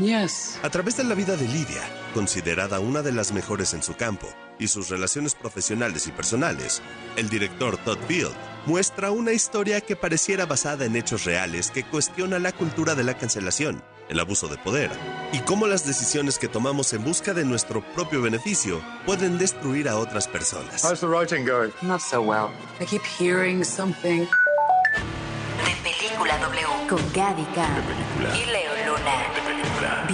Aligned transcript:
Yes. 0.00 0.58
A 0.62 0.70
través 0.70 0.96
de 0.96 1.04
la 1.04 1.14
vida 1.14 1.36
de 1.36 1.46
Lidia, 1.46 1.82
considerada 2.14 2.80
una 2.80 3.02
de 3.02 3.12
las 3.12 3.32
mejores 3.32 3.74
en 3.74 3.82
su 3.82 3.96
campo, 3.96 4.28
y 4.58 4.68
sus 4.68 4.88
relaciones 4.88 5.34
profesionales 5.34 6.06
y 6.06 6.10
personales, 6.10 6.80
el 7.16 7.28
director 7.28 7.76
Todd 7.78 7.98
Field 8.08 8.32
muestra 8.64 9.10
una 9.10 9.32
historia 9.32 9.82
que 9.82 9.96
pareciera 9.96 10.46
basada 10.46 10.86
en 10.86 10.96
hechos 10.96 11.24
reales 11.24 11.70
que 11.70 11.84
cuestiona 11.84 12.38
la 12.38 12.52
cultura 12.52 12.94
de 12.94 13.04
la 13.04 13.16
cancelación, 13.18 13.82
el 14.08 14.18
abuso 14.20 14.48
de 14.48 14.56
poder, 14.56 14.90
y 15.32 15.40
cómo 15.40 15.66
las 15.66 15.86
decisiones 15.86 16.38
que 16.38 16.48
tomamos 16.48 16.94
en 16.94 17.04
busca 17.04 17.34
de 17.34 17.44
nuestro 17.44 17.82
propio 17.94 18.22
beneficio 18.22 18.82
pueden 19.04 19.36
destruir 19.36 19.86
a 19.86 19.96
otras 19.96 20.26
personas. 20.28 20.82
How's 20.82 21.00
the 21.00 21.06
writing 21.06 21.44
going? 21.46 21.72
Not 21.82 22.00
so 22.00 22.22
well. 22.22 22.48
I 22.80 22.86
keep 22.86 23.02
hearing 23.18 23.62
something. 23.64 24.20
De 25.64 25.76
Película 25.82 26.38
W. 26.38 26.66
Con 26.88 27.00
Gaby 27.12 27.44
Cam. 27.54 27.82
Y 28.34 28.50
Leo. 28.50 28.69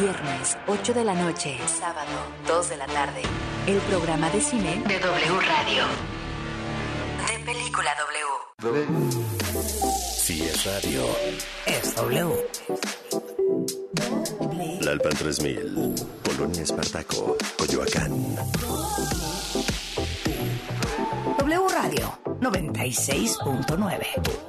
Viernes, 0.07 0.55
8 0.69 0.95
de 0.95 1.03
la 1.03 1.15
noche. 1.15 1.59
Sábado, 1.67 2.07
2 2.47 2.71
de 2.71 2.77
la 2.77 2.87
tarde. 2.87 3.23
El 3.67 3.79
programa 3.79 4.31
de 4.31 4.41
cine 4.41 4.81
de 4.87 5.01
W 5.01 5.41
Radio. 5.41 5.83
De 7.27 7.45
Película 7.45 7.91
W. 8.63 8.87
Si 10.17 10.45
es 10.45 10.65
radio. 10.65 11.03
Es 11.67 11.93
W. 11.97 12.37
La 14.81 14.93
Alpan 14.93 15.13
3000, 15.13 15.95
Polonia 16.23 16.63
Espartaco, 16.63 17.37
Coyoacán. 17.59 18.13
W 21.37 21.69
Radio 21.69 22.17
96.9. 22.41 24.47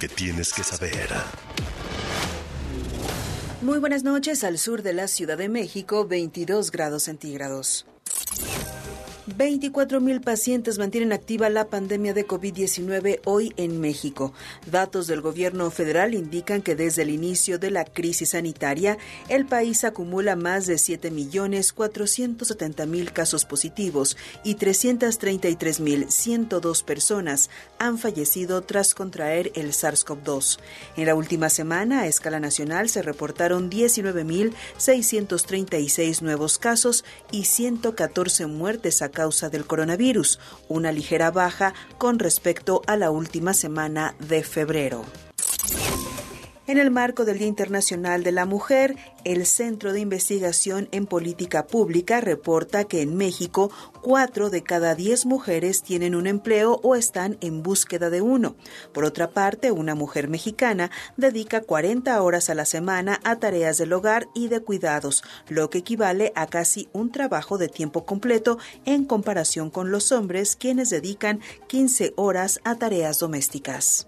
que 0.00 0.08
tienes 0.08 0.52
que 0.52 0.64
saber. 0.64 1.10
Muy 3.60 3.78
buenas 3.78 4.02
noches 4.02 4.42
al 4.42 4.58
sur 4.58 4.82
de 4.82 4.94
la 4.94 5.06
Ciudad 5.06 5.36
de 5.36 5.50
México, 5.50 6.06
22 6.06 6.70
grados 6.70 7.02
centígrados. 7.02 7.86
24 9.26 10.00
mil 10.00 10.22
pacientes 10.22 10.78
mantienen 10.78 11.12
activa 11.12 11.50
la 11.50 11.66
pandemia 11.66 12.14
de 12.14 12.26
COVID-19 12.26 13.20
hoy 13.24 13.52
en 13.58 13.78
México. 13.78 14.32
Datos 14.70 15.06
del 15.06 15.20
gobierno 15.20 15.70
federal 15.70 16.14
indican 16.14 16.62
que 16.62 16.74
desde 16.74 17.02
el 17.02 17.10
inicio 17.10 17.58
de 17.58 17.70
la 17.70 17.84
crisis 17.84 18.30
sanitaria, 18.30 18.96
el 19.28 19.44
país 19.44 19.84
acumula 19.84 20.36
más 20.36 20.66
de 20.66 20.78
7 20.78 21.10
millones 21.10 21.72
470 21.74 22.86
mil 22.86 23.12
casos 23.12 23.44
positivos 23.44 24.16
y 24.42 24.54
333 24.54 25.80
mil 25.80 26.10
102 26.10 26.82
personas 26.82 27.50
han 27.78 27.98
fallecido 27.98 28.62
tras 28.62 28.94
contraer 28.94 29.52
el 29.54 29.72
SARS-CoV-2. 29.72 30.58
En 30.96 31.06
la 31.06 31.14
última 31.14 31.50
semana, 31.50 32.00
a 32.00 32.06
escala 32.06 32.40
nacional, 32.40 32.88
se 32.88 33.02
reportaron 33.02 33.68
19 33.68 34.24
mil 34.24 34.54
636 34.78 36.22
nuevos 36.22 36.56
casos 36.56 37.04
y 37.30 37.44
114 37.44 38.46
muertes 38.46 39.02
a 39.02 39.09
causa 39.10 39.50
del 39.50 39.66
coronavirus, 39.66 40.38
una 40.68 40.92
ligera 40.92 41.30
baja 41.30 41.74
con 41.98 42.18
respecto 42.18 42.82
a 42.86 42.96
la 42.96 43.10
última 43.10 43.54
semana 43.54 44.14
de 44.18 44.42
febrero. 44.42 45.04
En 46.70 46.78
el 46.78 46.92
marco 46.92 47.24
del 47.24 47.38
Día 47.38 47.48
Internacional 47.48 48.22
de 48.22 48.30
la 48.30 48.46
Mujer, 48.46 48.94
el 49.24 49.44
Centro 49.44 49.92
de 49.92 49.98
Investigación 49.98 50.88
en 50.92 51.04
Política 51.04 51.66
Pública 51.66 52.20
reporta 52.20 52.84
que 52.84 53.02
en 53.02 53.16
México, 53.16 53.72
cuatro 54.02 54.50
de 54.50 54.62
cada 54.62 54.94
diez 54.94 55.26
mujeres 55.26 55.82
tienen 55.82 56.14
un 56.14 56.28
empleo 56.28 56.78
o 56.84 56.94
están 56.94 57.38
en 57.40 57.64
búsqueda 57.64 58.08
de 58.08 58.20
uno. 58.20 58.54
Por 58.92 59.04
otra 59.04 59.30
parte, 59.30 59.72
una 59.72 59.96
mujer 59.96 60.28
mexicana 60.28 60.92
dedica 61.16 61.60
40 61.60 62.22
horas 62.22 62.50
a 62.50 62.54
la 62.54 62.64
semana 62.64 63.18
a 63.24 63.34
tareas 63.40 63.76
del 63.76 63.92
hogar 63.92 64.28
y 64.32 64.46
de 64.46 64.60
cuidados, 64.60 65.24
lo 65.48 65.70
que 65.70 65.78
equivale 65.78 66.30
a 66.36 66.46
casi 66.46 66.88
un 66.92 67.10
trabajo 67.10 67.58
de 67.58 67.66
tiempo 67.66 68.06
completo 68.06 68.58
en 68.84 69.06
comparación 69.06 69.70
con 69.70 69.90
los 69.90 70.12
hombres, 70.12 70.54
quienes 70.54 70.90
dedican 70.90 71.40
15 71.66 72.12
horas 72.14 72.60
a 72.62 72.76
tareas 72.76 73.18
domésticas. 73.18 74.06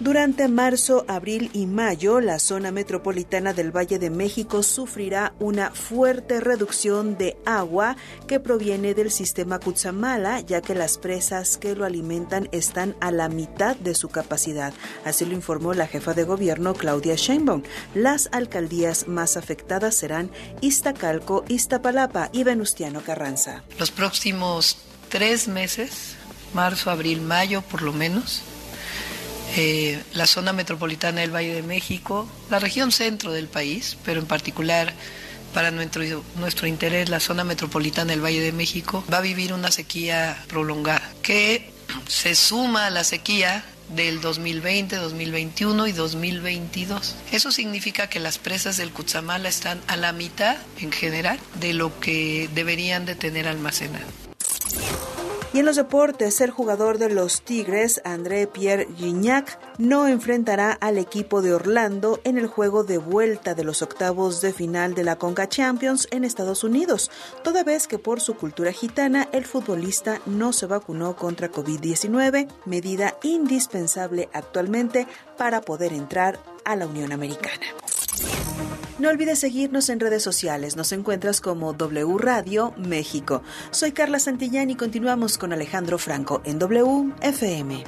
Durante 0.00 0.48
marzo, 0.48 1.04
abril 1.08 1.50
y 1.52 1.66
mayo, 1.66 2.20
la 2.20 2.38
zona 2.38 2.72
metropolitana 2.72 3.52
del 3.52 3.70
Valle 3.70 3.98
de 3.98 4.08
México 4.08 4.62
sufrirá 4.62 5.34
una 5.38 5.72
fuerte 5.72 6.40
reducción 6.40 7.18
de 7.18 7.36
agua 7.44 7.96
que 8.26 8.40
proviene 8.40 8.94
del 8.94 9.10
sistema 9.10 9.58
Cutzamala, 9.58 10.40
ya 10.40 10.62
que 10.62 10.74
las 10.74 10.96
presas 10.96 11.58
que 11.58 11.76
lo 11.76 11.84
alimentan 11.84 12.48
están 12.50 12.96
a 13.02 13.10
la 13.10 13.28
mitad 13.28 13.76
de 13.76 13.94
su 13.94 14.08
capacidad. 14.08 14.72
Así 15.04 15.26
lo 15.26 15.34
informó 15.34 15.74
la 15.74 15.86
jefa 15.86 16.14
de 16.14 16.24
gobierno 16.24 16.72
Claudia 16.72 17.16
Sheinbaum. 17.16 17.62
Las 17.94 18.30
alcaldías 18.32 19.06
más 19.06 19.36
afectadas 19.36 19.94
serán 19.96 20.30
Iztacalco, 20.62 21.44
Iztapalapa 21.48 22.30
y 22.32 22.42
Venustiano 22.42 23.02
Carranza. 23.02 23.64
Los 23.78 23.90
próximos 23.90 24.78
tres 25.10 25.46
meses, 25.46 26.16
marzo, 26.54 26.90
abril, 26.90 27.20
mayo 27.20 27.60
por 27.60 27.82
lo 27.82 27.92
menos, 27.92 28.42
eh, 29.56 30.02
la 30.14 30.26
zona 30.26 30.52
metropolitana 30.52 31.20
del 31.20 31.34
Valle 31.34 31.54
de 31.54 31.62
México, 31.62 32.28
la 32.50 32.58
región 32.58 32.92
centro 32.92 33.32
del 33.32 33.48
país, 33.48 33.96
pero 34.04 34.20
en 34.20 34.26
particular 34.26 34.92
para 35.54 35.70
nuestro, 35.70 36.02
nuestro 36.36 36.66
interés 36.66 37.08
la 37.08 37.20
zona 37.20 37.44
metropolitana 37.44 38.12
del 38.12 38.24
Valle 38.24 38.40
de 38.40 38.52
México, 38.52 39.04
va 39.12 39.18
a 39.18 39.22
vivir 39.22 39.52
una 39.52 39.70
sequía 39.70 40.44
prolongada 40.48 41.12
que 41.22 41.70
se 42.06 42.34
suma 42.34 42.86
a 42.86 42.90
la 42.90 43.04
sequía 43.04 43.64
del 43.94 44.20
2020, 44.20 44.96
2021 44.96 45.86
y 45.86 45.92
2022. 45.92 47.16
Eso 47.32 47.50
significa 47.50 48.08
que 48.08 48.20
las 48.20 48.38
presas 48.38 48.76
del 48.76 48.90
Cutzamala 48.90 49.48
están 49.48 49.80
a 49.88 49.96
la 49.96 50.12
mitad 50.12 50.56
en 50.78 50.92
general 50.92 51.38
de 51.60 51.74
lo 51.74 51.98
que 52.00 52.48
deberían 52.54 53.04
de 53.06 53.16
tener 53.16 53.48
almacenado. 53.48 54.06
Y 55.52 55.58
en 55.58 55.64
los 55.64 55.74
deportes, 55.74 56.40
el 56.40 56.52
jugador 56.52 56.98
de 56.98 57.10
los 57.10 57.42
Tigres, 57.42 58.00
André 58.04 58.46
Pierre 58.46 58.86
Gignac, 58.96 59.58
no 59.78 60.06
enfrentará 60.06 60.70
al 60.70 60.96
equipo 60.96 61.42
de 61.42 61.52
Orlando 61.52 62.20
en 62.22 62.38
el 62.38 62.46
juego 62.46 62.84
de 62.84 62.98
vuelta 62.98 63.54
de 63.56 63.64
los 63.64 63.82
octavos 63.82 64.40
de 64.42 64.52
final 64.52 64.94
de 64.94 65.02
la 65.02 65.16
Conca 65.16 65.48
Champions 65.48 66.06
en 66.12 66.22
Estados 66.22 66.62
Unidos, 66.62 67.10
toda 67.42 67.64
vez 67.64 67.88
que 67.88 67.98
por 67.98 68.20
su 68.20 68.34
cultura 68.34 68.70
gitana 68.70 69.28
el 69.32 69.44
futbolista 69.44 70.20
no 70.24 70.52
se 70.52 70.66
vacunó 70.66 71.16
contra 71.16 71.50
COVID-19, 71.50 72.46
medida 72.64 73.16
indispensable 73.24 74.28
actualmente 74.32 75.08
para 75.36 75.62
poder 75.62 75.92
entrar 75.92 76.38
a 76.64 76.76
la 76.76 76.86
Unión 76.86 77.10
Americana. 77.10 77.66
No 78.98 79.08
olvides 79.08 79.38
seguirnos 79.38 79.88
en 79.88 79.98
redes 79.98 80.22
sociales. 80.22 80.76
Nos 80.76 80.92
encuentras 80.92 81.40
como 81.40 81.72
W 81.72 82.18
Radio 82.18 82.74
México. 82.76 83.42
Soy 83.70 83.92
Carla 83.92 84.18
Santillán 84.18 84.68
y 84.68 84.76
continuamos 84.76 85.38
con 85.38 85.54
Alejandro 85.54 85.96
Franco 85.96 86.42
en 86.44 86.58
WFM. 86.58 87.82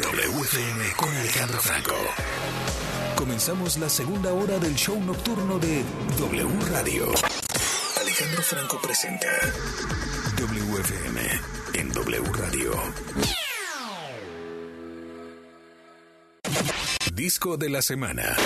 WFM 0.01 0.91
con 0.97 1.09
Alejandro 1.09 1.59
Franco. 1.59 1.93
Comenzamos 3.15 3.77
la 3.77 3.89
segunda 3.89 4.33
hora 4.33 4.57
del 4.57 4.73
show 4.73 4.99
nocturno 4.99 5.59
de 5.59 5.83
W 6.17 6.49
Radio. 6.71 7.05
Alejandro 8.01 8.41
Franco 8.41 8.81
presenta 8.81 9.27
WFM 10.39 11.17
en 11.73 11.91
W 11.91 12.31
Radio. 12.31 12.71
Disco 17.13 17.57
de 17.57 17.69
la 17.69 17.81
semana. 17.81 18.37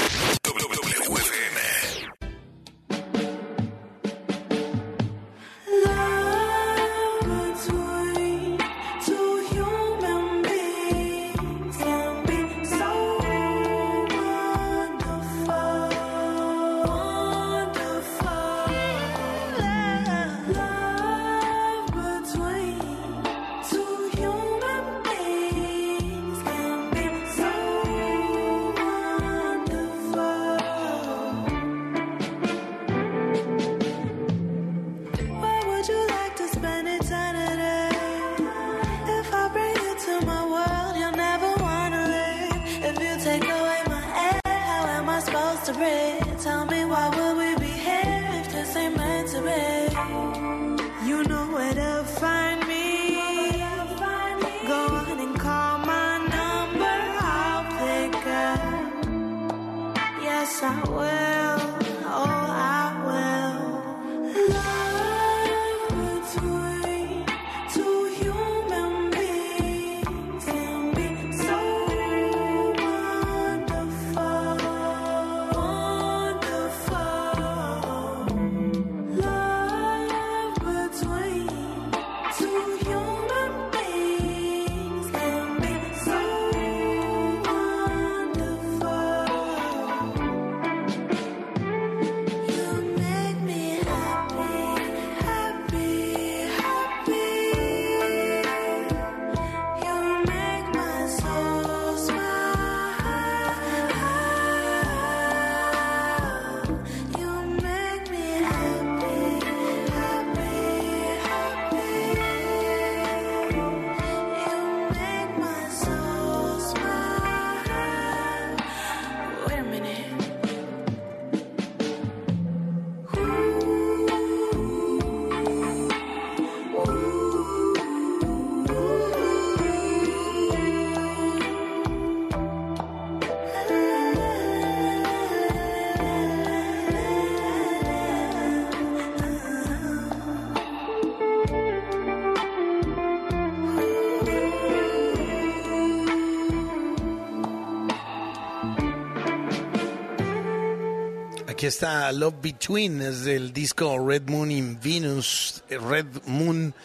Aquí 151.63 151.69
está 151.69 152.11
Love 152.11 152.41
Between, 152.41 153.01
es 153.01 153.23
del 153.23 153.53
disco 153.53 153.97
Red 153.97 154.23
Moon 154.23 154.51
in 154.51 154.81
Venus, 154.83 155.63
eh, 155.69 155.77
Red 155.77 156.07
Moon, 156.25 156.75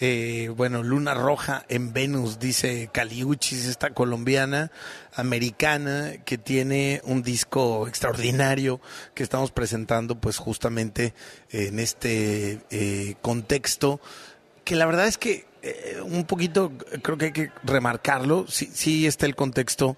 eh, 0.00 0.52
bueno, 0.54 0.82
Luna 0.82 1.14
Roja 1.14 1.64
en 1.70 1.94
Venus, 1.94 2.38
dice 2.38 2.90
Caliuchis, 2.92 3.64
esta 3.64 3.94
colombiana 3.94 4.70
americana 5.14 6.12
que 6.26 6.36
tiene 6.36 7.00
un 7.04 7.22
disco 7.22 7.88
extraordinario 7.88 8.82
que 9.14 9.22
estamos 9.22 9.50
presentando 9.50 10.20
pues 10.20 10.36
justamente 10.36 11.14
en 11.48 11.78
este 11.78 12.60
eh, 12.68 13.14
contexto, 13.22 13.98
que 14.62 14.76
la 14.76 14.84
verdad 14.84 15.06
es 15.06 15.16
que 15.16 15.46
un 16.04 16.24
poquito 16.24 16.72
creo 17.02 17.16
que 17.16 17.24
hay 17.24 17.32
que 17.32 17.50
remarcarlo, 17.64 18.44
sí, 18.46 18.70
sí 18.74 19.06
está 19.06 19.24
el 19.24 19.34
contexto 19.34 19.96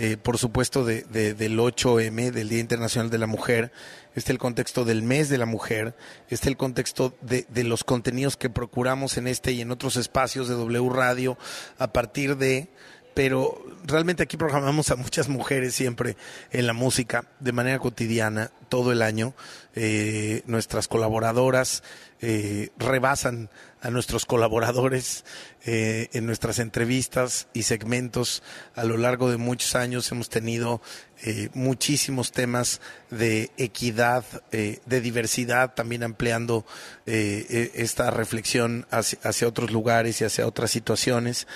eh, 0.00 0.16
por 0.16 0.38
supuesto, 0.38 0.84
de, 0.84 1.02
del 1.02 1.58
8M, 1.58 2.30
del 2.30 2.48
Día 2.48 2.60
Internacional 2.60 3.10
de 3.10 3.18
la 3.18 3.26
Mujer, 3.26 3.72
este 4.14 4.30
el 4.30 4.38
contexto 4.38 4.84
del 4.84 5.02
mes 5.02 5.28
de 5.28 5.38
la 5.38 5.46
mujer, 5.46 5.96
este 6.28 6.48
el 6.48 6.56
contexto 6.56 7.16
de, 7.20 7.46
de, 7.48 7.64
los 7.64 7.82
contenidos 7.82 8.36
que 8.36 8.48
procuramos 8.48 9.16
en 9.16 9.26
este 9.26 9.50
y 9.52 9.60
en 9.60 9.72
otros 9.72 9.96
espacios 9.96 10.46
de 10.48 10.54
W 10.54 10.88
Radio 10.90 11.36
a 11.78 11.92
partir 11.92 12.36
de, 12.36 12.68
pero 13.14 13.60
realmente 13.84 14.22
aquí 14.22 14.36
programamos 14.36 14.92
a 14.92 14.96
muchas 14.96 15.28
mujeres 15.28 15.74
siempre 15.74 16.16
en 16.52 16.68
la 16.68 16.72
música 16.74 17.24
de 17.40 17.50
manera 17.50 17.80
cotidiana, 17.80 18.52
todo 18.68 18.92
el 18.92 19.02
año. 19.02 19.34
Eh, 19.74 20.42
nuestras 20.46 20.86
colaboradoras 20.86 21.82
eh, 22.20 22.70
rebasan 22.78 23.48
a 23.80 23.90
nuestros 23.90 24.26
colaboradores 24.26 25.24
eh, 25.64 26.08
en 26.12 26.26
nuestras 26.26 26.58
entrevistas 26.58 27.46
y 27.52 27.62
segmentos. 27.62 28.42
A 28.74 28.84
lo 28.84 28.96
largo 28.96 29.30
de 29.30 29.36
muchos 29.36 29.74
años 29.76 30.10
hemos 30.10 30.28
tenido 30.28 30.80
eh, 31.22 31.48
muchísimos 31.54 32.32
temas 32.32 32.80
de 33.10 33.50
equidad, 33.56 34.24
eh, 34.50 34.80
de 34.86 35.00
diversidad, 35.00 35.74
también 35.74 36.02
ampliando 36.02 36.66
e, 37.06 37.70
esta 37.74 38.10
reflexión 38.10 38.86
hacia, 38.90 39.48
otros 39.48 39.70
lugares 39.70 40.20
y 40.20 40.24
hacia 40.24 40.46
otras 40.46 40.70
situaciones. 40.70 41.46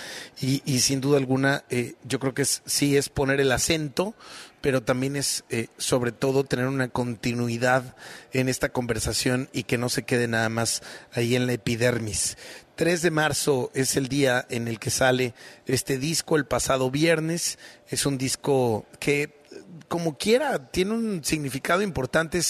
Y, 0.41 0.61
sin 0.81 1.01
duda 1.01 1.19
alguna, 1.19 1.65
yo 2.05 2.21
creo 2.21 2.35
que 2.35 2.45
sí 2.45 2.97
es 2.97 3.09
poner 3.09 3.41
el 3.41 3.53
acento 3.53 4.15
pero 4.63 4.83
también 4.83 5.17
es 5.17 5.45
sobre 5.77 6.13
todo 6.13 6.45
tener 6.45 6.67
una 6.67 6.89
continuidad 6.89 7.95
en 8.33 8.49
esta 8.49 8.71
conversación 8.71 9.51
y 9.53 9.65
que 9.65 9.77
no 9.77 9.91
se 9.91 10.05
quede 10.05 10.29
nada 10.29 10.49
más 10.49 10.83
ahí 11.13 11.37
en 11.37 11.47
la 11.47 11.53
epidermis. 11.53 12.39
3 12.77 13.03
de 13.03 13.11
marzo 13.11 13.71
es 13.75 13.97
el 13.97 14.09
día 14.09 14.47
en 14.49 14.67
el 14.67 14.79
que 14.79 14.91
sale 14.91 15.35
este 15.67 15.99
disco, 15.99 16.37
el 16.37 16.47
pasado 16.47 16.91
viernes. 16.91 17.59
Es 17.89 18.07
un 18.07 18.17
disco 18.17 18.87
que, 18.99 19.43
como 19.89 20.17
quiera, 20.17 20.71
tiene 20.71 20.93
un 20.93 21.23
significado 21.23 21.83
importante. 21.83 22.41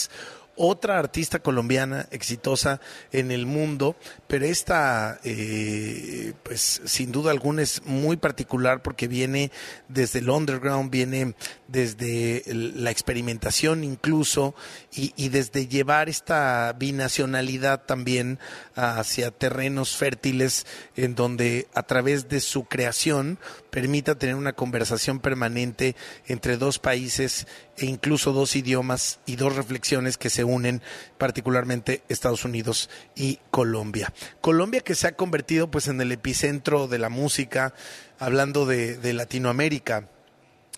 Otra 0.56 0.98
artista 0.98 1.38
colombiana 1.38 2.06
exitosa 2.10 2.80
en 3.10 3.30
el 3.30 3.46
mundo, 3.46 3.96
pero 4.26 4.44
esta, 4.44 5.18
eh, 5.24 6.34
pues 6.42 6.82
sin 6.84 7.12
duda 7.12 7.30
alguna 7.30 7.62
es 7.62 7.82
muy 7.84 8.16
particular 8.16 8.82
porque 8.82 9.08
viene 9.08 9.50
desde 9.88 10.18
el 10.18 10.30
underground, 10.30 10.90
viene 10.90 11.34
desde 11.68 12.42
la 12.52 12.90
experimentación 12.90 13.82
incluso 13.82 14.54
y, 14.92 15.30
desde 15.30 15.66
llevar 15.66 16.10
esta 16.10 16.74
binacionalidad 16.78 17.84
también 17.86 18.38
hacia 18.74 19.30
terrenos 19.30 19.96
fértiles 19.96 20.66
en 20.96 21.14
donde 21.14 21.68
a 21.72 21.82
través 21.82 22.28
de 22.28 22.40
su 22.40 22.64
creación 22.64 23.38
permita 23.70 24.18
tener 24.18 24.34
una 24.34 24.52
conversación 24.52 25.20
permanente 25.20 25.96
entre 26.26 26.58
dos 26.58 26.78
países 26.78 27.46
e 27.76 27.86
incluso 27.86 28.32
dos 28.32 28.54
idiomas 28.56 29.20
y 29.26 29.36
dos 29.36 29.56
reflexiones 29.56 30.18
que 30.18 30.30
se 30.30 30.44
unen, 30.44 30.82
particularmente 31.18 32.02
Estados 32.08 32.44
Unidos 32.44 32.90
y 33.14 33.38
Colombia. 33.50 34.12
Colombia 34.40 34.80
que 34.80 34.94
se 34.94 35.08
ha 35.08 35.16
convertido 35.16 35.70
pues 35.70 35.88
en 35.88 36.00
el 36.00 36.12
epicentro 36.12 36.88
de 36.88 36.98
la 36.98 37.08
música, 37.08 37.74
hablando 38.18 38.66
de, 38.66 39.12
Latinoamérica 39.12 40.08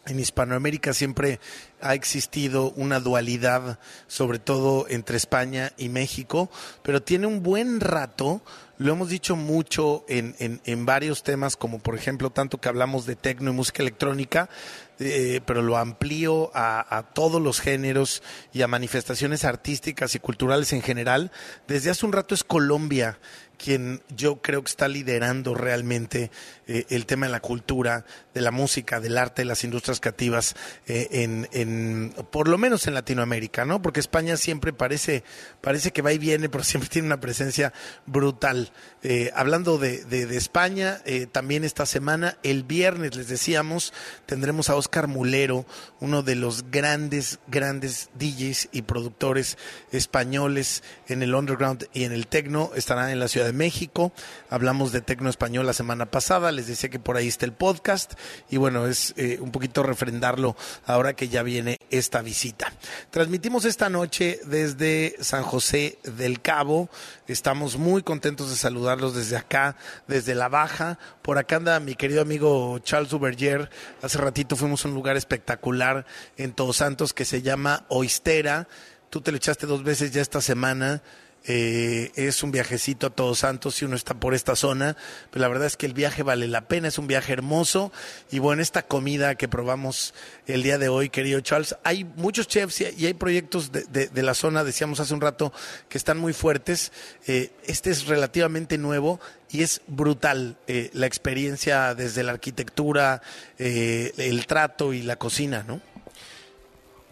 en 0.07 0.21
Hispanoamérica 0.21 0.93
siempre 0.93 1.41
ha 1.81 1.95
existido 1.95 2.73
una 2.73 3.01
dualidad, 3.01 3.79
sobre 4.07 4.39
todo 4.39 4.87
entre 4.89 5.17
España 5.17 5.73
y 5.79 5.89
México, 5.89 6.51
pero 6.83 7.03
tiene 7.03 7.27
un 7.27 7.43
buen 7.43 7.81
rato, 7.81 8.43
lo 8.77 8.93
hemos 8.93 9.09
dicho 9.09 9.35
mucho 9.35 10.05
en, 10.09 10.35
en, 10.39 10.87
varios 10.87 11.23
temas, 11.23 11.57
como 11.57 11.79
por 11.79 11.95
ejemplo, 11.95 12.31
tanto 12.31 12.59
que 12.59 12.69
hablamos 12.69 13.07
de 13.07 13.17
tecno 13.17 13.51
y 13.51 13.55
música 13.55 13.83
electrónica, 13.83 14.51
eh, 15.01 15.41
pero 15.45 15.63
lo 15.63 15.77
amplío 15.77 16.51
a, 16.55 16.97
a, 16.97 17.03
todos 17.03 17.41
los 17.41 17.61
géneros 17.61 18.23
y 18.53 18.63
a 18.63 18.69
manifestaciones 18.69 19.45
artísticas 19.45 20.15
y 20.15 20.21
culturales 20.21 20.73
en 20.73 20.83
general. 20.83 21.33
Desde 21.67 21.91
hace 21.91 22.07
un 22.07 22.13
rato 22.13 22.35
es 22.35 22.45
Colombia 22.45 23.19
quien 23.65 24.03
yo 24.15 24.43
creo 24.43 24.63
que 24.63 24.69
está 24.69 24.89
liderando 24.89 25.55
realmente 25.55 26.31
eh, 26.67 26.85
el 26.91 27.07
tema 27.07 27.25
de 27.25 27.33
la 27.33 27.41
cultura, 27.41 28.05
de 28.35 28.43
la 28.43 28.51
música, 28.51 29.01
del 29.01 29.17
arte, 29.17 29.41
de 29.41 29.47
las 29.47 29.65
industrias 29.65 30.01
creativas, 30.01 30.55
eh, 30.87 31.09
en, 31.53 32.15
por 32.31 32.49
lo 32.49 32.59
menos 32.59 32.87
en 32.87 32.93
Latinoamérica, 32.93 33.65
¿no? 33.65 33.81
Porque 33.81 34.01
España 34.01 34.37
siempre 34.37 34.75
parece, 34.75 35.25
parece 35.63 35.93
que 35.93 36.03
va 36.03 36.13
y 36.13 36.19
viene, 36.19 36.51
pero 36.51 36.63
siempre 36.65 36.91
tiene 36.91 37.07
una 37.07 37.21
presencia 37.21 37.73
brutal. 38.05 38.71
Eh, 39.03 39.31
hablando 39.35 39.79
de, 39.79 40.05
de, 40.05 40.37
España, 40.37 41.01
también 41.33 41.65
esta 41.65 41.87
semana, 41.87 42.37
el 42.43 42.65
viernes, 42.65 43.17
les 43.17 43.29
decíamos, 43.29 43.95
tendremos 44.27 44.69
a 44.69 44.77
Oscar 44.77 45.07
Mulero, 45.07 45.65
uno 46.01 46.23
de 46.23 46.35
los 46.35 46.71
grandes, 46.71 47.39
grandes 47.47 48.11
DJs 48.19 48.69
y 48.73 48.83
productores 48.83 49.57
españoles 49.91 50.83
en 51.09 51.23
el 51.23 51.35
underground 51.35 51.89
y 51.95 52.05
en 52.05 52.13
el 52.13 52.27
tecno. 52.27 52.73
Estará 52.75 53.11
en 53.11 53.21
la 53.21 53.29
Ciudad 53.29 53.47
de 53.47 53.54
México. 53.55 54.13
Hablamos 54.51 54.93
de 54.93 55.01
tecno 55.01 55.31
español 55.31 55.67
la 55.67 55.73
semana 55.73 56.07
pasada. 56.07 56.53
Les 56.53 56.67
decía 56.67 56.91
que 56.91 56.99
por 56.99 57.17
ahí 57.17 57.29
está 57.29 57.47
el 57.47 57.53
podcast. 57.53 58.15
Y 58.51 58.57
bueno, 58.57 58.87
es 58.87 59.15
eh, 59.17 59.39
un 59.41 59.51
poquito 59.51 59.83
refrendarlo 59.83 60.57
ahora 60.87 61.15
que 61.15 61.29
ya 61.29 61.43
viene 61.43 61.79
esta 61.91 62.23
visita. 62.23 62.73
Transmitimos 63.11 63.65
esta 63.65 63.89
noche 63.89 64.41
desde 64.45 65.17
San 65.21 65.43
José 65.43 65.99
del 66.05 66.41
Cabo. 66.41 66.89
Estamos 67.27 67.77
muy 67.77 68.03
contentos 68.03 68.51
de 68.51 68.57
saludarlos 68.57 69.15
desde 69.15 69.37
acá, 69.37 69.77
desde 70.07 70.35
la 70.35 70.49
Baja. 70.49 70.99
Por 71.23 71.39
acá 71.39 71.57
anda 71.57 71.81
mi 71.81 71.95
querido 71.95 72.21
amigo 72.21 72.79
Charles 72.81 73.13
Uberger. 73.13 73.71
Hace 74.03 74.19
ratito 74.19 74.57
fuimos 74.57 74.85
a 74.85 74.89
un 74.89 74.95
lugar 74.95 75.17
espectacular 75.17 76.05
en 76.37 76.53
Todos 76.53 76.77
Santos 76.77 77.13
que 77.13 77.25
se 77.25 77.43
llama 77.43 77.85
Oistera. 77.89 78.69
Tú 79.11 79.21
te 79.21 79.31
lo 79.31 79.37
echaste 79.37 79.67
dos 79.67 79.85
veces 79.85 80.13
ya 80.13 80.21
esta 80.21 80.41
semana. 80.41 81.03
Eh, 81.47 82.11
es 82.15 82.43
un 82.43 82.53
viajecito 82.53 83.07
a 83.07 83.11
Todos 83.11 83.41
Santos 83.41 83.75
si 83.75 83.85
uno 83.85 83.97
está 83.97 84.15
por 84.15 84.33
esta 84.33 84.57
zona, 84.57 84.97
pero 85.31 85.43
la 85.43 85.49
verdad 85.49 85.67
es 85.67 85.77
que 85.77 85.85
el 85.85 85.93
viaje 85.93 86.23
vale 86.23 86.49
la 86.49 86.69
pena, 86.69 86.89
es 86.89 86.97
un 86.97 87.07
viaje 87.07 87.35
hermoso 87.35 87.93
y 88.31 88.39
bueno, 88.39 88.63
esta 88.63 88.83
comida 88.83 89.35
que 89.35 89.47
probamos 89.47 90.15
el 90.47 90.63
día 90.63 90.79
de 90.79 90.89
hoy, 90.89 91.11
querido 91.11 91.41
Charles, 91.41 91.77
hay 91.85 92.05
muchos 92.05 92.49
chefs 92.49 92.81
y 92.81 93.05
hay 93.05 93.13
proyectos 93.13 93.73
de, 93.73 94.23
la 94.23 94.33
zona, 94.33 94.65
decíamos 94.65 95.01
hace 95.01 95.13
un 95.13 95.21
rato, 95.21 95.53
que 95.91 95.99
están 95.99 96.17
muy 96.17 96.33
fuertes, 96.33 96.93
eh, 97.27 97.53
este 97.67 97.91
es 97.91 98.07
relativamente 98.07 98.79
nuevo 98.79 99.21
y 99.51 99.63
es 99.63 99.83
brutal 99.87 100.57
eh, 100.67 100.89
la 100.95 101.07
experiencia 101.07 101.95
desde 101.95 102.23
la 102.23 102.33
arquitectura, 102.33 103.21
el 103.59 104.47
trato 104.47 104.95
y 104.95 105.03
la 105.03 105.17
cocina, 105.17 105.63
¿no? 105.69 105.94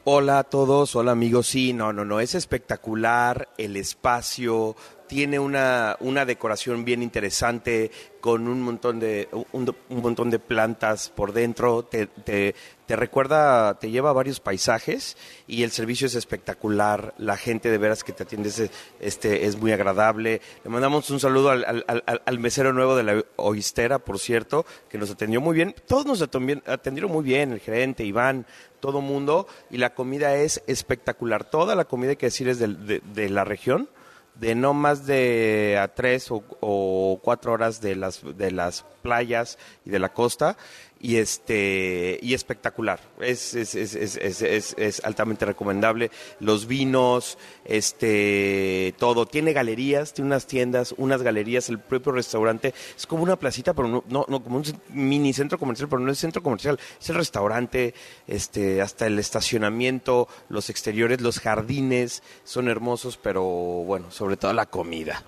Hola 0.04 0.40
a 0.40 0.42
todos, 0.42 0.96
hola 0.96 1.12
amigos. 1.12 1.46
Sí, 1.46 1.72
no, 1.72 1.92
no, 1.92 2.04
no, 2.04 2.18
es 2.18 2.34
espectacular 2.34 3.48
el 3.56 3.76
espacio, 3.76 4.74
tiene 5.12 5.38
una, 5.38 5.98
una 6.00 6.24
decoración 6.24 6.86
bien 6.86 7.02
interesante 7.02 7.90
con 8.22 8.48
un 8.48 8.62
montón 8.62 8.98
de 8.98 9.28
un, 9.52 9.76
montón 9.90 10.30
de 10.30 10.38
plantas 10.38 11.10
por 11.10 11.34
dentro. 11.34 11.84
Te, 11.84 12.06
te, 12.06 12.54
te, 12.86 12.96
recuerda, 12.96 13.78
te 13.78 13.90
lleva 13.90 14.08
a 14.08 14.14
varios 14.14 14.40
paisajes 14.40 15.18
y 15.46 15.64
el 15.64 15.70
servicio 15.70 16.06
es 16.06 16.14
espectacular. 16.14 17.12
La 17.18 17.36
gente 17.36 17.70
de 17.70 17.76
veras 17.76 18.04
que 18.04 18.14
te 18.14 18.22
atiende 18.22 18.48
es, 18.48 18.70
este, 19.00 19.44
es 19.44 19.56
muy 19.56 19.72
agradable. 19.72 20.40
Le 20.64 20.70
mandamos 20.70 21.10
un 21.10 21.20
saludo 21.20 21.50
al, 21.50 21.84
al, 21.86 22.38
mesero 22.38 22.72
nuevo 22.72 22.96
de 22.96 23.02
la 23.02 23.22
Oistera, 23.36 23.98
por 23.98 24.18
cierto, 24.18 24.64
que 24.88 24.96
nos 24.96 25.10
atendió 25.10 25.42
muy 25.42 25.54
bien. 25.54 25.74
Todos 25.86 26.06
nos 26.06 26.22
atendieron 26.22 27.12
muy 27.12 27.22
bien, 27.22 27.52
el 27.52 27.60
gerente, 27.60 28.02
Iván, 28.02 28.46
todo 28.80 29.02
mundo 29.02 29.46
y 29.70 29.76
la 29.76 29.92
comida 29.92 30.36
es 30.36 30.62
espectacular. 30.66 31.44
Toda 31.44 31.74
la 31.74 31.84
comida, 31.84 32.10
hay 32.10 32.16
que 32.16 32.26
decir, 32.26 32.48
es 32.48 32.58
de, 32.58 33.02
de, 33.04 33.28
la 33.28 33.44
región, 33.44 33.90
de 34.34 34.54
no 34.54 34.74
más 34.74 35.06
de 35.06 35.78
a 35.80 35.88
tres 35.88 36.30
o, 36.30 36.42
o, 36.60 37.20
cuatro 37.22 37.52
horas 37.52 37.80
de 37.80 37.96
las, 37.96 38.22
de 38.36 38.50
las 38.50 38.84
playas 39.02 39.58
y 39.84 39.90
de 39.90 39.98
la 39.98 40.12
costa 40.12 40.56
y 41.02 41.16
este 41.16 42.18
y 42.22 42.32
espectacular. 42.32 43.00
Es 43.20 43.54
es, 43.54 43.74
es, 43.74 43.94
es, 43.94 44.74
es, 44.78 45.04
altamente 45.04 45.44
recomendable. 45.44 46.10
Los 46.38 46.66
vinos 46.66 47.36
este 47.64 48.94
todo. 48.98 49.26
Tiene 49.26 49.52
galerías 49.52 50.14
tiene 50.14 50.28
unas 50.28 50.46
tiendas 50.46 50.94
unas 50.96 51.22
galerías. 51.22 51.68
El 51.68 51.80
propio 51.80 52.12
restaurante 52.12 52.72
es 52.96 53.06
como 53.06 53.24
una 53.24 53.36
placita 53.36 53.74
pero 53.74 53.88
no, 53.88 54.04
no, 54.08 54.42
como 54.42 54.56
un 54.56 54.64
mini 54.90 55.32
centro 55.32 55.58
comercial 55.58 55.88
pero 55.88 56.00
no 56.00 56.12
es 56.12 56.18
centro 56.18 56.42
comercial. 56.42 56.78
Es 57.00 57.10
el 57.10 57.16
restaurante 57.16 57.94
este 58.28 58.80
hasta 58.80 59.06
el 59.06 59.18
estacionamiento 59.18 60.28
los 60.48 60.70
exteriores 60.70 61.20
los 61.20 61.40
jardines 61.40 62.22
son 62.44 62.68
hermosos 62.68 63.16
pero 63.16 63.42
bueno 63.42 64.10
sobre 64.10 64.36
todo 64.36 64.52
la 64.52 64.66
comida 64.66 65.24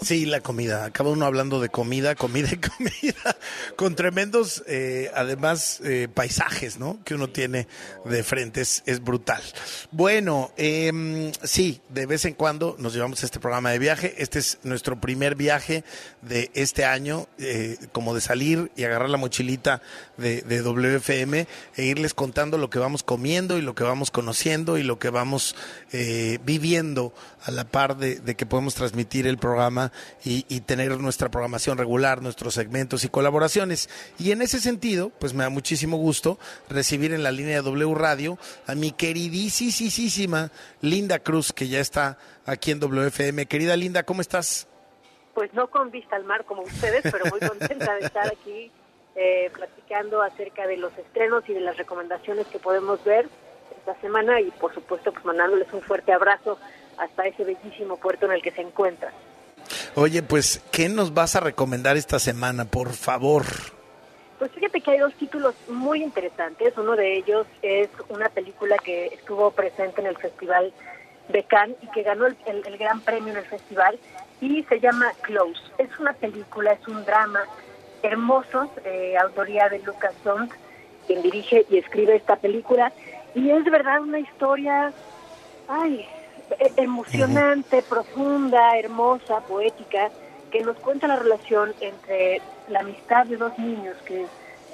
Sí, 0.00 0.24
la 0.24 0.40
comida. 0.40 0.84
Acaba 0.84 1.10
uno 1.10 1.26
hablando 1.26 1.60
de 1.60 1.68
comida, 1.68 2.14
comida 2.14 2.48
y 2.52 2.56
comida, 2.56 3.36
con 3.76 3.94
tremendos, 3.94 4.62
eh, 4.66 5.10
además, 5.14 5.80
eh, 5.84 6.08
paisajes, 6.12 6.78
¿no? 6.78 6.98
Que 7.04 7.14
uno 7.14 7.28
tiene 7.28 7.66
de 8.04 8.22
frente. 8.22 8.60
Es, 8.62 8.82
brutal. 9.02 9.42
Bueno, 9.90 10.52
eh, 10.56 11.32
sí, 11.42 11.80
de 11.88 12.06
vez 12.06 12.24
en 12.24 12.34
cuando 12.34 12.76
nos 12.78 12.94
llevamos 12.94 13.22
a 13.22 13.26
este 13.26 13.40
programa 13.40 13.70
de 13.70 13.78
viaje. 13.78 14.14
Este 14.18 14.38
es 14.38 14.58
nuestro 14.62 15.00
primer 15.00 15.34
viaje 15.34 15.84
de 16.22 16.50
este 16.54 16.84
año, 16.84 17.26
eh, 17.38 17.76
como 17.92 18.14
de 18.14 18.20
salir 18.20 18.70
y 18.76 18.84
agarrar 18.84 19.10
la 19.10 19.18
mochilita 19.18 19.82
de, 20.16 20.42
de 20.42 20.62
WFM 20.62 21.46
e 21.76 21.84
irles 21.84 22.14
contando 22.14 22.56
lo 22.58 22.70
que 22.70 22.78
vamos 22.78 23.02
comiendo 23.02 23.58
y 23.58 23.62
lo 23.62 23.74
que 23.74 23.84
vamos 23.84 24.10
conociendo 24.10 24.78
y 24.78 24.82
lo 24.82 24.98
que 24.98 25.10
vamos 25.10 25.56
viviendo 26.44 27.12
a 27.44 27.50
la 27.50 27.64
par 27.64 27.96
de, 27.96 28.34
que 28.34 28.46
podemos 28.46 28.74
transmitir 28.74 29.26
el 29.26 29.36
programa 29.36 29.73
y, 30.24 30.60
tener 30.60 30.98
nuestra 30.98 31.30
programación 31.30 31.78
regular, 31.78 32.22
nuestros 32.22 32.54
segmentos 32.54 33.04
y 33.04 33.08
colaboraciones. 33.08 33.88
Y 34.18 34.32
en 34.32 34.42
ese 34.42 34.60
sentido, 34.60 35.10
pues 35.18 35.34
me 35.34 35.44
da 35.44 35.50
muchísimo 35.50 35.96
gusto 35.96 36.38
recibir 36.68 37.12
en 37.12 37.22
la 37.22 37.32
línea 37.32 37.56
de 37.56 37.62
W 37.62 37.94
Radio 37.94 38.38
a 38.66 38.74
mi 38.74 38.92
queridísima 38.92 40.50
Linda 40.80 41.18
Cruz, 41.18 41.52
que 41.52 41.68
ya 41.68 41.80
está 41.80 42.18
aquí 42.46 42.70
en 42.70 42.80
WFM. 42.80 43.46
Querida 43.46 43.76
Linda, 43.76 44.02
¿cómo 44.02 44.20
estás? 44.20 44.66
Pues 45.34 45.52
no 45.52 45.68
con 45.68 45.90
vista 45.90 46.16
al 46.16 46.24
mar 46.24 46.44
como 46.44 46.62
ustedes, 46.62 47.02
pero 47.02 47.24
muy 47.30 47.40
contenta 47.40 47.94
de 47.94 48.06
estar 48.06 48.26
aquí 48.26 48.70
eh, 49.16 49.50
platicando 49.52 50.22
acerca 50.22 50.66
de 50.66 50.76
los 50.76 50.96
estrenos 50.98 51.48
y 51.48 51.54
de 51.54 51.60
las 51.60 51.76
recomendaciones 51.76 52.46
que 52.46 52.58
podemos 52.58 53.02
ver 53.04 53.28
esta 53.78 53.94
semana 54.00 54.40
y 54.40 54.50
por 54.50 54.72
supuesto 54.74 55.12
pues 55.12 55.24
mandándoles 55.24 55.72
un 55.72 55.82
fuerte 55.82 56.12
abrazo 56.12 56.58
hasta 56.96 57.26
ese 57.26 57.44
bellísimo 57.44 57.96
puerto 57.96 58.26
en 58.26 58.32
el 58.32 58.42
que 58.42 58.50
se 58.50 58.62
encuentra. 58.62 59.12
Oye, 59.94 60.22
pues, 60.22 60.62
¿qué 60.70 60.88
nos 60.88 61.14
vas 61.14 61.36
a 61.36 61.40
recomendar 61.40 61.96
esta 61.96 62.18
semana, 62.18 62.64
por 62.64 62.92
favor? 62.92 63.44
Pues 64.38 64.50
fíjate 64.52 64.80
que 64.80 64.90
hay 64.90 64.98
dos 64.98 65.14
títulos 65.14 65.54
muy 65.68 66.02
interesantes. 66.02 66.76
Uno 66.76 66.96
de 66.96 67.16
ellos 67.16 67.46
es 67.62 67.88
una 68.08 68.28
película 68.28 68.76
que 68.78 69.06
estuvo 69.06 69.50
presente 69.52 70.00
en 70.00 70.08
el 70.08 70.16
Festival 70.16 70.72
de 71.28 71.42
Cannes 71.44 71.76
y 71.82 71.86
que 71.88 72.02
ganó 72.02 72.26
el, 72.26 72.36
gran 72.78 73.00
premio 73.00 73.32
en 73.32 73.38
el 73.38 73.44
festival 73.44 73.98
y 74.40 74.62
se 74.64 74.80
llama 74.80 75.12
Close. 75.22 75.60
Es 75.78 75.88
una 75.98 76.12
película, 76.12 76.72
es 76.72 76.86
un 76.88 77.04
drama 77.04 77.40
hermoso, 78.02 78.70
de 78.82 79.16
autoría 79.16 79.68
de 79.68 79.78
Lucas 79.78 80.14
Dont, 80.24 80.52
quien 81.06 81.22
dirige 81.22 81.64
y 81.70 81.78
escribe 81.78 82.16
esta 82.16 82.36
película. 82.36 82.92
Y 83.34 83.50
es 83.50 83.64
de 83.64 83.70
verdad 83.70 84.02
una 84.02 84.18
historia, 84.18 84.92
ay, 85.68 86.06
e-, 86.58 86.82
emocionante, 86.82 87.82
profunda, 87.82 88.78
hermosa, 88.78 89.40
poética, 89.40 90.10
que 90.50 90.60
nos 90.62 90.76
cuenta 90.78 91.08
la 91.08 91.16
relación 91.16 91.74
entre 91.80 92.40
la 92.68 92.80
amistad 92.80 93.26
de 93.26 93.36
dos 93.36 93.58
niños 93.58 93.96
que 94.04 94.26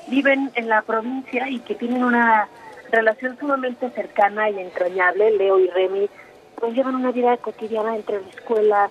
viven 0.09 0.51
en 0.55 0.69
la 0.69 0.83
provincia 0.83 1.49
y 1.49 1.61
que 1.61 1.75
tienen 1.75 2.05
una 2.05 2.49
relación 2.91 3.39
sumamente 3.39 3.91
cercana 3.91 4.51
y 4.51 4.59
entrañable. 4.59 5.31
Leo 5.33 5.59
y 5.59 5.69
Remy 5.69 6.09
pues 6.57 6.75
llevan 6.75 6.97
una 6.97 7.13
vida 7.13 7.37
cotidiana 7.39 7.97
entre 7.97 8.21
la 8.21 8.29
escuela, 8.29 8.91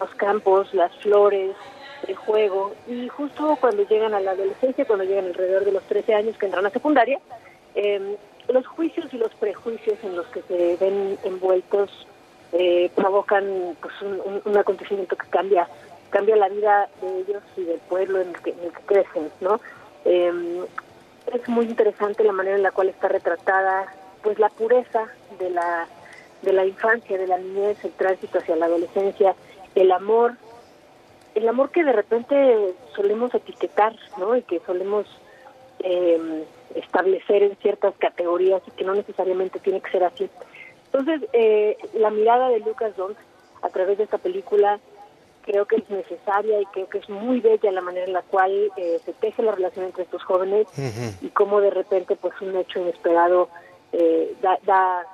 los 0.00 0.14
campos, 0.14 0.72
las 0.72 0.94
flores, 0.98 1.56
el 2.06 2.14
juego 2.14 2.74
y 2.86 3.08
justo 3.08 3.56
cuando 3.60 3.82
llegan 3.88 4.14
a 4.14 4.20
la 4.20 4.32
adolescencia, 4.32 4.84
cuando 4.84 5.04
llegan 5.04 5.26
alrededor 5.26 5.64
de 5.64 5.72
los 5.72 5.82
13 5.84 6.14
años 6.14 6.38
que 6.38 6.46
entran 6.46 6.64
a 6.64 6.70
secundaria, 6.70 7.18
eh, 7.74 8.16
los 8.48 8.66
juicios 8.66 9.12
y 9.12 9.18
los 9.18 9.34
prejuicios 9.34 9.98
en 10.04 10.16
los 10.16 10.26
que 10.28 10.42
se 10.42 10.76
ven 10.76 11.18
envueltos 11.24 11.90
eh, 12.52 12.90
provocan 12.94 13.76
pues, 13.80 13.94
un, 14.44 14.56
acontecimiento 14.56 15.16
que 15.16 15.26
cambia 15.28 15.68
cambia 16.10 16.36
la 16.36 16.48
vida 16.48 16.88
de 17.02 17.20
ellos 17.20 17.42
y 17.56 17.64
del 17.64 17.80
pueblo 17.80 18.20
en 18.22 18.28
el 18.28 18.40
que, 18.40 18.54
crecen, 18.86 19.30
¿no? 19.42 19.60
Em, 20.06 20.64
es 21.32 21.46
muy 21.48 21.66
interesante 21.66 22.24
la 22.24 22.32
manera 22.32 22.56
en 22.56 22.62
la 22.62 22.70
cual 22.70 22.88
está 22.88 23.08
retratada 23.08 23.92
pues 24.22 24.38
la 24.38 24.48
pureza 24.48 25.06
de 25.38 25.50
la 25.50 25.86
de 26.42 26.52
la 26.52 26.64
infancia, 26.64 27.18
de 27.18 27.26
la 27.26 27.38
niñez, 27.38 27.84
el 27.84 27.92
tránsito 27.92 28.38
hacia 28.38 28.56
la 28.56 28.66
adolescencia, 28.66 29.34
el 29.74 29.90
amor, 29.90 30.34
el 31.34 31.48
amor 31.48 31.70
que 31.70 31.84
de 31.84 31.92
repente 31.92 32.74
solemos 32.94 33.34
etiquetar, 33.34 33.94
¿no? 34.18 34.36
Y 34.36 34.42
que 34.42 34.60
solemos 34.60 35.06
eh, 35.80 36.44
establecer 36.74 37.42
en 37.42 37.56
ciertas 37.56 37.94
categorías 37.98 38.62
y 38.66 38.70
que 38.72 38.84
no 38.84 38.94
necesariamente 38.94 39.58
tiene 39.58 39.80
que 39.80 39.90
ser 39.90 40.04
así. 40.04 40.30
Entonces, 40.98 41.28
eh, 41.32 41.76
la 41.94 42.10
mirada 42.10 42.48
de 42.48 42.58
Lucas 42.58 42.96
Dont 42.96 43.16
a 43.62 43.68
través 43.68 43.98
de 43.98 44.04
esta 44.04 44.18
película 44.18 44.80
creo 45.42 45.64
que 45.64 45.76
es 45.76 45.88
necesaria 45.88 46.60
y 46.60 46.66
creo 46.66 46.88
que 46.88 46.98
es 46.98 47.08
muy 47.08 47.40
bella 47.40 47.70
la 47.70 47.80
manera 47.80 48.04
en 48.04 48.12
la 48.12 48.22
cual 48.22 48.72
eh, 48.76 49.00
se 49.04 49.12
teje 49.12 49.42
la 49.44 49.52
relación 49.52 49.84
entre 49.84 50.02
estos 50.02 50.24
jóvenes 50.24 50.66
y 51.22 51.28
cómo 51.28 51.60
de 51.60 51.70
repente 51.70 52.16
pues 52.16 52.34
un 52.40 52.56
hecho 52.56 52.80
inesperado 52.80 53.48
eh, 53.92 54.34
da, 54.42 54.58
da, 54.66 55.06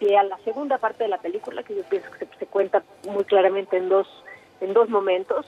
pie 0.00 0.18
a 0.18 0.24
la 0.24 0.38
segunda 0.38 0.78
parte 0.78 1.04
de 1.04 1.08
la 1.08 1.18
película 1.18 1.62
que 1.62 1.76
yo 1.76 1.82
pienso 1.84 2.10
que 2.10 2.26
se, 2.26 2.38
se, 2.38 2.46
cuenta 2.46 2.82
muy 3.08 3.24
claramente 3.24 3.76
en 3.76 3.88
dos 3.88 4.06
en 4.60 4.74
dos 4.74 4.88
momentos 4.88 5.46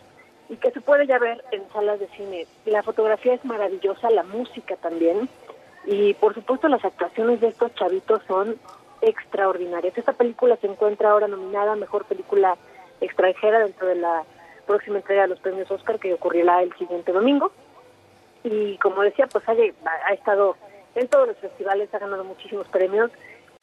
y 0.49 0.57
que 0.57 0.71
se 0.71 0.81
puede 0.81 1.07
ya 1.07 1.19
ver 1.19 1.45
en 1.51 1.69
salas 1.73 1.99
de 1.99 2.07
cine. 2.17 2.47
La 2.65 2.83
fotografía 2.85 3.35
es 3.35 3.45
maravillosa, 3.45 4.09
la 4.11 4.23
música 4.23 4.77
también. 4.77 5.29
Y 5.85 6.15
por 6.15 6.35
supuesto 6.35 6.69
las 6.69 6.85
actuaciones 6.85 7.41
de 7.41 7.49
estos 7.49 7.75
chavitos 7.75 8.23
son 8.27 8.57
extraordinarias. 9.03 9.97
Esta 9.97 10.13
película 10.13 10.57
se 10.57 10.67
encuentra 10.67 11.11
ahora 11.11 11.29
nominada 11.29 11.73
a 11.73 11.77
Mejor 11.77 12.05
Película 12.05 12.57
Extranjera 13.01 13.61
dentro 13.61 13.87
de 13.87 13.97
la 13.97 14.25
próxima 14.67 14.99
entrega 14.99 15.23
de 15.23 15.29
los 15.29 15.41
premios 15.41 15.71
Oscar 15.71 15.99
que 15.99 16.15
ocurrirá 16.15 16.63
el 16.63 16.73
siguiente 16.75 17.13
domingo. 17.13 17.53
Y 18.45 18.79
como 18.79 19.03
decía, 19.03 19.27
pues 19.27 19.49
ha, 19.49 19.53
ha 19.53 20.13
estado 20.13 20.57
en 20.95 21.09
todos 21.09 21.29
los 21.29 21.37
festivales, 21.39 21.93
ha 21.95 21.99
ganado 21.99 22.25
muchísimos 22.25 22.69
premios 22.69 23.11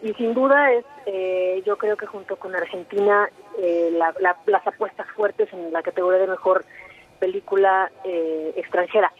y 0.01 0.13
sin 0.13 0.35
duda 0.35 0.71
es, 0.73 0.85
eh, 1.07 1.63
yo 1.65 1.77
creo 1.77 1.97
que 1.97 2.05
junto 2.05 2.35
con 2.35 2.55
Argentina, 2.55 3.29
eh, 3.57 3.89
las 3.91 4.67
apuestas 4.67 5.07
fuertes 5.15 5.51
en 5.51 5.73
la 5.73 5.81
categoría 5.81 6.19
de 6.19 6.27
mejor 6.27 6.65
película 7.19 7.91
eh, 8.03 8.53
extranjera. 8.55 9.11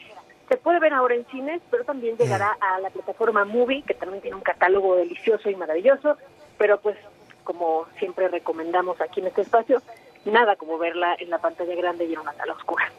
Se 0.49 0.57
puede 0.57 0.79
ver 0.79 0.93
ahora 0.93 1.15
en 1.15 1.25
cines, 1.27 1.61
pero 1.69 1.83
también 1.83 2.17
llegará 2.17 2.57
a 2.59 2.79
la 2.79 2.89
plataforma 2.89 3.43
Movie, 3.43 3.83
que 3.83 3.93
también 3.93 4.21
tiene 4.21 4.37
un 4.37 4.43
catálogo 4.43 4.95
delicioso 4.95 5.49
y 5.49 5.55
maravilloso, 5.55 6.17
pero 6.57 6.79
pues 6.79 6.97
como 7.43 7.85
siempre 7.99 8.27
recomendamos 8.27 8.99
aquí 9.01 9.19
en 9.21 9.27
este 9.27 9.41
espacio, 9.41 9.81
nada 10.25 10.55
como 10.55 10.77
verla 10.77 11.15
en 11.19 11.29
la 11.29 11.39
pantalla 11.39 11.75
grande 11.75 12.05
y 12.05 12.13
en 12.13 12.19
una 12.19 12.33
sala 12.33 12.53
oscura. 12.53 12.91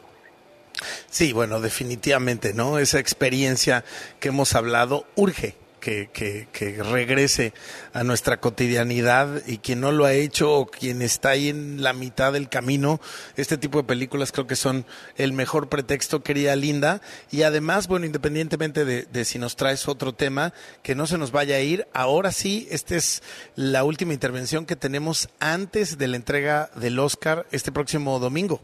Sí, 1.09 1.33
bueno, 1.33 1.59
definitivamente, 1.59 2.53
¿no? 2.53 2.77
Esa 2.77 2.99
experiencia 2.99 3.83
que 4.19 4.29
hemos 4.29 4.55
hablado 4.55 5.05
urge 5.15 5.55
que, 5.79 6.09
que, 6.11 6.83
regrese 6.83 7.53
a 7.93 8.03
nuestra 8.03 8.37
cotidianidad 8.37 9.41
y 9.47 9.57
quien 9.57 9.81
no 9.81 9.91
lo 9.91 10.05
ha 10.05 10.13
hecho 10.13 10.53
o 10.53 10.65
quien 10.67 11.01
está 11.01 11.29
ahí 11.29 11.49
en 11.49 11.81
la 11.81 11.93
mitad 11.93 12.33
del 12.33 12.49
camino, 12.49 12.99
este 13.35 13.57
tipo 13.57 13.79
de 13.79 13.83
películas 13.85 14.31
creo 14.31 14.47
que 14.47 14.55
son 14.55 14.85
el 15.17 15.33
mejor 15.33 15.69
pretexto, 15.69 16.21
querida 16.23 16.55
Linda. 16.55 17.01
Y 17.31 17.43
además, 17.43 17.87
bueno, 17.87 18.05
independientemente 18.05 18.85
de, 18.85 19.03
de 19.03 19.25
si 19.25 19.39
nos 19.39 19.55
traes 19.55 19.87
otro 19.87 20.13
tema, 20.13 20.53
que 20.83 20.95
no 20.95 21.07
se 21.07 21.17
nos 21.17 21.31
vaya 21.31 21.55
a 21.55 21.61
ir, 21.61 21.87
ahora 21.93 22.31
sí, 22.31 22.67
esta 22.71 22.95
es 22.95 23.23
la 23.55 23.83
última 23.83 24.13
intervención 24.13 24.65
que 24.65 24.75
tenemos 24.75 25.29
antes 25.39 25.97
de 25.97 26.07
la 26.07 26.17
entrega 26.17 26.69
del 26.75 26.99
Oscar 26.99 27.45
este 27.51 27.71
próximo 27.71 28.19
domingo. 28.19 28.61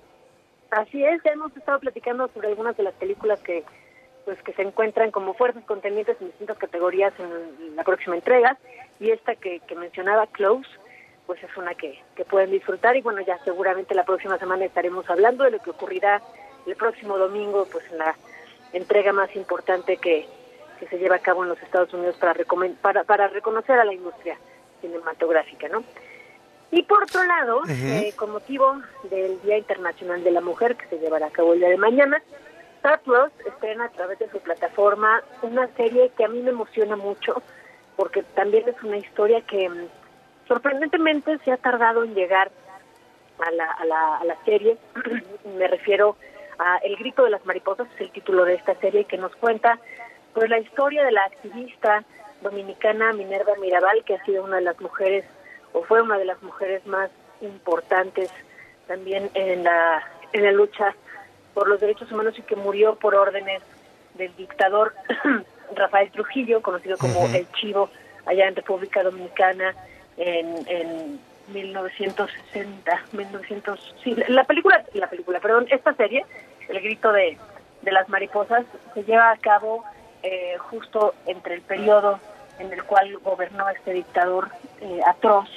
Así 0.71 1.03
es, 1.03 1.21
ya 1.23 1.31
hemos 1.31 1.55
estado 1.55 1.79
platicando 1.79 2.27
sobre 2.33 2.49
algunas 2.49 2.75
de 2.75 2.83
las 2.83 2.93
películas 2.95 3.39
que 3.41 3.63
pues 4.25 4.41
que 4.41 4.53
se 4.53 4.63
encuentran 4.63 5.11
como 5.11 5.35
fuerzas 5.35 5.63
contendientes 5.65 6.17
en 6.19 6.27
distintas 6.27 6.57
categorías 6.57 7.13
en 7.19 7.75
la 7.75 7.83
próxima 7.83 8.15
entrega. 8.15 8.57
Y 8.99 9.11
esta 9.11 9.35
que, 9.35 9.61
mencionaba 9.75 10.27
Close 10.27 10.69
pues 11.25 11.41
es 11.43 11.57
una 11.57 11.73
que, 11.73 11.99
que 12.15 12.25
pueden 12.25 12.51
disfrutar. 12.51 12.95
Y 12.95 13.01
bueno 13.01 13.21
ya 13.21 13.37
seguramente 13.43 13.95
la 13.95 14.03
próxima 14.03 14.37
semana 14.37 14.65
estaremos 14.65 15.09
hablando 15.09 15.43
de 15.43 15.51
lo 15.51 15.59
que 15.59 15.69
ocurrirá 15.69 16.21
el 16.65 16.75
próximo 16.75 17.17
domingo 17.17 17.67
pues 17.71 17.85
en 17.91 17.99
la 17.99 18.15
entrega 18.73 19.13
más 19.13 19.33
importante 19.35 19.97
que, 19.97 20.27
que 20.79 20.87
se 20.87 20.97
lleva 20.97 21.15
a 21.15 21.19
cabo 21.19 21.43
en 21.43 21.49
los 21.49 21.61
Estados 21.61 21.93
Unidos 21.93 22.15
para, 22.17 22.35
para, 22.81 23.03
para 23.03 23.27
reconocer 23.27 23.79
a 23.79 23.85
la 23.85 23.93
industria 23.93 24.37
cinematográfica, 24.81 25.69
¿no? 25.69 25.83
Y 26.71 26.83
por 26.83 27.03
otro 27.03 27.23
lado, 27.23 27.61
eh, 27.69 28.11
con 28.15 28.31
motivo 28.31 28.81
del 29.09 29.41
Día 29.43 29.57
Internacional 29.57 30.23
de 30.23 30.31
la 30.31 30.41
Mujer 30.41 30.75
que 30.75 30.87
se 30.87 30.99
llevará 30.99 31.27
a 31.27 31.31
cabo 31.31 31.53
el 31.53 31.59
día 31.59 31.69
de 31.69 31.77
mañana, 31.77 32.21
Star 32.85 32.99
Plus 32.99 33.31
estrena 33.47 33.85
a 33.85 33.89
través 33.89 34.19
de 34.19 34.29
su 34.29 34.37
plataforma 34.37 35.23
una 35.41 35.67
serie 35.69 36.11
que 36.15 36.23
a 36.23 36.27
mí 36.27 36.39
me 36.43 36.51
emociona 36.51 36.95
mucho 36.95 37.41
porque 37.95 38.21
también 38.35 38.69
es 38.69 38.75
una 38.83 38.97
historia 38.97 39.41
que 39.41 39.67
mm, 39.67 39.87
sorprendentemente 40.47 41.39
se 41.39 41.51
ha 41.51 41.57
tardado 41.57 42.03
en 42.03 42.13
llegar 42.13 42.51
a 43.39 43.49
la, 43.49 43.71
a 43.71 43.85
la, 43.85 44.17
a 44.17 44.25
la 44.25 44.35
serie. 44.45 44.77
me 45.57 45.67
refiero 45.67 46.15
a 46.59 46.77
El 46.83 46.95
grito 46.97 47.23
de 47.23 47.31
las 47.31 47.43
mariposas, 47.47 47.87
es 47.95 48.01
el 48.01 48.11
título 48.11 48.45
de 48.45 48.53
esta 48.53 48.75
serie 48.75 49.05
que 49.05 49.17
nos 49.17 49.35
cuenta 49.35 49.79
pues 50.35 50.47
la 50.51 50.59
historia 50.59 51.03
de 51.03 51.11
la 51.11 51.23
activista 51.23 52.03
dominicana 52.41 53.13
Minerva 53.13 53.55
Mirabal, 53.59 54.03
que 54.03 54.13
ha 54.13 54.25
sido 54.25 54.43
una 54.43 54.57
de 54.57 54.61
las 54.61 54.79
mujeres 54.79 55.25
o 55.73 55.81
fue 55.81 56.03
una 56.03 56.19
de 56.19 56.25
las 56.25 56.39
mujeres 56.43 56.85
más 56.85 57.09
importantes 57.41 58.29
también 58.85 59.31
en 59.33 59.63
la 59.63 60.03
en 60.33 60.43
la 60.43 60.51
lucha 60.51 60.93
por 61.55 61.67
los 61.67 61.79
derechos 61.79 62.11
humanos 62.11 62.37
y 62.37 62.43
que 62.43 62.55
murió 62.55 62.95
por 62.95 63.15
órdenes 63.15 63.63
del 64.13 64.35
dictador 64.35 64.93
Rafael 65.75 66.11
Trujillo, 66.11 66.61
conocido 66.61 66.97
como 66.97 67.25
el 67.33 67.51
Chivo, 67.53 67.89
allá 68.27 68.47
en 68.47 68.55
República 68.55 69.01
Dominicana 69.01 69.73
en, 70.17 70.67
en 70.67 71.19
1960, 71.47 73.03
1900, 73.11 73.95
sí, 74.03 74.15
la 74.27 74.43
película, 74.43 74.83
la 74.93 75.09
película, 75.09 75.39
perdón, 75.39 75.67
esta 75.69 75.93
serie, 75.95 76.25
El 76.69 76.81
grito 76.81 77.11
de, 77.11 77.37
de 77.81 77.91
las 77.91 78.09
mariposas, 78.09 78.65
se 78.93 79.03
lleva 79.03 79.31
a 79.31 79.37
cabo 79.37 79.83
eh, 80.23 80.57
justo 80.57 81.13
entre 81.25 81.55
el 81.55 81.61
periodo 81.61 82.19
en 82.59 82.71
el 82.71 82.83
cual 82.83 83.17
gobernó 83.19 83.69
este 83.69 83.93
dictador 83.93 84.49
eh, 84.81 84.99
atroz 85.05 85.49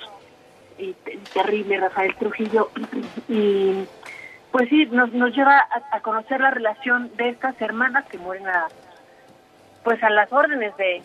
y 0.78 0.92
terrible 1.32 1.78
Rafael 1.78 2.14
Trujillo 2.16 2.70
y 3.28 3.84
pues 4.58 4.70
sí, 4.70 4.86
nos, 4.86 5.12
nos 5.12 5.32
lleva 5.36 5.68
a, 5.92 6.00
conocer 6.00 6.40
la 6.40 6.50
relación 6.50 7.12
de 7.16 7.28
estas 7.28 7.54
hermanas 7.62 8.04
que 8.06 8.18
mueren 8.18 8.48
a, 8.48 8.66
pues 9.84 10.02
a 10.02 10.10
las 10.10 10.32
órdenes 10.32 10.76
de, 10.76 11.00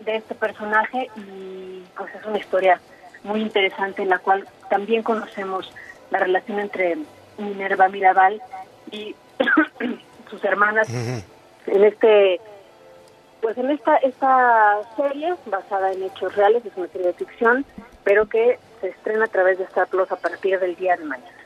de 0.00 0.16
este 0.16 0.34
personaje 0.34 1.08
y 1.14 1.84
pues 1.96 2.12
es 2.12 2.26
una 2.26 2.38
historia 2.38 2.80
muy 3.22 3.40
interesante 3.40 4.02
en 4.02 4.08
la 4.08 4.18
cual 4.18 4.48
también 4.68 5.04
conocemos 5.04 5.72
la 6.10 6.18
relación 6.18 6.58
entre 6.58 6.98
Minerva 7.38 7.88
Mirabal 7.88 8.42
y 8.90 9.14
sus 10.28 10.42
hermanas 10.42 10.88
en 10.90 11.84
este 11.84 12.40
pues 13.40 13.56
en 13.58 13.70
esta 13.70 13.94
esta 13.98 14.78
serie 14.96 15.36
basada 15.46 15.92
en 15.92 16.02
hechos 16.02 16.34
reales 16.34 16.66
es 16.66 16.76
una 16.76 16.88
serie 16.88 17.06
de 17.06 17.12
ficción 17.12 17.64
pero 18.02 18.28
que 18.28 18.58
se 18.80 18.88
estrena 18.88 19.26
a 19.26 19.28
través 19.28 19.56
de 19.58 19.64
Star 19.66 19.86
Plus 19.86 20.10
a 20.10 20.16
partir 20.16 20.58
del 20.58 20.74
día 20.74 20.96
de 20.96 21.04
mañana 21.04 21.37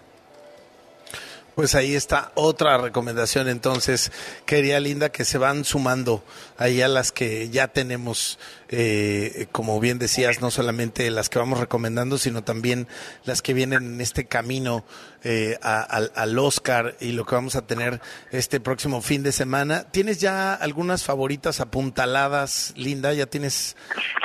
pues 1.55 1.75
ahí 1.75 1.95
está 1.95 2.33
otra 2.35 2.79
recomendación 2.79 3.49
entonces, 3.49 4.13
quería 4.47 4.81
Linda, 4.81 5.11
que 5.11 5.25
se 5.25 5.39
van 5.39 5.65
sumando 5.65 6.25
ahí 6.57 6.81
a 6.81 6.89
las 6.89 7.13
que 7.13 7.49
ya 7.51 7.69
tenemos, 7.69 8.39
eh, 8.69 9.47
como 9.53 9.79
bien 9.81 9.99
decías, 9.99 10.41
no 10.41 10.51
solamente 10.51 11.11
las 11.11 11.29
que 11.29 11.39
vamos 11.39 11.61
recomendando, 11.61 12.19
sino 12.19 12.43
también 12.43 12.89
las 13.25 13.43
que 13.43 13.55
vienen 13.55 13.95
en 13.95 14.01
este 14.01 14.27
camino 14.27 14.85
eh, 15.25 15.59
al, 15.63 16.39
Oscar 16.39 16.97
y 17.01 17.13
lo 17.13 17.25
que 17.25 17.35
vamos 17.35 17.55
a 17.57 17.67
tener 17.67 18.01
este 18.31 18.59
próximo 18.59 19.03
fin 19.03 19.23
de 19.23 19.33
semana. 19.33 19.85
¿Tienes 19.91 20.21
ya 20.21 20.55
algunas 20.55 21.05
favoritas 21.05 21.61
apuntaladas, 21.61 22.73
Linda? 22.77 23.13
¿Ya 23.13 23.27
tienes 23.27 23.77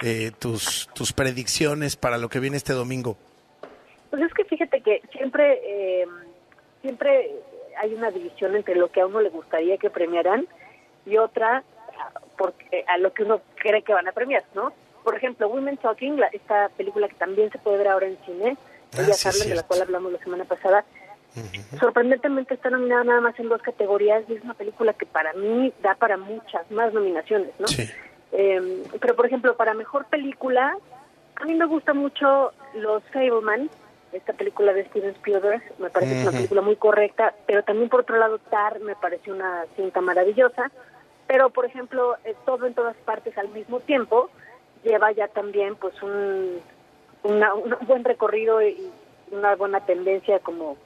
eh, 0.01 0.31
tus, 0.39 0.89
tus 0.93 1.13
predicciones 1.13 1.95
para 1.95 2.17
lo 2.17 2.29
que 2.29 2.39
viene 2.39 2.57
este 2.57 2.73
domingo? 2.73 3.17
Pues 4.09 4.23
es 4.23 4.33
que 4.33 4.45
fíjate 4.45 4.81
que 4.81 5.01
siempre 5.11 5.59
siempre 6.87 7.31
hay 7.77 7.93
una 7.93 8.11
división 8.11 8.55
entre 8.55 8.75
lo 8.75 8.89
que 8.89 9.01
a 9.01 9.05
uno 9.05 9.19
le 9.19 9.29
gustaría 9.29 9.77
que 9.77 9.89
premiaran 9.89 10.47
y 11.05 11.17
otra 11.17 11.63
porque 12.37 12.85
a 12.87 12.97
lo 12.97 13.11
que 13.11 13.23
uno 13.23 13.41
cree 13.55 13.81
que 13.81 13.93
van 13.93 14.07
a 14.07 14.13
premiar, 14.13 14.45
¿no? 14.55 14.71
Por 15.03 15.15
ejemplo, 15.15 15.49
Women 15.49 15.75
Talking, 15.75 16.17
esta 16.31 16.69
película 16.77 17.09
que 17.09 17.15
también 17.15 17.51
se 17.51 17.57
puede 17.57 17.79
ver 17.79 17.89
ahora 17.89 18.07
en 18.07 18.17
cine, 18.25 18.57
ah, 18.93 19.01
de 19.01 19.55
la 19.55 19.63
cual 19.63 19.81
hablamos 19.81 20.13
la 20.13 20.19
semana 20.19 20.45
pasada, 20.45 20.85
sorprendentemente 21.77 22.53
está 22.53 22.69
nominada 22.69 23.03
nada 23.03 23.21
más 23.21 23.37
en 23.37 23.49
dos 23.49 23.61
categorías 23.61 24.23
y 24.29 24.35
es 24.35 24.43
una 24.43 24.53
película 24.53 24.93
que 24.93 25.05
para 25.05 25.33
mí 25.33 25.73
da 25.83 25.95
para 25.95 26.15
muchas 26.15 26.71
más 26.71 26.93
nominaciones, 26.93 27.49
¿no? 27.59 27.65
Em, 28.31 28.83
pero, 29.01 29.13
por 29.13 29.25
ejemplo, 29.25 29.57
para 29.57 29.73
Mejor 29.73 30.05
Película, 30.05 30.77
a 31.35 31.45
mí 31.45 31.53
me 31.53 31.65
gusta 31.65 31.93
mucho 31.93 32.53
Los 32.75 33.03
Fableman, 33.11 33.69
esta 34.13 34.33
película 34.33 34.73
de 34.73 34.85
Steven 34.85 35.11
Spielberg, 35.11 35.61
me 35.79 35.89
parece 35.89 36.21
una 36.21 36.31
película 36.31 36.61
muy 36.61 36.75
correcta, 36.75 37.33
pero 37.45 37.63
también 37.63 37.89
por 37.89 38.01
otro 38.01 38.17
lado 38.17 38.39
Tar 38.39 38.79
me 38.79 38.95
parece 38.95 39.31
una 39.31 39.65
cinta 39.75 40.01
maravillosa, 40.01 40.71
pero 41.27 41.49
por 41.49 41.65
ejemplo 41.65 42.15
eh, 42.23 42.35
todo 42.45 42.65
en 42.65 42.73
todas 42.73 42.95
partes 42.97 43.37
al 43.37 43.49
mismo 43.49 43.79
tiempo 43.81 44.29
lleva 44.83 45.11
ya 45.11 45.27
también 45.27 45.75
pues 45.75 46.01
un, 46.01 46.59
un 47.23 47.75
buen 47.87 48.03
recorrido 48.03 48.61
y 48.61 48.89
una 49.31 49.55
buena 49.55 49.85
tendencia 49.85 50.39
como 50.39 50.77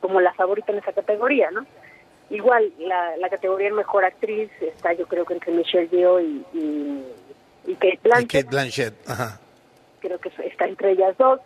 como 0.00 0.20
la 0.20 0.32
favorita 0.34 0.72
en 0.72 0.78
esa 0.78 0.92
categoría, 0.92 1.50
¿no? 1.52 1.64
Igual 2.28 2.72
la, 2.78 3.16
la 3.18 3.28
categoría 3.28 3.68
en 3.68 3.74
mejor 3.74 4.04
actriz 4.04 4.50
está 4.60 4.94
yo 4.94 5.06
creo 5.06 5.24
que 5.24 5.34
entre 5.34 5.52
Michelle 5.52 5.88
Yeoh 5.88 6.20
y, 6.20 6.44
y, 7.66 7.74
Kate 7.74 8.00
Blanchett. 8.02 8.30
Kate 8.32 8.48
Blanchett, 8.50 8.94
ajá. 9.08 9.38
Creo 10.00 10.18
que 10.18 10.30
está 10.44 10.66
entre 10.66 10.92
ellas 10.92 11.16
dos 11.18 11.40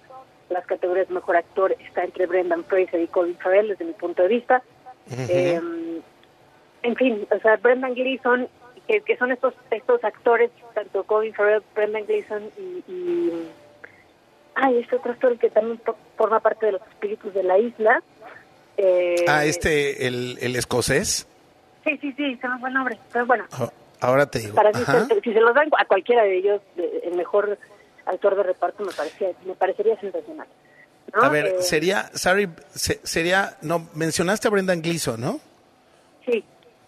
las 0.49 0.67
categorías 0.67 1.09
de 1.09 1.15
mejor 1.15 1.37
actor 1.37 1.77
está 1.79 2.05
entre 2.05 2.27
Brendan 2.27 2.65
Fraser 2.65 3.01
y 3.01 3.07
Colin 3.09 3.37
Farrell 3.39 3.69
desde 3.69 3.85
mi 3.85 3.93
punto 3.93 4.23
de 4.23 4.29
vista. 4.29 4.63
Eh, 5.11 5.61
en 6.83 6.97
fin, 6.97 7.27
o 7.31 7.39
sea, 7.41 7.57
Brendan 7.57 7.95
Gleeson, 7.95 8.49
que, 8.87 9.17
son 9.17 9.33
estos 9.33 9.55
estos 9.71 10.03
actores, 10.05 10.51
tanto 10.75 11.05
Colin 11.05 11.35
Farrell, 11.35 11.63
Brendan 11.75 12.07
Gleeson 12.07 12.43
y, 12.59 12.93
y 12.93 13.49
ay, 14.55 14.79
este 14.79 14.97
otro 14.97 15.13
actor 15.13 15.39
que 15.39 15.51
también 15.51 15.81
forma 16.17 16.41
parte 16.41 16.67
de 16.67 16.73
los 16.73 16.83
espíritus 16.83 17.35
de 17.35 17.43
la 17.43 17.59
isla. 17.59 18.03
Eh, 18.77 19.25
ah, 19.29 19.45
este, 19.45 20.07
el, 20.07 20.39
el 20.41 20.57
escocés. 20.57 21.27
Sí, 21.85 21.97
sí, 21.99 22.13
sí, 22.13 22.37
se 22.37 22.49
me 22.49 22.59
fue 22.59 22.69
el 22.69 22.75
nombre, 22.75 22.99
pero 23.13 23.27
bueno. 23.27 23.45
Oh, 23.59 23.71
Ahora 24.01 24.27
te 24.27 24.41
digo. 24.41 24.55
Para 24.55 24.73
mí, 24.73 24.85
si 25.23 25.33
se 25.33 25.41
los 25.41 25.55
dan 25.55 25.69
a 25.79 25.85
cualquiera 25.85 26.23
de 26.25 26.39
ellos, 26.39 26.61
el 26.77 27.17
mejor 27.17 27.59
actor 28.07 28.37
de 28.37 28.43
reparto 28.43 28.85
me, 28.85 28.93
parecía, 28.93 29.29
me 29.45 29.55
parecería 29.55 29.99
sensacional. 30.01 30.47
A 31.13 31.29
ver, 31.29 31.47
eh, 31.47 31.63
sería, 31.63 32.11
sorry, 32.15 32.49
sería, 32.75 33.57
no, 33.63 33.89
mencionaste 33.95 34.49
a 34.49 34.51
Brendan 34.51 34.83
Gleeson, 34.83 35.21
¿no? 35.21 35.41
Sí. 36.25 36.45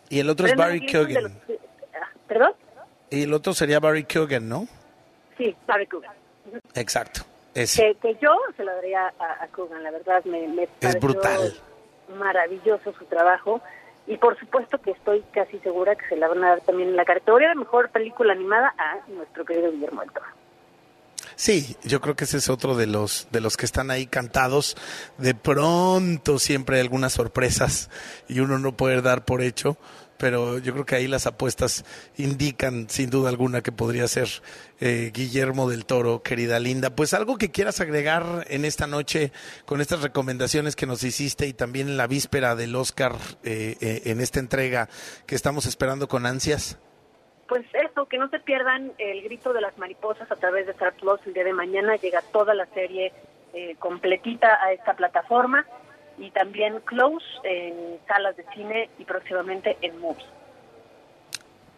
Y 0.09 0.21
el 0.21 0.29
otro 0.29 0.47
es 0.47 0.57
Barry 0.57 0.87
Kogan. 0.87 1.41
Ah, 1.95 2.09
¿Perdón? 2.27 2.53
Y 3.11 3.23
el 3.23 3.33
otro 3.33 3.55
sería 3.55 3.79
Barry 3.81 4.05
Kogan, 4.05 4.49
¿no? 4.49 4.67
Sí, 5.37 5.55
Barry 5.67 5.87
Kogan. 5.87 6.13
Exacto. 6.75 7.23
Que, 7.55 7.97
que, 8.01 8.17
yo 8.21 8.37
se 8.57 8.63
lo 8.63 8.73
daría 8.73 9.13
a, 9.19 9.45
a 9.45 9.49
la 9.83 9.91
verdad 9.91 10.25
me, 10.25 10.47
me 10.47 10.69
es 10.81 11.01
brutal. 11.01 11.55
Maravilloso 12.17 12.93
su 12.93 13.05
trabajo 13.07 13.61
y 14.07 14.17
por 14.17 14.39
supuesto 14.39 14.79
que 14.79 14.93
estoy 14.93 15.23
casi 15.33 15.59
segura 15.59 15.97
que 15.97 16.07
se 16.09 16.17
la 16.17 16.29
van 16.29 16.45
a 16.45 16.51
dar 16.51 16.61
también 16.61 16.91
en 16.91 16.97
la 16.97 17.05
categoría 17.05 17.49
de 17.49 17.57
mejor 17.57 17.91
película 17.91 18.33
animada 18.33 18.75
a 18.79 18.99
nuestro 19.09 19.45
querido 19.45 19.73
Guillermo 19.73 20.01
del 20.01 20.13
Toro. 20.13 20.27
Sí, 21.39 21.77
yo 21.85 22.01
creo 22.01 22.17
que 22.17 22.25
ese 22.25 22.39
es 22.39 22.49
otro 22.49 22.75
de 22.75 22.89
los 22.89 23.29
de 23.31 23.41
los 23.41 23.57
que 23.57 23.65
están 23.65 23.93
ahí 23.93 24.09
cantados. 24.09 24.77
De 25.19 25.37
pronto 25.37 26.41
siempre 26.41 26.77
hay 26.77 26.83
algunas 26.83 27.13
sorpresas 27.13 27.91
y 28.29 28.41
uno 28.41 28.59
no 28.59 28.77
puede 28.77 29.03
dar 29.03 29.25
por 29.25 29.41
hecho, 29.41 29.79
pero 30.17 30.59
yo 30.59 30.73
creo 30.73 30.85
que 30.85 30.97
ahí 30.97 31.07
las 31.07 31.29
apuestas 31.29 31.85
indican 32.17 32.91
sin 32.91 33.09
duda 33.09 33.29
alguna 33.29 33.63
que 33.63 33.71
podría 33.71 34.09
ser 34.09 34.29
eh, 34.81 35.13
Guillermo 35.15 35.71
del 35.71 35.87
Toro, 35.87 36.25
querida 36.25 36.59
Linda. 36.59 36.97
Pues 36.97 37.15
algo 37.15 37.39
que 37.39 37.53
quieras 37.53 37.81
agregar 37.81 38.45
en 38.51 38.65
esta 38.65 38.89
noche 38.89 39.31
con 39.65 39.81
estas 39.81 40.03
recomendaciones 40.03 40.75
que 40.75 40.87
nos 40.87 41.05
hiciste 41.05 41.47
y 41.47 41.53
también 41.53 41.87
en 41.87 41.97
la 41.97 42.09
víspera 42.09 42.57
del 42.57 42.75
Oscar 42.75 43.15
eh, 43.45 43.77
eh, 43.81 44.03
en 44.07 44.21
esta 44.21 44.41
entrega 44.41 44.89
que 45.25 45.37
estamos 45.37 45.67
esperando 45.67 46.09
con 46.09 46.27
ansias. 46.27 46.79
Pues 47.49 47.65
eso, 47.73 48.07
que 48.07 48.19
no 48.19 48.29
se 48.29 48.41
pierdan 48.41 48.93
el 48.99 49.23
grito 49.23 49.53
de 49.53 49.63
las 49.63 49.77
mariposas 49.79 50.31
a 50.31 50.37
través 50.37 50.67
de 50.67 50.73
Star 50.73 50.93
Plus 50.93 51.21
el 51.27 51.33
día 51.33 51.45
de 51.45 51.55
mañana. 51.55 51.97
Llega 51.97 52.23
toda 52.33 52.55
la 52.55 52.67
serie 52.67 53.13
completita 53.79 54.63
a 54.63 54.73
esta 54.73 54.95
plataforma 54.95 55.67
y 56.19 56.31
también 56.31 56.81
Close 56.81 57.25
en 57.45 57.99
salas 58.07 58.37
de 58.37 58.45
cine 58.55 58.91
y 58.99 59.05
próximamente 59.05 59.79
en 59.81 59.99
Movies. 59.99 60.38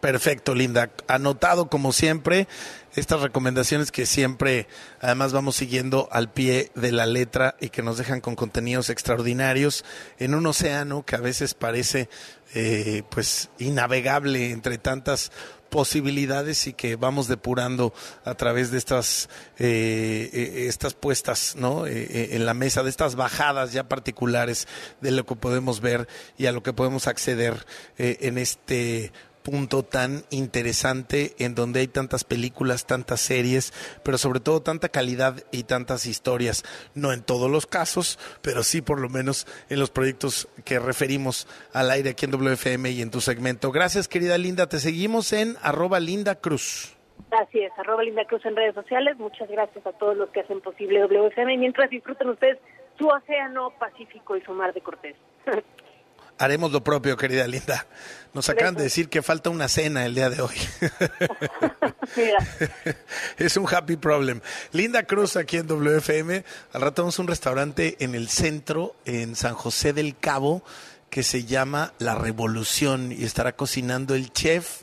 Perfecto, 0.01 0.55
Linda. 0.55 0.89
Anotado 1.07 1.69
como 1.69 1.93
siempre 1.93 2.47
estas 2.95 3.21
recomendaciones 3.21 3.91
que 3.91 4.07
siempre 4.07 4.67
además 4.99 5.31
vamos 5.31 5.55
siguiendo 5.55 6.09
al 6.11 6.31
pie 6.31 6.71
de 6.75 6.91
la 6.91 7.05
letra 7.05 7.55
y 7.61 7.69
que 7.69 7.83
nos 7.83 7.97
dejan 7.97 8.19
con 8.19 8.35
contenidos 8.35 8.89
extraordinarios 8.89 9.85
en 10.17 10.33
un 10.33 10.47
océano 10.47 11.05
que 11.05 11.15
a 11.15 11.19
veces 11.19 11.53
parece 11.53 12.09
eh, 12.55 13.03
pues 13.09 13.49
innavegable 13.59 14.49
entre 14.49 14.77
tantas 14.77 15.31
posibilidades 15.71 16.67
y 16.67 16.73
que 16.73 16.97
vamos 16.97 17.29
depurando 17.29 17.93
a 18.25 18.35
través 18.35 18.71
de 18.71 18.77
estas 18.77 19.29
eh, 19.57 20.29
eh, 20.33 20.65
estas 20.67 20.93
puestas 20.93 21.55
no 21.55 21.87
eh, 21.87 22.35
en 22.35 22.45
la 22.45 22.53
mesa 22.53 22.83
de 22.83 22.89
estas 22.89 23.15
bajadas 23.15 23.71
ya 23.71 23.87
particulares 23.87 24.67
de 24.99 25.11
lo 25.11 25.25
que 25.25 25.35
podemos 25.37 25.79
ver 25.79 26.09
y 26.37 26.47
a 26.47 26.51
lo 26.51 26.61
que 26.61 26.73
podemos 26.73 27.07
acceder 27.07 27.65
en 27.97 28.37
este 28.37 29.13
punto 29.43 29.83
tan 29.83 30.23
interesante 30.29 31.33
en 31.39 31.55
donde 31.55 31.81
hay 31.81 31.87
tantas 31.87 32.23
películas, 32.23 32.85
tantas 32.85 33.21
series, 33.21 33.73
pero 34.03 34.17
sobre 34.17 34.39
todo 34.39 34.61
tanta 34.61 34.89
calidad 34.89 35.43
y 35.51 35.63
tantas 35.63 36.05
historias. 36.05 36.63
No 36.95 37.13
en 37.13 37.23
todos 37.23 37.49
los 37.49 37.67
casos, 37.67 38.19
pero 38.41 38.63
sí 38.63 38.81
por 38.81 38.99
lo 38.99 39.09
menos 39.09 39.47
en 39.69 39.79
los 39.79 39.91
proyectos 39.91 40.47
que 40.65 40.79
referimos 40.79 41.47
al 41.73 41.91
aire 41.91 42.11
aquí 42.11 42.25
en 42.25 42.31
WFM 42.31 42.91
y 42.91 43.01
en 43.01 43.11
tu 43.11 43.21
segmento. 43.21 43.71
Gracias, 43.71 44.07
querida 44.07 44.37
Linda. 44.37 44.67
Te 44.67 44.79
seguimos 44.79 45.33
en 45.33 45.55
arroba 45.61 45.99
Linda 45.99 46.35
Cruz. 46.35 46.95
Así 47.31 47.59
es, 47.59 47.71
arroba 47.77 48.03
Linda 48.03 48.25
Cruz 48.25 48.45
en 48.45 48.55
redes 48.55 48.75
sociales. 48.75 49.17
Muchas 49.17 49.49
gracias 49.49 49.85
a 49.85 49.93
todos 49.93 50.17
los 50.17 50.29
que 50.29 50.41
hacen 50.41 50.61
posible 50.61 51.01
WFM. 51.01 51.53
Y 51.53 51.57
mientras 51.57 51.89
disfruten 51.89 52.29
ustedes 52.29 52.57
su 52.97 53.07
océano 53.07 53.71
Pacífico 53.79 54.35
y 54.35 54.41
su 54.41 54.53
mar 54.53 54.73
de 54.73 54.81
Cortés. 54.81 55.15
Haremos 56.41 56.71
lo 56.71 56.83
propio, 56.83 57.15
querida 57.17 57.45
Linda. 57.45 57.85
Nos 58.33 58.49
acaban 58.49 58.73
de 58.73 58.81
decir 58.81 59.09
que 59.09 59.21
falta 59.21 59.51
una 59.51 59.67
cena 59.67 60.07
el 60.07 60.15
día 60.15 60.31
de 60.31 60.41
hoy. 60.41 60.55
es 63.37 63.57
un 63.57 63.71
happy 63.71 63.95
problem. 63.95 64.41
Linda 64.71 65.03
Cruz 65.03 65.35
aquí 65.35 65.57
en 65.57 65.67
WFM. 65.67 66.43
Al 66.73 66.81
rato 66.81 67.03
vamos 67.03 67.19
a 67.19 67.21
un 67.21 67.27
restaurante 67.27 68.03
en 68.03 68.15
el 68.15 68.27
centro, 68.27 68.95
en 69.05 69.35
San 69.35 69.53
José 69.53 69.93
del 69.93 70.17
Cabo, 70.17 70.63
que 71.11 71.21
se 71.21 71.45
llama 71.45 71.93
La 71.99 72.15
Revolución 72.15 73.11
y 73.11 73.23
estará 73.23 73.55
cocinando 73.55 74.15
el 74.15 74.33
chef. 74.33 74.81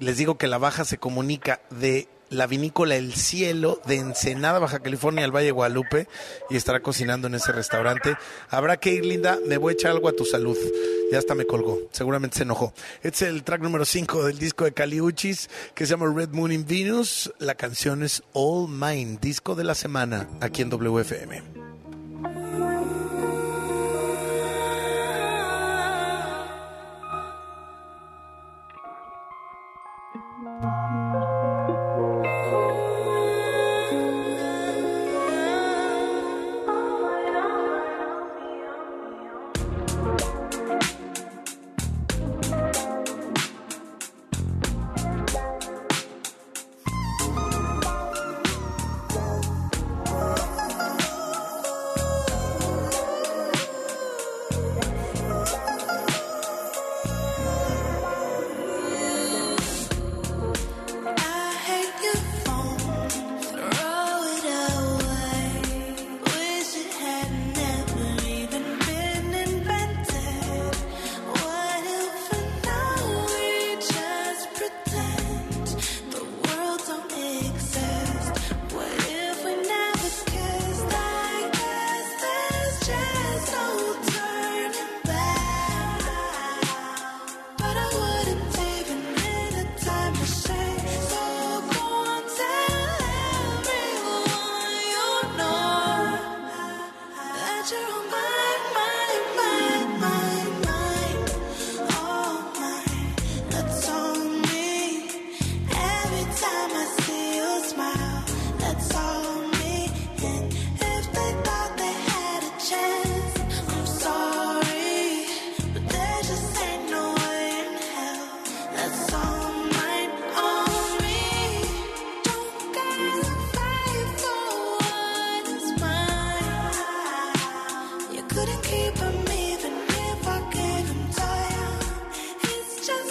Les 0.00 0.16
digo 0.16 0.38
que 0.38 0.48
la 0.48 0.58
baja 0.58 0.84
se 0.84 0.98
comunica 0.98 1.60
de 1.70 2.08
la 2.30 2.46
vinícola 2.46 2.96
El 2.96 3.14
Cielo 3.14 3.80
de 3.86 3.96
Ensenada, 3.96 4.58
Baja 4.58 4.80
California, 4.80 5.24
al 5.24 5.34
Valle 5.34 5.50
Guadalupe, 5.50 6.08
y 6.50 6.56
estará 6.56 6.80
cocinando 6.80 7.28
en 7.28 7.34
ese 7.34 7.52
restaurante. 7.52 8.16
Habrá 8.50 8.78
que 8.78 8.92
ir, 8.92 9.04
Linda, 9.04 9.38
me 9.46 9.58
voy 9.58 9.72
a 9.72 9.74
echar 9.74 9.92
algo 9.92 10.08
a 10.08 10.12
tu 10.12 10.24
salud. 10.24 10.56
Ya 11.10 11.18
hasta 11.18 11.34
me 11.34 11.46
colgó, 11.46 11.80
seguramente 11.92 12.38
se 12.38 12.42
enojó. 12.42 12.72
Este 13.02 13.26
es 13.26 13.30
el 13.30 13.44
track 13.44 13.60
número 13.62 13.84
5 13.84 14.24
del 14.24 14.38
disco 14.38 14.64
de 14.64 14.72
Caliuchis, 14.72 15.48
que 15.74 15.86
se 15.86 15.90
llama 15.90 16.12
Red 16.12 16.30
Moon 16.30 16.50
in 16.50 16.66
Venus. 16.66 17.32
La 17.38 17.54
canción 17.54 18.02
es 18.02 18.22
All 18.32 18.68
Mine, 18.68 19.18
disco 19.20 19.54
de 19.54 19.64
la 19.64 19.74
semana, 19.74 20.28
aquí 20.40 20.62
en 20.62 20.70
WFM. 20.70 21.55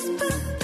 whisper. 0.07 0.54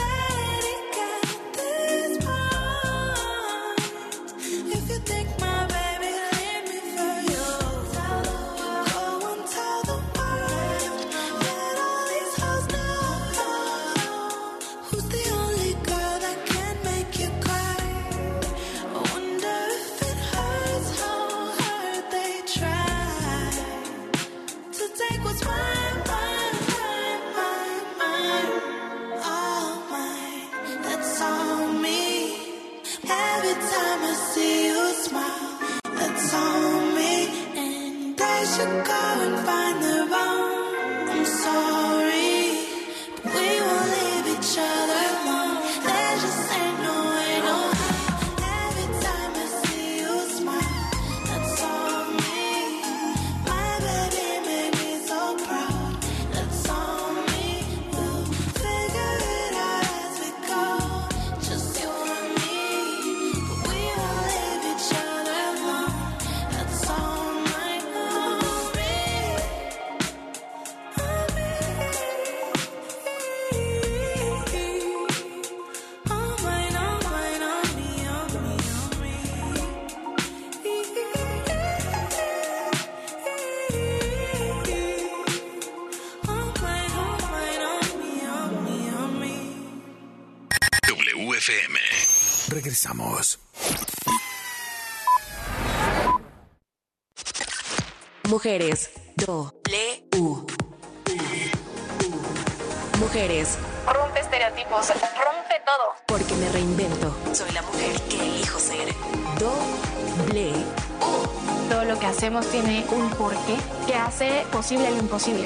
Lo 111.92 112.00
que 112.00 112.06
hacemos 112.06 112.50
tiene 112.50 112.86
un 112.92 113.10
porqué 113.10 113.58
que 113.86 113.96
hace 113.96 114.46
posible 114.50 114.90
lo 114.92 114.98
imposible. 115.00 115.46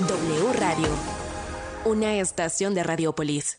W 0.00 0.52
Radio. 0.52 0.88
Una 1.86 2.16
estación 2.16 2.74
de 2.74 2.82
Radiopolis. 2.82 3.58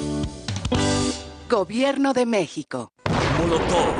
Gobierno 1.51 2.13
de 2.13 2.25
México. 2.25 2.93
Molotov 3.37 3.93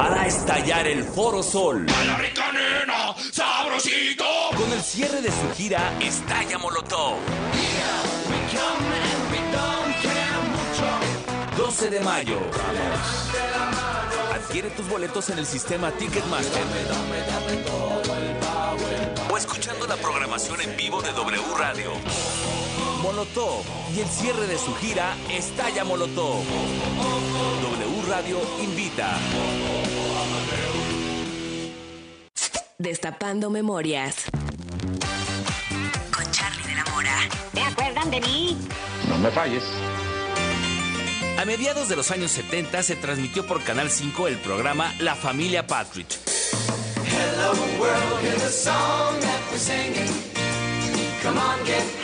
hará 0.00 0.26
estallar 0.26 0.86
el 0.86 1.04
Foro 1.04 1.42
Sol. 1.42 1.84
¡A 1.86 2.04
la 2.04 2.16
rica 2.16 2.50
nena! 2.50 3.14
¡Sabrosito! 3.30 4.24
Con 4.56 4.72
el 4.72 4.80
cierre 4.80 5.20
de 5.20 5.28
su 5.28 5.50
gira 5.54 5.92
Estalla 6.00 6.56
Molotov. 6.56 7.18
12 11.58 11.90
de 11.90 12.00
mayo. 12.00 12.38
Adquiere 14.32 14.70
tus 14.70 14.88
boletos 14.88 15.28
en 15.28 15.40
el 15.40 15.44
sistema 15.44 15.90
Ticketmaster. 15.90 16.62
O 19.30 19.36
escuchando 19.36 19.86
la 19.86 19.96
programación 19.96 20.58
en 20.62 20.74
vivo 20.74 21.02
de 21.02 21.12
W 21.12 21.42
Radio. 21.58 21.90
Molotov 23.04 23.62
y 23.94 24.00
el 24.00 24.08
cierre 24.08 24.46
de 24.46 24.56
su 24.56 24.74
gira 24.76 25.14
Estalla 25.30 25.84
Molotov. 25.84 26.42
W 27.62 28.02
Radio 28.08 28.40
invita. 28.62 29.18
Destapando 32.78 33.50
memorias. 33.50 34.24
Con 36.16 36.30
Charlie 36.30 36.66
de 36.66 36.74
la 36.76 36.84
Mora. 36.94 37.18
¿Te 37.52 37.60
acuerdan 37.60 38.10
de 38.10 38.22
mí? 38.22 38.56
No 39.10 39.18
me 39.18 39.30
falles. 39.30 39.64
A 41.38 41.44
mediados 41.44 41.90
de 41.90 41.96
los 41.96 42.10
años 42.10 42.30
70 42.30 42.82
se 42.82 42.96
transmitió 42.96 43.46
por 43.46 43.62
Canal 43.62 43.90
5 43.90 44.28
el 44.28 44.38
programa 44.38 44.94
La 45.00 45.14
Familia 45.14 45.66
Patridge. 45.66 46.18
Hello 47.04 47.52
world, 47.78 48.22
here's 48.22 48.42
a 48.42 48.50
song 48.50 49.20
that 49.20 49.40
we're 49.50 49.58
singing. 49.58 50.08
Come 51.22 51.38
on, 51.38 51.64
get. 51.66 52.03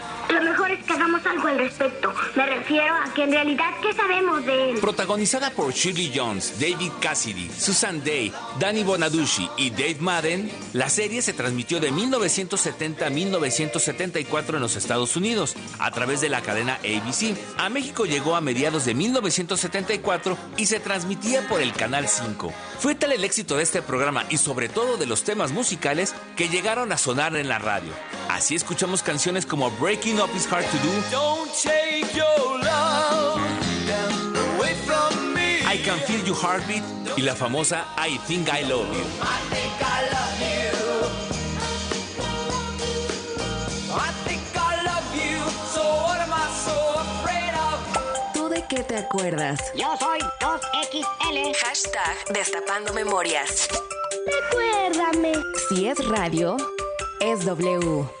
Lo 0.31 0.41
mejor 0.41 0.71
es 0.71 0.83
que 0.85 0.93
hagamos 0.93 1.25
algo 1.25 1.47
al 1.49 1.57
respecto. 1.57 2.13
Me 2.35 2.45
refiero 2.45 2.95
a 2.95 3.13
que 3.13 3.23
en 3.23 3.33
realidad, 3.33 3.69
¿qué 3.81 3.91
sabemos 3.91 4.45
de 4.45 4.71
él? 4.71 4.79
Protagonizada 4.79 5.49
por 5.49 5.73
Shirley 5.73 6.09
Jones, 6.15 6.53
David 6.57 6.91
Cassidy, 7.01 7.49
Susan 7.49 8.01
Day, 8.01 8.31
Danny 8.57 8.83
Bonaducci 8.83 9.49
y 9.57 9.71
Dave 9.71 9.97
Madden, 9.99 10.49
la 10.71 10.89
serie 10.89 11.21
se 11.21 11.33
transmitió 11.33 11.81
de 11.81 11.91
1970 11.91 13.07
a 13.07 13.09
1974 13.09 14.55
en 14.55 14.61
los 14.61 14.77
Estados 14.77 15.17
Unidos 15.17 15.55
a 15.79 15.91
través 15.91 16.21
de 16.21 16.29
la 16.29 16.39
cadena 16.39 16.75
ABC. 16.75 17.35
A 17.57 17.67
México 17.67 18.05
llegó 18.05 18.37
a 18.37 18.41
mediados 18.41 18.85
de 18.85 18.93
1974 18.93 20.37
y 20.55 20.65
se 20.67 20.79
transmitía 20.79 21.45
por 21.49 21.61
el 21.61 21.73
Canal 21.73 22.07
5. 22.07 22.53
Fue 22.79 22.95
tal 22.95 23.11
el 23.11 23.25
éxito 23.25 23.57
de 23.57 23.63
este 23.63 23.81
programa 23.81 24.25
y 24.29 24.37
sobre 24.37 24.69
todo 24.69 24.95
de 24.95 25.07
los 25.07 25.23
temas 25.23 25.51
musicales 25.51 26.15
que 26.37 26.47
llegaron 26.47 26.93
a 26.93 26.97
sonar 26.97 27.35
en 27.35 27.49
la 27.49 27.59
radio. 27.59 27.91
Así 28.29 28.55
escuchamos 28.55 29.03
canciones 29.03 29.45
como 29.45 29.71
Breaking 29.71 30.20
Up 30.21 30.35
Is 30.35 30.45
Hard 30.45 30.65
to 30.65 30.77
Do, 30.77 31.01
Don't 31.09 31.51
take 31.55 32.15
your 32.15 32.59
love 32.61 33.41
away 34.53 34.75
from 34.85 35.33
me. 35.33 35.65
I 35.65 35.77
Can 35.77 35.97
Feel 36.05 36.23
Your 36.27 36.35
Heartbeat 36.35 36.83
y 37.17 37.23
la 37.23 37.33
famosa 37.33 37.87
I 37.97 38.19
Think 38.27 38.47
I 38.53 38.61
Love 38.69 38.85
You. 38.93 39.03
I 39.19 39.39
think 39.49 39.73
I 39.81 40.01
love 40.13 40.37
you. 40.45 40.69
I 43.97 44.11
think 44.27 44.43
I 44.53 44.83
love 44.85 45.09
you. 45.15 45.39
So 45.73 45.81
what 45.81 46.19
am 46.21 46.31
I 46.31 46.47
so 46.65 46.77
afraid 47.01 47.55
of? 47.57 47.81
¿Tú 48.35 48.47
de 48.47 48.63
qué 48.67 48.83
te 48.83 48.97
acuerdas? 48.97 49.59
Yo 49.75 49.97
soy 49.97 50.19
2XL. 50.39 51.55
Hashtag 51.63 52.15
Destapando 52.31 52.93
Memorias. 52.93 53.67
Recuérdame. 54.27 55.33
Si 55.67 55.87
es 55.87 55.97
radio, 56.07 56.57
es 57.19 57.43
W. 57.43 58.20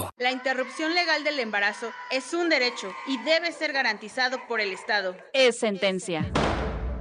La 0.17 0.31
interrupción 0.31 0.93
legal 0.95 1.23
del 1.23 1.39
embarazo 1.39 1.91
es 2.09 2.33
un 2.33 2.49
derecho 2.49 2.93
y 3.07 3.17
debe 3.23 3.51
ser 3.51 3.73
garantizado 3.73 4.47
por 4.47 4.61
el 4.61 4.71
Estado. 4.71 5.15
Es 5.33 5.59
sentencia. 5.59 6.31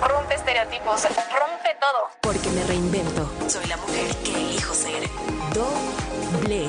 Rompe 0.00 0.34
estereotipos, 0.34 1.02
rompe 1.02 1.76
todo. 1.80 2.10
Porque 2.20 2.48
me 2.50 2.64
reinvento. 2.64 3.30
Soy 3.48 3.66
la 3.66 3.76
mujer 3.76 4.14
que 4.24 4.34
elijo 4.34 4.74
ser. 4.74 5.08
Doble. 5.54 6.68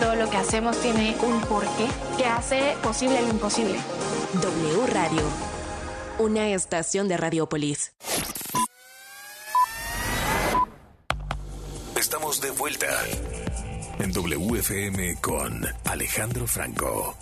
Todo 0.00 0.14
lo 0.14 0.30
que 0.30 0.36
hacemos 0.36 0.80
tiene 0.80 1.16
un 1.22 1.40
porqué 1.42 1.88
que 2.16 2.26
hace 2.26 2.76
posible 2.82 3.20
lo 3.22 3.28
imposible. 3.28 3.78
W 4.34 4.86
Radio. 4.92 5.22
Una 6.18 6.48
estación 6.50 7.08
de 7.08 7.16
Radiopolis. 7.16 7.92
Estamos 11.96 12.40
de 12.40 12.50
vuelta 12.52 12.86
en 13.98 14.12
WFM 14.12 15.20
con 15.20 15.66
Alejandro 15.84 16.46
Franco. 16.46 17.16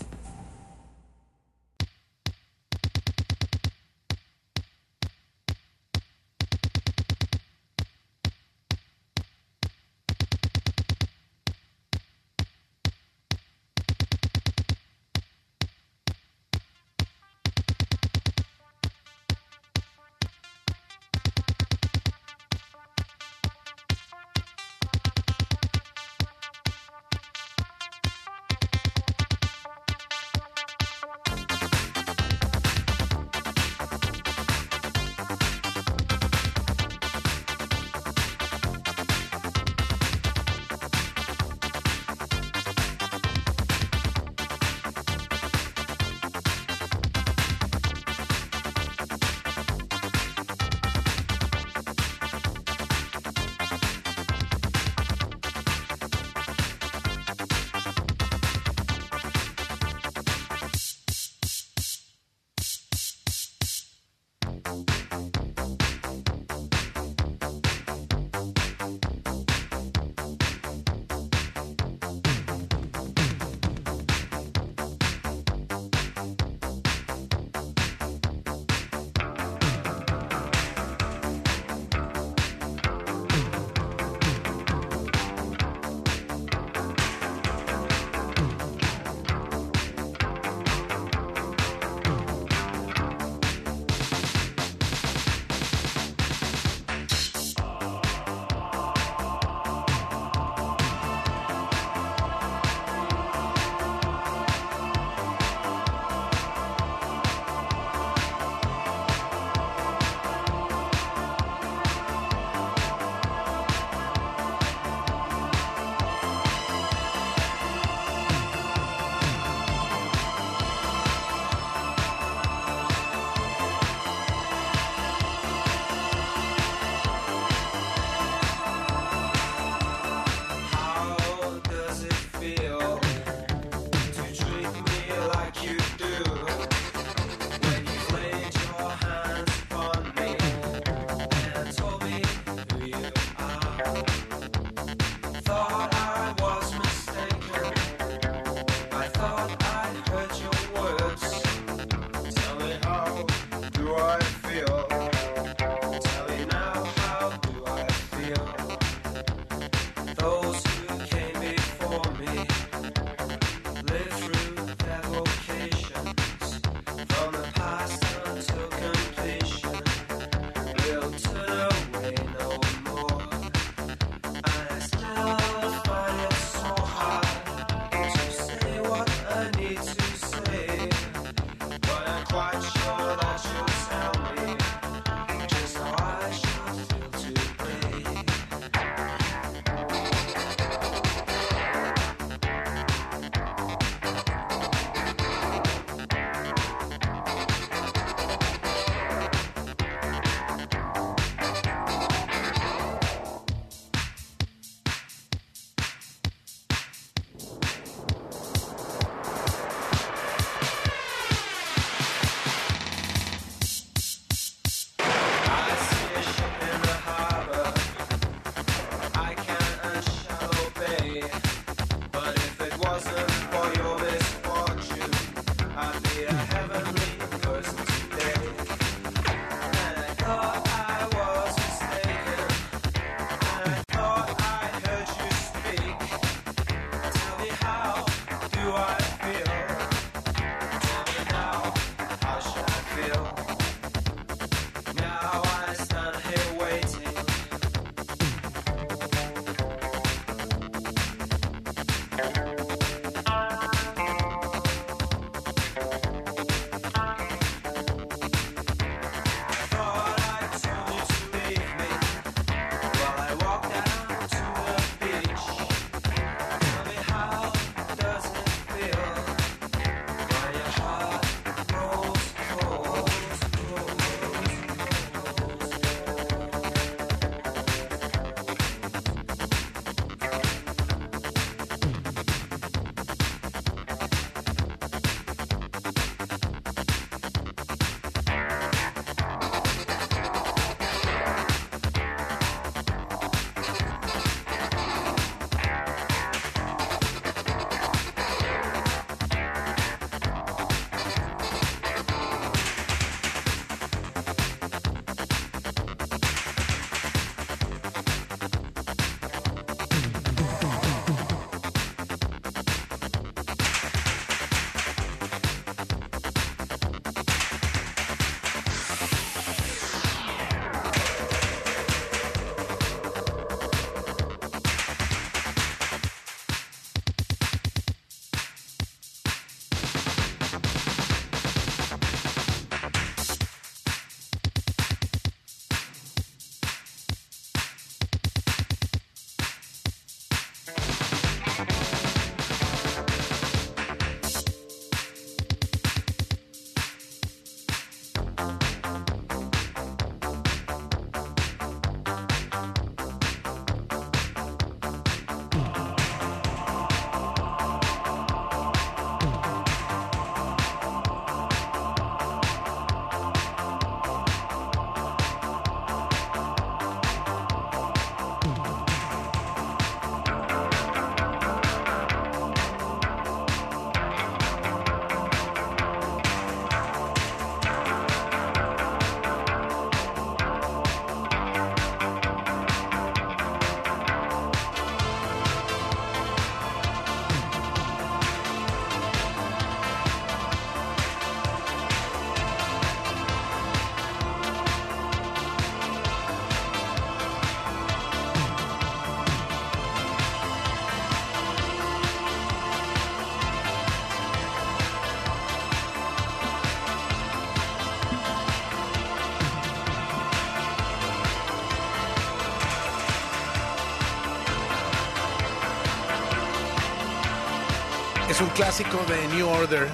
Es 418.33 418.41
un 418.41 418.49
clásico 418.49 418.99
de 419.07 419.35
New 419.35 419.47
Order. 419.47 419.87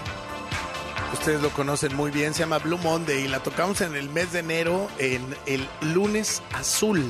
Ustedes 1.11 1.41
lo 1.41 1.49
conocen 1.49 1.93
muy 1.93 2.09
bien, 2.09 2.33
se 2.33 2.39
llama 2.39 2.59
Blue 2.59 2.77
Monday 2.77 3.25
y 3.25 3.27
la 3.27 3.43
tocamos 3.43 3.81
en 3.81 3.97
el 3.97 4.07
mes 4.07 4.31
de 4.31 4.39
enero 4.39 4.87
en 4.97 5.35
el 5.45 5.67
lunes 5.93 6.41
azul, 6.53 7.03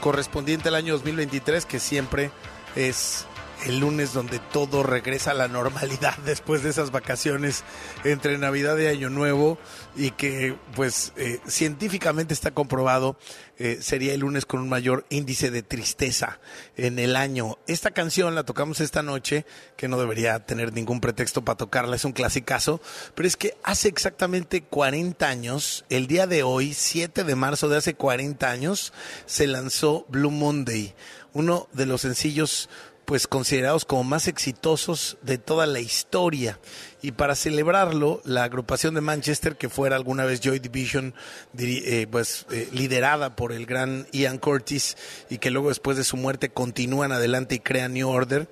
correspondiente 0.00 0.70
al 0.70 0.76
año 0.76 0.94
2023, 0.94 1.66
que 1.66 1.78
siempre 1.78 2.30
es 2.76 3.26
el 3.64 3.80
lunes 3.80 4.12
donde 4.12 4.38
todo 4.38 4.82
regresa 4.82 5.32
a 5.32 5.34
la 5.34 5.48
normalidad 5.48 6.16
después 6.24 6.62
de 6.62 6.70
esas 6.70 6.90
vacaciones 6.90 7.64
entre 8.04 8.38
Navidad 8.38 8.78
y 8.78 8.86
Año 8.86 9.10
Nuevo 9.10 9.58
y 9.96 10.10
que 10.10 10.56
pues 10.74 11.12
eh, 11.16 11.40
científicamente 11.46 12.34
está 12.34 12.52
comprobado 12.52 13.16
eh, 13.56 13.78
sería 13.80 14.14
el 14.14 14.20
lunes 14.20 14.46
con 14.46 14.60
un 14.60 14.68
mayor 14.68 15.06
índice 15.10 15.52
de 15.52 15.62
tristeza 15.62 16.40
en 16.76 16.98
el 16.98 17.14
año. 17.14 17.58
Esta 17.68 17.92
canción 17.92 18.34
la 18.34 18.42
tocamos 18.42 18.80
esta 18.80 19.02
noche, 19.02 19.46
que 19.76 19.86
no 19.86 19.96
debería 19.96 20.40
tener 20.40 20.72
ningún 20.72 21.00
pretexto 21.00 21.44
para 21.44 21.56
tocarla, 21.56 21.94
es 21.94 22.04
un 22.04 22.12
clasicazo, 22.12 22.80
pero 23.14 23.28
es 23.28 23.36
que 23.36 23.56
hace 23.62 23.86
exactamente 23.86 24.64
40 24.64 25.28
años, 25.28 25.84
el 25.88 26.08
día 26.08 26.26
de 26.26 26.42
hoy, 26.42 26.74
7 26.74 27.22
de 27.22 27.36
marzo 27.36 27.68
de 27.68 27.76
hace 27.76 27.94
40 27.94 28.50
años, 28.50 28.92
se 29.26 29.46
lanzó 29.46 30.04
Blue 30.08 30.32
Monday, 30.32 30.92
uno 31.32 31.68
de 31.72 31.86
los 31.86 32.00
sencillos 32.00 32.68
pues 33.04 33.26
considerados 33.26 33.84
como 33.84 34.04
más 34.04 34.28
exitosos 34.28 35.16
de 35.22 35.38
toda 35.38 35.66
la 35.66 35.80
historia. 35.80 36.58
Y 37.04 37.12
para 37.12 37.34
celebrarlo, 37.34 38.22
la 38.24 38.44
agrupación 38.44 38.94
de 38.94 39.02
Manchester, 39.02 39.56
que 39.56 39.68
fuera 39.68 39.94
alguna 39.94 40.24
vez 40.24 40.40
Joy 40.40 40.58
Division, 40.58 41.12
eh, 41.58 42.06
pues 42.10 42.46
eh, 42.50 42.66
liderada 42.72 43.36
por 43.36 43.52
el 43.52 43.66
gran 43.66 44.06
Ian 44.10 44.38
Curtis 44.38 44.96
y 45.28 45.36
que 45.36 45.50
luego 45.50 45.68
después 45.68 45.98
de 45.98 46.04
su 46.04 46.16
muerte 46.16 46.48
continúan 46.48 47.12
adelante 47.12 47.56
y 47.56 47.58
crean 47.58 47.92
New 47.92 48.08
Order, 48.08 48.48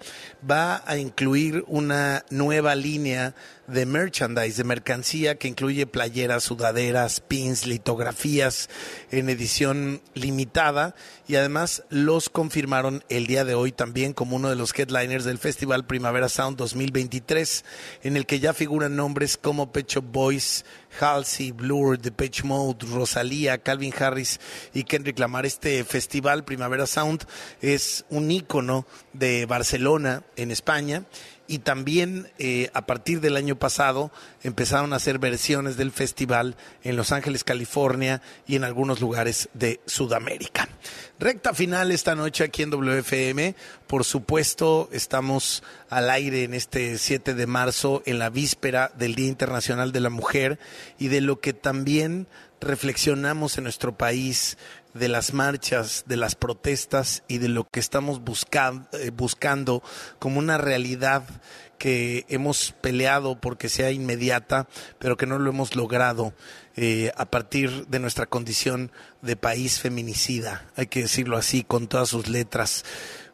va 0.48 0.82
a 0.84 0.98
incluir 0.98 1.64
una 1.66 2.26
nueva 2.28 2.74
línea 2.74 3.34
de 3.66 3.86
merchandise, 3.86 4.58
de 4.58 4.64
mercancía 4.64 5.36
que 5.36 5.48
incluye 5.48 5.86
playeras, 5.86 6.44
sudaderas, 6.44 7.20
pins, 7.20 7.66
litografías 7.66 8.68
en 9.10 9.30
edición 9.30 10.02
limitada 10.14 10.94
y 11.26 11.36
además 11.36 11.84
los 11.88 12.28
confirmaron 12.28 13.04
el 13.08 13.26
día 13.26 13.44
de 13.44 13.54
hoy 13.54 13.72
también 13.72 14.12
como 14.12 14.36
uno 14.36 14.50
de 14.50 14.56
los 14.56 14.78
headliners 14.78 15.24
del 15.24 15.38
Festival 15.38 15.86
Primavera 15.86 16.28
Sound 16.28 16.58
2023, 16.58 17.64
en 18.02 18.16
el 18.16 18.26
que 18.26 18.40
ya 18.42 18.52
figuran 18.52 18.96
nombres 18.96 19.36
como 19.36 19.70
Pecho 19.70 20.02
Boys, 20.02 20.64
Halsey, 20.98 21.52
Blur, 21.52 21.96
Depeche 21.96 22.42
Mode, 22.42 22.84
Rosalía, 22.90 23.58
Calvin 23.58 23.94
Harris 23.96 24.40
y 24.74 24.82
Kendrick 24.82 25.20
Lamar. 25.20 25.46
Este 25.46 25.84
festival 25.84 26.42
Primavera 26.42 26.88
Sound 26.88 27.24
es 27.60 28.04
un 28.10 28.32
ícono 28.32 28.84
de 29.12 29.46
Barcelona 29.46 30.24
en 30.34 30.50
España 30.50 31.04
y 31.46 31.58
también 31.58 32.30
eh, 32.38 32.70
a 32.74 32.86
partir 32.86 33.20
del 33.20 33.36
año 33.36 33.56
pasado 33.58 34.10
empezaron 34.42 34.92
a 34.92 34.96
hacer 34.96 35.18
versiones 35.18 35.76
del 35.76 35.92
festival 35.92 36.56
en 36.82 36.96
Los 36.96 37.12
Ángeles, 37.12 37.44
California 37.44 38.22
y 38.46 38.56
en 38.56 38.64
algunos 38.64 39.00
lugares 39.00 39.48
de 39.54 39.80
Sudamérica. 39.86 40.68
Recta 41.18 41.54
final 41.54 41.92
esta 41.92 42.14
noche 42.14 42.44
aquí 42.44 42.62
en 42.62 42.70
WFM. 42.70 43.54
Por 43.86 44.04
supuesto, 44.04 44.88
estamos 44.92 45.62
al 45.88 46.10
aire 46.10 46.44
en 46.44 46.54
este 46.54 46.98
7 46.98 47.34
de 47.34 47.46
marzo, 47.46 48.02
en 48.06 48.18
la 48.18 48.30
víspera 48.30 48.92
del 48.96 49.14
Día 49.14 49.28
Internacional 49.28 49.92
de 49.92 50.00
la 50.00 50.10
Mujer 50.10 50.58
y 50.98 51.08
de 51.08 51.20
lo 51.20 51.40
que 51.40 51.52
también 51.52 52.26
reflexionamos 52.62 53.58
en 53.58 53.64
nuestro 53.64 53.96
país 53.96 54.56
de 54.94 55.08
las 55.08 55.32
marchas, 55.32 56.04
de 56.06 56.16
las 56.16 56.34
protestas 56.34 57.22
y 57.28 57.38
de 57.38 57.48
lo 57.48 57.64
que 57.64 57.80
estamos 57.80 58.20
eh, 58.20 59.10
buscando 59.10 59.82
como 60.18 60.38
una 60.38 60.58
realidad 60.58 61.24
que 61.78 62.26
hemos 62.28 62.72
peleado 62.80 63.40
porque 63.40 63.68
sea 63.68 63.90
inmediata, 63.90 64.68
pero 64.98 65.16
que 65.16 65.26
no 65.26 65.38
lo 65.38 65.50
hemos 65.50 65.74
logrado 65.74 66.32
eh, 66.76 67.10
a 67.16 67.24
partir 67.24 67.86
de 67.88 67.98
nuestra 67.98 68.26
condición 68.26 68.92
de 69.20 69.36
país 69.36 69.80
feminicida, 69.80 70.64
hay 70.76 70.86
que 70.86 71.02
decirlo 71.02 71.36
así, 71.36 71.64
con 71.64 71.88
todas 71.88 72.08
sus 72.10 72.28
letras 72.28 72.84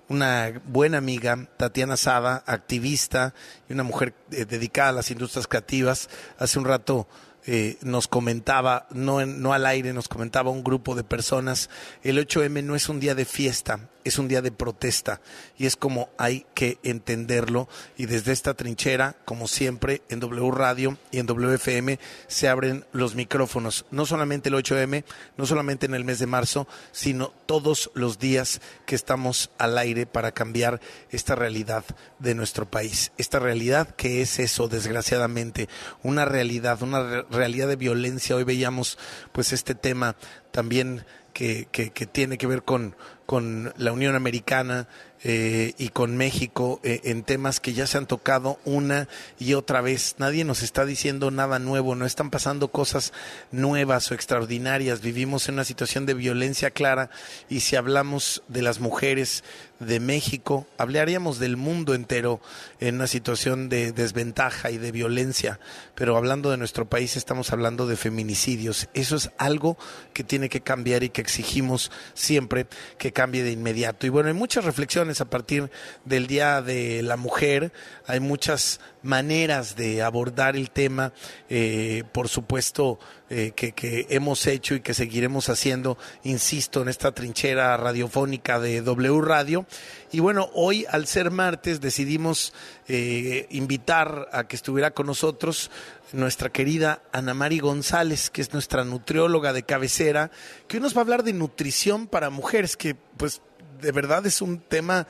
una 0.09 0.61
buena 0.65 0.99
amiga, 0.99 1.49
Tatiana 1.57 1.97
Sada, 1.97 2.43
activista 2.47 3.35
y 3.69 3.75
una 3.75 3.83
mujer 3.83 4.15
eh, 4.31 4.47
dedicada 4.47 4.89
a 4.89 4.93
las 4.93 5.11
industrias 5.11 5.47
creativas. 5.47 6.09
Hace 6.39 6.59
un 6.59 6.65
rato 6.65 7.07
eh, 7.51 7.79
nos 7.81 8.09
comentaba, 8.09 8.87
no, 8.91 9.25
no 9.25 9.55
al 9.55 9.65
aire, 9.65 9.95
nos 9.95 10.07
comentaba 10.07 10.51
un 10.51 10.63
grupo 10.63 10.95
de 10.95 11.03
personas, 11.03 11.71
el 12.03 12.19
8M 12.19 12.63
no 12.63 12.77
es 12.77 12.91
un 12.91 13.01
día 13.01 13.15
de 13.15 13.25
fiesta, 13.25 13.89
es 14.05 14.19
un 14.19 14.29
día 14.29 14.43
de 14.43 14.53
protesta 14.53 15.21
y 15.57 15.67
es 15.67 15.77
como 15.77 16.09
hay 16.19 16.47
que 16.55 16.79
entenderlo 16.83 17.69
y 17.97 18.07
desde 18.07 18.33
esta 18.33 18.55
trinchera, 18.55 19.17
como 19.25 19.49
siempre, 19.49 20.03
en 20.09 20.21
W 20.21 20.51
Radio 20.51 20.97
y 21.11 21.19
en 21.19 21.27
WFM 21.27 21.99
se 22.27 22.49
abren 22.49 22.85
los 22.93 23.15
micrófonos, 23.15 23.85
no 23.91 24.07
solamente 24.07 24.49
el 24.49 24.55
8M, 24.55 25.05
no 25.37 25.47
solamente 25.47 25.87
en 25.87 25.95
el 25.95 26.05
mes 26.05 26.19
de 26.19 26.27
marzo, 26.27 26.67
sino 26.93 27.33
todos 27.47 27.91
los 27.95 28.19
días 28.19 28.61
que 28.87 28.95
estamos 28.95 29.51
al 29.59 29.79
aire 29.79 30.07
para 30.07 30.33
cambiar 30.33 30.81
esta 31.11 31.35
realidad 31.35 31.85
de 32.19 32.35
nuestro 32.35 32.71
país, 32.71 33.13
esta 33.19 33.39
realidad 33.39 33.95
que 33.95 34.23
es 34.23 34.39
eso, 34.39 34.69
desgraciadamente, 34.69 35.69
una 36.03 36.25
realidad, 36.25 36.83
una 36.83 37.23
realidad 37.31 37.69
de 37.69 37.77
violencia. 37.77 38.37
Hoy 38.37 38.45
veíamos 38.45 38.99
pues 39.33 39.53
este 39.53 39.75
tema 39.75 40.17
también 40.51 41.05
que, 41.33 41.69
que, 41.71 41.91
que 41.91 42.07
tiene 42.07 42.39
que 42.39 42.47
ver 42.47 42.63
con, 42.63 42.97
con 43.29 43.75
la 43.77 43.93
Unión 43.93 44.15
Americana 44.15 44.89
eh, 45.23 45.75
y 45.79 45.89
con 45.89 46.17
México 46.17 46.81
eh, 46.85 47.01
en 47.05 47.25
temas 47.25 47.59
que 47.59 47.75
ya 47.75 47.89
se 47.89 47.99
han 47.99 48.07
tocado 48.07 48.59
una 48.65 49.07
y 49.39 49.53
otra 49.53 49.83
vez. 49.83 50.15
Nadie 50.19 50.45
nos 50.45 50.63
está 50.63 50.87
diciendo 50.87 51.33
nada 51.33 51.59
nuevo, 51.59 51.95
no 51.95 52.07
están 52.07 52.31
pasando 52.31 52.69
cosas 52.69 53.13
nuevas 53.51 54.11
o 54.11 54.15
extraordinarias. 54.15 55.03
Vivimos 55.03 55.47
en 55.49 55.57
una 55.57 55.65
situación 55.65 56.07
de 56.07 56.15
violencia 56.15 56.71
clara 56.71 57.11
y 57.51 57.61
si 57.61 57.77
hablamos 57.77 58.45
de 58.49 58.63
las 58.63 58.79
mujeres 58.79 59.43
de 59.81 60.01
México, 60.01 60.67
hablaríamos 60.77 61.39
del 61.39 61.57
mundo 61.57 61.95
entero 61.95 62.41
en 62.81 62.97
una 62.97 63.07
situación 63.07 63.69
de 63.69 63.93
desventaja 63.93 64.71
y 64.71 64.79
de 64.79 64.91
violencia, 64.91 65.61
pero 65.95 66.17
hablando 66.17 66.51
de 66.51 66.57
nuestro 66.57 66.89
país 66.89 67.17
estamos 67.17 67.53
hablando 67.53 67.87
de 67.87 67.97
feminicidios. 67.97 68.89
Eso 68.95 69.17
es 69.17 69.31
algo 69.39 69.77
que 70.13 70.25
tiene 70.25 70.49
que 70.49 70.63
cambiar 70.63 71.05
y 71.05 71.11
que 71.11 71.21
exigimos 71.21 71.93
siempre 72.15 72.67
que 72.99 73.13
cambie 73.19 73.43
de 73.43 73.51
inmediato. 73.51 74.07
Y 74.07 74.11
bueno, 74.11 74.29
hay 74.29 74.35
muchas 74.35 74.65
reflexiones 74.65 75.21
a 75.21 75.25
partir 75.25 75.73
del 76.05 76.29
Día 76.29 76.63
de 76.63 77.03
la 77.03 77.17
Mujer, 77.17 77.73
hay 78.07 78.21
muchas 78.21 78.79
maneras 79.03 79.75
de 79.75 80.03
abordar 80.03 80.55
el 80.55 80.71
tema, 80.71 81.13
eh, 81.51 82.05
por 82.13 82.29
supuesto, 82.29 83.01
eh, 83.29 83.51
que, 83.57 84.07
hemos 84.11 84.47
hecho 84.47 84.77
y 84.77 84.81
que 84.83 84.95
seguiremos 84.95 85.49
haciendo, 85.49 85.99
insisto, 86.23 86.81
en 86.81 86.89
esta 86.89 87.11
trinchera 87.11 87.77
radiofónica 87.77 88.61
de 88.61 88.83
W 88.83 89.21
Radio. 89.21 89.67
Y 90.13 90.21
bueno, 90.21 90.49
hoy 90.55 90.87
al 90.89 91.09
ser 91.09 91.33
martes 91.33 91.81
decidimos 91.81 92.53
eh, 92.87 93.49
invitar 93.51 94.29
a 94.33 94.47
que 94.47 94.55
estuviera 94.55 94.93
con 94.93 95.07
nosotros 95.07 95.73
nuestra 96.13 96.51
querida 96.51 97.03
Ana 97.13 97.35
Mari 97.35 97.59
González, 97.59 98.31
que 98.31 98.41
es 98.41 98.53
nuestra 98.53 98.85
nutrióloga 98.85 99.53
de 99.53 99.63
cabecera, 99.63 100.31
que 100.67 100.77
hoy 100.77 100.83
nos 100.83 100.95
va 100.95 101.01
a 101.01 101.03
hablar 101.03 101.23
de 101.23 101.33
nutrición 101.33 102.07
para 102.07 102.31
mujeres, 102.31 102.77
que 102.77 102.95
pues 102.95 103.43
de 103.81 103.93
verdad 103.93 104.27
es 104.27 104.43
un 104.43 104.59
tema 104.61 105.07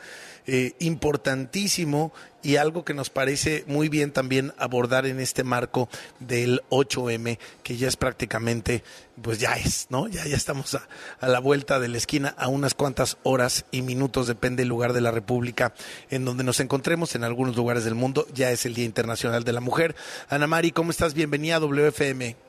eh, 0.50 0.72
importantísimo 0.78 2.10
y 2.42 2.56
algo 2.56 2.82
que 2.82 2.94
nos 2.94 3.10
parece 3.10 3.64
muy 3.66 3.90
bien 3.90 4.12
también 4.12 4.54
abordar 4.56 5.04
en 5.04 5.20
este 5.20 5.44
marco 5.44 5.90
del 6.20 6.62
8M, 6.70 7.38
que 7.62 7.76
ya 7.76 7.86
es 7.86 7.96
prácticamente, 7.96 8.82
pues 9.20 9.40
ya 9.40 9.56
es, 9.56 9.88
¿no? 9.90 10.08
Ya, 10.08 10.24
ya 10.26 10.36
estamos 10.36 10.74
a, 10.74 10.88
a, 11.20 11.28
la 11.28 11.38
vuelta 11.38 11.78
de 11.78 11.88
la 11.88 11.98
esquina, 11.98 12.34
a 12.38 12.48
unas 12.48 12.72
cuantas 12.72 13.18
horas 13.24 13.66
y 13.72 13.82
minutos, 13.82 14.26
depende 14.26 14.62
del 14.62 14.68
lugar 14.68 14.94
de 14.94 15.02
la 15.02 15.10
República 15.10 15.74
en 16.08 16.24
donde 16.24 16.44
nos 16.44 16.60
encontremos, 16.60 17.14
en 17.14 17.24
algunos 17.24 17.54
lugares 17.54 17.84
del 17.84 17.94
mundo, 17.94 18.26
ya 18.32 18.50
es 18.50 18.64
el 18.64 18.72
Día 18.72 18.86
Internacional 18.86 19.44
de 19.44 19.52
la 19.52 19.60
Mujer. 19.60 19.96
Ana 20.30 20.46
Mari, 20.46 20.70
¿cómo 20.70 20.92
estás? 20.92 21.12
Bienvenida 21.12 21.56
a 21.56 21.60
WFM. 21.60 22.47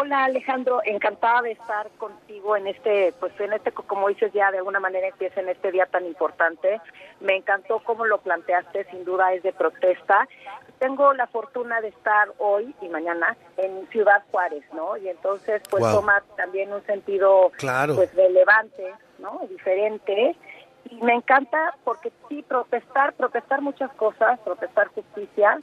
Hola 0.00 0.26
Alejandro, 0.26 0.80
encantada 0.84 1.42
de 1.42 1.52
estar 1.52 1.90
contigo 1.98 2.56
en 2.56 2.68
este, 2.68 3.12
pues 3.18 3.32
en 3.40 3.52
este, 3.52 3.72
como 3.72 4.08
dices 4.08 4.32
ya, 4.32 4.52
de 4.52 4.58
alguna 4.58 4.78
manera 4.78 5.08
empieza 5.08 5.40
en 5.40 5.48
este 5.48 5.72
día 5.72 5.86
tan 5.86 6.06
importante. 6.06 6.80
Me 7.18 7.34
encantó 7.34 7.80
cómo 7.80 8.06
lo 8.06 8.18
planteaste, 8.18 8.84
sin 8.92 9.04
duda 9.04 9.32
es 9.32 9.42
de 9.42 9.52
protesta. 9.52 10.28
Tengo 10.78 11.12
la 11.14 11.26
fortuna 11.26 11.80
de 11.80 11.88
estar 11.88 12.28
hoy 12.38 12.72
y 12.80 12.88
mañana 12.88 13.36
en 13.56 13.88
Ciudad 13.88 14.22
Juárez, 14.30 14.62
¿no? 14.72 14.96
Y 14.96 15.08
entonces 15.08 15.62
pues 15.68 15.82
wow. 15.82 15.96
toma 15.96 16.22
también 16.36 16.72
un 16.72 16.84
sentido 16.86 17.50
claro. 17.56 17.96
pues 17.96 18.14
relevante, 18.14 18.94
¿no? 19.18 19.40
Diferente. 19.50 20.36
Y 20.90 21.02
me 21.02 21.14
encanta 21.14 21.74
porque 21.82 22.12
sí, 22.28 22.44
protestar, 22.46 23.14
protestar 23.14 23.62
muchas 23.62 23.92
cosas, 23.94 24.38
protestar 24.40 24.86
justicia, 24.94 25.58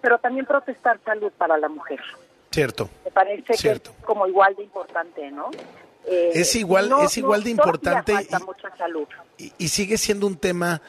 pero 0.00 0.16
también 0.18 0.46
protestar 0.46 0.98
salud 1.04 1.30
para 1.36 1.58
la 1.58 1.68
mujer. 1.68 2.00
Cierto. 2.56 2.88
Me 3.04 3.10
parece 3.10 3.52
Cierto. 3.52 3.92
que 3.92 3.98
es 3.98 4.04
como 4.06 4.26
igual 4.26 4.56
de 4.56 4.62
importante, 4.62 5.30
¿no? 5.30 5.50
Eh, 6.06 6.30
es 6.34 6.56
igual, 6.56 6.88
no, 6.88 7.02
es 7.02 7.18
igual 7.18 7.40
no, 7.40 7.44
de 7.44 7.50
importante 7.50 8.12
falta 8.14 8.38
mucha 8.38 8.74
salud. 8.78 9.06
Y, 9.36 9.52
y, 9.58 9.68
sigue 9.68 9.98
siendo 9.98 10.26
un 10.26 10.38
tema 10.38 10.80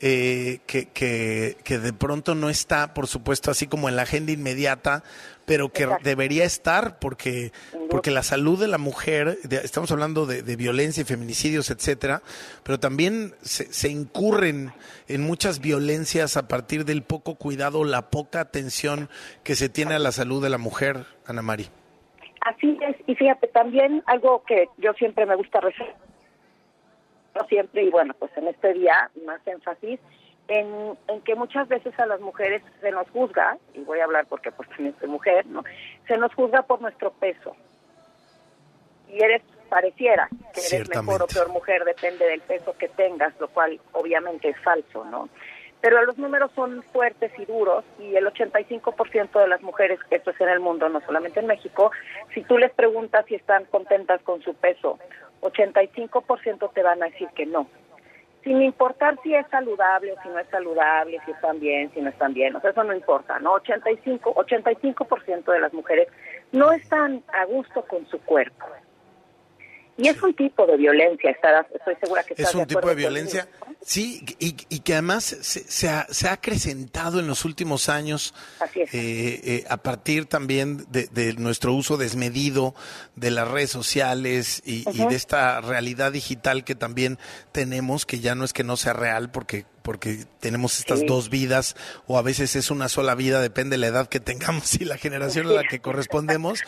eh, 0.00 0.60
que, 0.66 0.88
que, 0.88 1.58
que 1.62 1.78
de 1.78 1.92
pronto 1.92 2.34
no 2.34 2.48
está, 2.48 2.94
por 2.94 3.06
supuesto, 3.06 3.50
así 3.50 3.66
como 3.66 3.90
en 3.90 3.96
la 3.96 4.02
agenda 4.02 4.32
inmediata, 4.32 5.04
pero 5.50 5.70
que 5.70 5.88
debería 6.04 6.44
estar 6.44 7.00
porque 7.00 7.50
porque 7.90 8.12
la 8.12 8.22
salud 8.22 8.60
de 8.60 8.68
la 8.68 8.78
mujer, 8.78 9.36
estamos 9.50 9.90
hablando 9.90 10.24
de, 10.24 10.54
violencia 10.54 11.00
y 11.00 11.04
feminicidios, 11.04 11.72
etcétera, 11.72 12.22
pero 12.62 12.78
también 12.78 13.32
se, 13.40 13.64
se, 13.72 13.88
incurren 13.88 14.70
en 15.08 15.22
muchas 15.22 15.60
violencias 15.60 16.36
a 16.36 16.46
partir 16.46 16.84
del 16.84 17.02
poco 17.02 17.34
cuidado, 17.34 17.82
la 17.82 18.10
poca 18.10 18.38
atención 18.38 19.08
que 19.42 19.56
se 19.56 19.68
tiene 19.68 19.94
a 19.94 19.98
la 19.98 20.12
salud 20.12 20.40
de 20.40 20.50
la 20.50 20.58
mujer, 20.58 21.04
Ana 21.26 21.42
Mari. 21.42 21.66
Así 22.42 22.78
es, 22.80 22.94
y 23.08 23.16
fíjate, 23.16 23.48
también 23.48 24.04
algo 24.06 24.44
que 24.44 24.68
yo 24.78 24.92
siempre 24.92 25.26
me 25.26 25.34
gusta 25.34 25.58
resaltar, 25.58 25.96
no 27.34 27.44
siempre, 27.48 27.82
y 27.82 27.90
bueno, 27.90 28.14
pues 28.16 28.30
en 28.36 28.46
este 28.46 28.72
día 28.74 29.10
más 29.26 29.44
énfasis, 29.48 29.98
en, 30.48 30.96
que 31.24 31.34
muchas 31.34 31.68
veces 31.68 31.98
a 31.98 32.06
las 32.06 32.20
mujeres 32.20 32.62
se 32.80 32.90
nos 32.90 33.08
juzga, 33.10 33.56
y 33.74 33.80
voy 33.80 34.00
a 34.00 34.04
hablar 34.04 34.26
porque 34.28 34.50
pues 34.50 34.68
también 34.70 34.94
soy 34.98 35.08
mujer, 35.08 35.46
¿no? 35.46 35.64
Se 36.08 36.16
nos 36.16 36.34
juzga 36.34 36.62
por 36.62 36.80
nuestro 36.80 37.12
peso. 37.12 37.56
Y 39.08 39.22
eres, 39.22 39.42
pareciera 39.68 40.28
que 40.52 40.76
eres 40.76 40.88
mejor 40.88 41.22
o 41.22 41.26
peor 41.26 41.48
mujer, 41.50 41.84
depende 41.84 42.26
del 42.26 42.40
peso 42.40 42.76
que 42.76 42.88
tengas, 42.88 43.38
lo 43.40 43.48
cual 43.48 43.80
obviamente 43.92 44.48
es 44.48 44.58
falso, 44.60 45.04
¿no? 45.04 45.28
Pero 45.80 46.02
los 46.04 46.18
números 46.18 46.50
son 46.54 46.82
fuertes 46.92 47.32
y 47.38 47.46
duros 47.46 47.84
y 47.98 48.14
el 48.14 48.26
85% 48.26 49.40
de 49.40 49.48
las 49.48 49.62
mujeres, 49.62 49.98
esto 50.10 50.30
es 50.30 50.40
en 50.40 50.50
el 50.50 50.60
mundo, 50.60 50.88
no 50.88 51.00
solamente 51.00 51.40
en 51.40 51.46
México, 51.46 51.90
si 52.34 52.42
tú 52.42 52.58
les 52.58 52.72
preguntas 52.72 53.24
si 53.26 53.36
están 53.36 53.64
contentas 53.66 54.20
con 54.22 54.42
su 54.42 54.54
peso, 54.54 54.98
85% 55.40 56.72
te 56.74 56.82
van 56.82 57.02
a 57.02 57.06
decir 57.06 57.28
que 57.34 57.46
no 57.46 57.66
sin 58.42 58.62
importar 58.62 59.18
si 59.22 59.34
es 59.34 59.46
saludable 59.48 60.12
o 60.12 60.22
si 60.22 60.28
no 60.28 60.38
es 60.38 60.48
saludable, 60.48 61.20
si 61.24 61.30
están 61.32 61.60
bien, 61.60 61.90
si 61.92 62.00
no 62.00 62.10
están 62.10 62.32
bien, 62.32 62.56
o 62.56 62.60
sea, 62.60 62.70
eso 62.70 62.84
no 62.84 62.94
importa, 62.94 63.38
¿no? 63.38 63.52
85, 63.54 64.34
85% 64.34 65.52
de 65.52 65.60
las 65.60 65.72
mujeres 65.72 66.08
no 66.52 66.72
están 66.72 67.22
a 67.32 67.44
gusto 67.44 67.82
con 67.82 68.06
su 68.08 68.18
cuerpo. 68.20 68.66
Y 69.96 70.08
es 70.08 70.22
un 70.22 70.32
tipo 70.34 70.66
de 70.66 70.78
violencia, 70.78 71.30
estoy 71.30 71.94
segura 71.96 72.22
que 72.22 72.34
Es 72.34 72.54
un 72.54 72.66
tipo 72.66 72.88
de 72.88 72.94
violencia, 72.94 73.46
sí, 73.82 74.24
y, 74.38 74.52
que 74.52 74.92
además 74.94 75.24
se, 75.24 75.88
ha, 75.88 76.06
acrecentado 76.30 77.20
en 77.20 77.26
los 77.26 77.44
últimos 77.44 77.88
años 77.88 78.34
eh, 78.74 78.86
eh, 78.92 79.64
a 79.68 79.78
partir 79.78 80.26
también 80.26 80.86
de, 80.90 81.34
nuestro 81.38 81.74
uso 81.74 81.96
desmedido 81.96 82.74
de 83.16 83.30
las 83.30 83.48
redes 83.48 83.70
sociales 83.70 84.62
y, 84.64 84.84
y 84.90 85.06
de 85.06 85.14
esta 85.14 85.60
realidad 85.60 86.12
digital 86.12 86.64
que 86.64 86.74
también 86.74 87.18
tenemos, 87.52 88.06
que 88.06 88.20
ya 88.20 88.34
no 88.34 88.44
es 88.44 88.52
que 88.52 88.64
no 88.64 88.76
sea 88.76 88.92
real, 88.92 89.30
porque 89.30 89.66
porque 89.82 90.24
tenemos 90.40 90.78
estas 90.78 91.04
dos 91.06 91.30
vidas 91.30 91.76
o 92.06 92.18
a 92.18 92.22
veces 92.22 92.56
es 92.56 92.70
una 92.70 92.88
sola 92.88 93.14
vida, 93.14 93.40
depende 93.40 93.74
de 93.74 93.78
la 93.78 93.86
edad 93.88 94.08
que 94.08 94.20
tengamos 94.20 94.74
y 94.74 94.84
la 94.84 94.98
generación 94.98 95.46
a 95.48 95.50
la 95.50 95.64
que 95.64 95.80
correspondemos. 95.80 96.60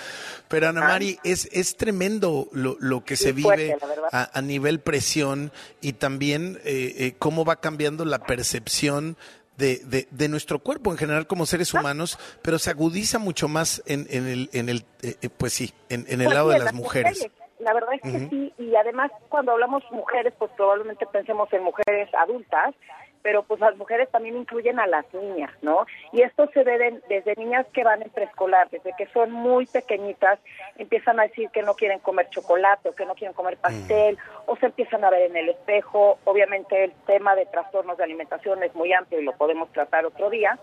Pero 0.49 0.69
Ana 0.69 0.81
Mari, 0.81 1.19
es, 1.25 1.49
es 1.53 1.77
tremendo 1.77 2.49
lo, 2.53 2.77
lo 2.81 3.05
que 3.05 3.17
se 3.17 3.33
vive 3.33 3.77
a, 4.13 4.43
nivel 4.43 4.81
presión 4.81 5.53
y 5.81 5.95
también 5.95 6.61
eh, 6.65 6.95
eh, 6.99 7.15
cómo 7.19 7.45
va 7.45 7.61
cambiando 7.61 8.05
la 8.05 8.19
percepción 8.21 9.17
de, 9.57 10.09
de, 10.11 10.29
nuestro 10.29 10.59
cuerpo 10.59 10.91
en 10.91 10.99
general 10.99 11.27
como 11.27 11.47
seres 11.47 11.73
humanos, 11.73 12.19
pero 12.43 12.59
se 12.59 12.71
agudiza 12.71 13.19
mucho 13.19 13.47
más 13.49 13.83
en, 13.87 14.07
en 14.11 14.27
el, 14.27 14.51
en 14.53 14.69
el 14.69 14.85
eh, 15.03 15.29
pues 15.37 15.53
sí, 15.53 15.73
en, 15.89 16.05
en 16.09 16.21
el 16.21 16.27
pues 16.27 16.35
lado 16.35 16.49
de 16.51 16.59
las, 16.59 16.75
mujeres. 16.75 17.29
La 17.63 17.73
verdad 17.73 17.95
es 17.95 18.03
que 18.03 18.29
sí, 18.29 18.53
y 18.59 18.75
además 18.75 19.13
cuando 19.29 19.53
hablamos 19.53 19.85
mujeres, 19.93 20.35
pues 20.37 20.51
probablemente 20.57 21.07
pensemos 21.07 21.53
en 21.53 21.63
mujeres 21.63 22.13
adultas, 22.15 22.75
pero 23.23 23.45
pues 23.45 23.61
las 23.61 23.77
mujeres 23.77 24.11
también 24.11 24.37
incluyen 24.37 24.81
a 24.81 24.87
las 24.87 25.05
niñas, 25.15 25.53
¿no? 25.63 25.87
Y 26.13 26.23
esto 26.23 26.51
se 26.53 26.65
ve 26.65 27.01
desde 27.09 27.35
niñas 27.37 27.67
que 27.73 27.85
van 27.85 28.03
en 28.03 28.11
preescolar, 28.11 28.69
desde 28.71 28.93
que 28.99 29.07
son 29.07 29.31
muy 29.31 29.67
pequeñitas, 29.67 30.41
empiezan 30.77 31.21
a 31.21 31.25
decir 31.25 31.49
que 31.51 31.63
no 31.63 31.75
quieren 31.75 32.01
comer 32.01 32.29
chocolate 32.31 32.89
o 32.89 32.95
que 32.95 33.07
no 33.07 33.15
quieren 33.15 33.35
comer 33.35 33.57
pastel, 33.59 34.17
mm. 34.17 34.51
o 34.51 34.57
se 34.57 34.67
empiezan 34.67 35.05
a 35.05 35.11
ver 35.11 35.31
en 35.31 35.37
el 35.37 35.51
espejo. 35.51 36.19
Obviamente 36.25 36.85
el 36.85 36.93
tema 37.07 37.37
de 37.37 37.47
trastornos 37.47 37.97
de 37.97 38.05
alimentación 38.05 38.63
es 38.65 38.75
muy 38.75 38.93
amplio 38.93 39.21
y 39.21 39.25
lo 39.25 39.33
podemos 39.37 39.71
tratar 39.71 40.05
otro 40.05 40.29
día, 40.29 40.59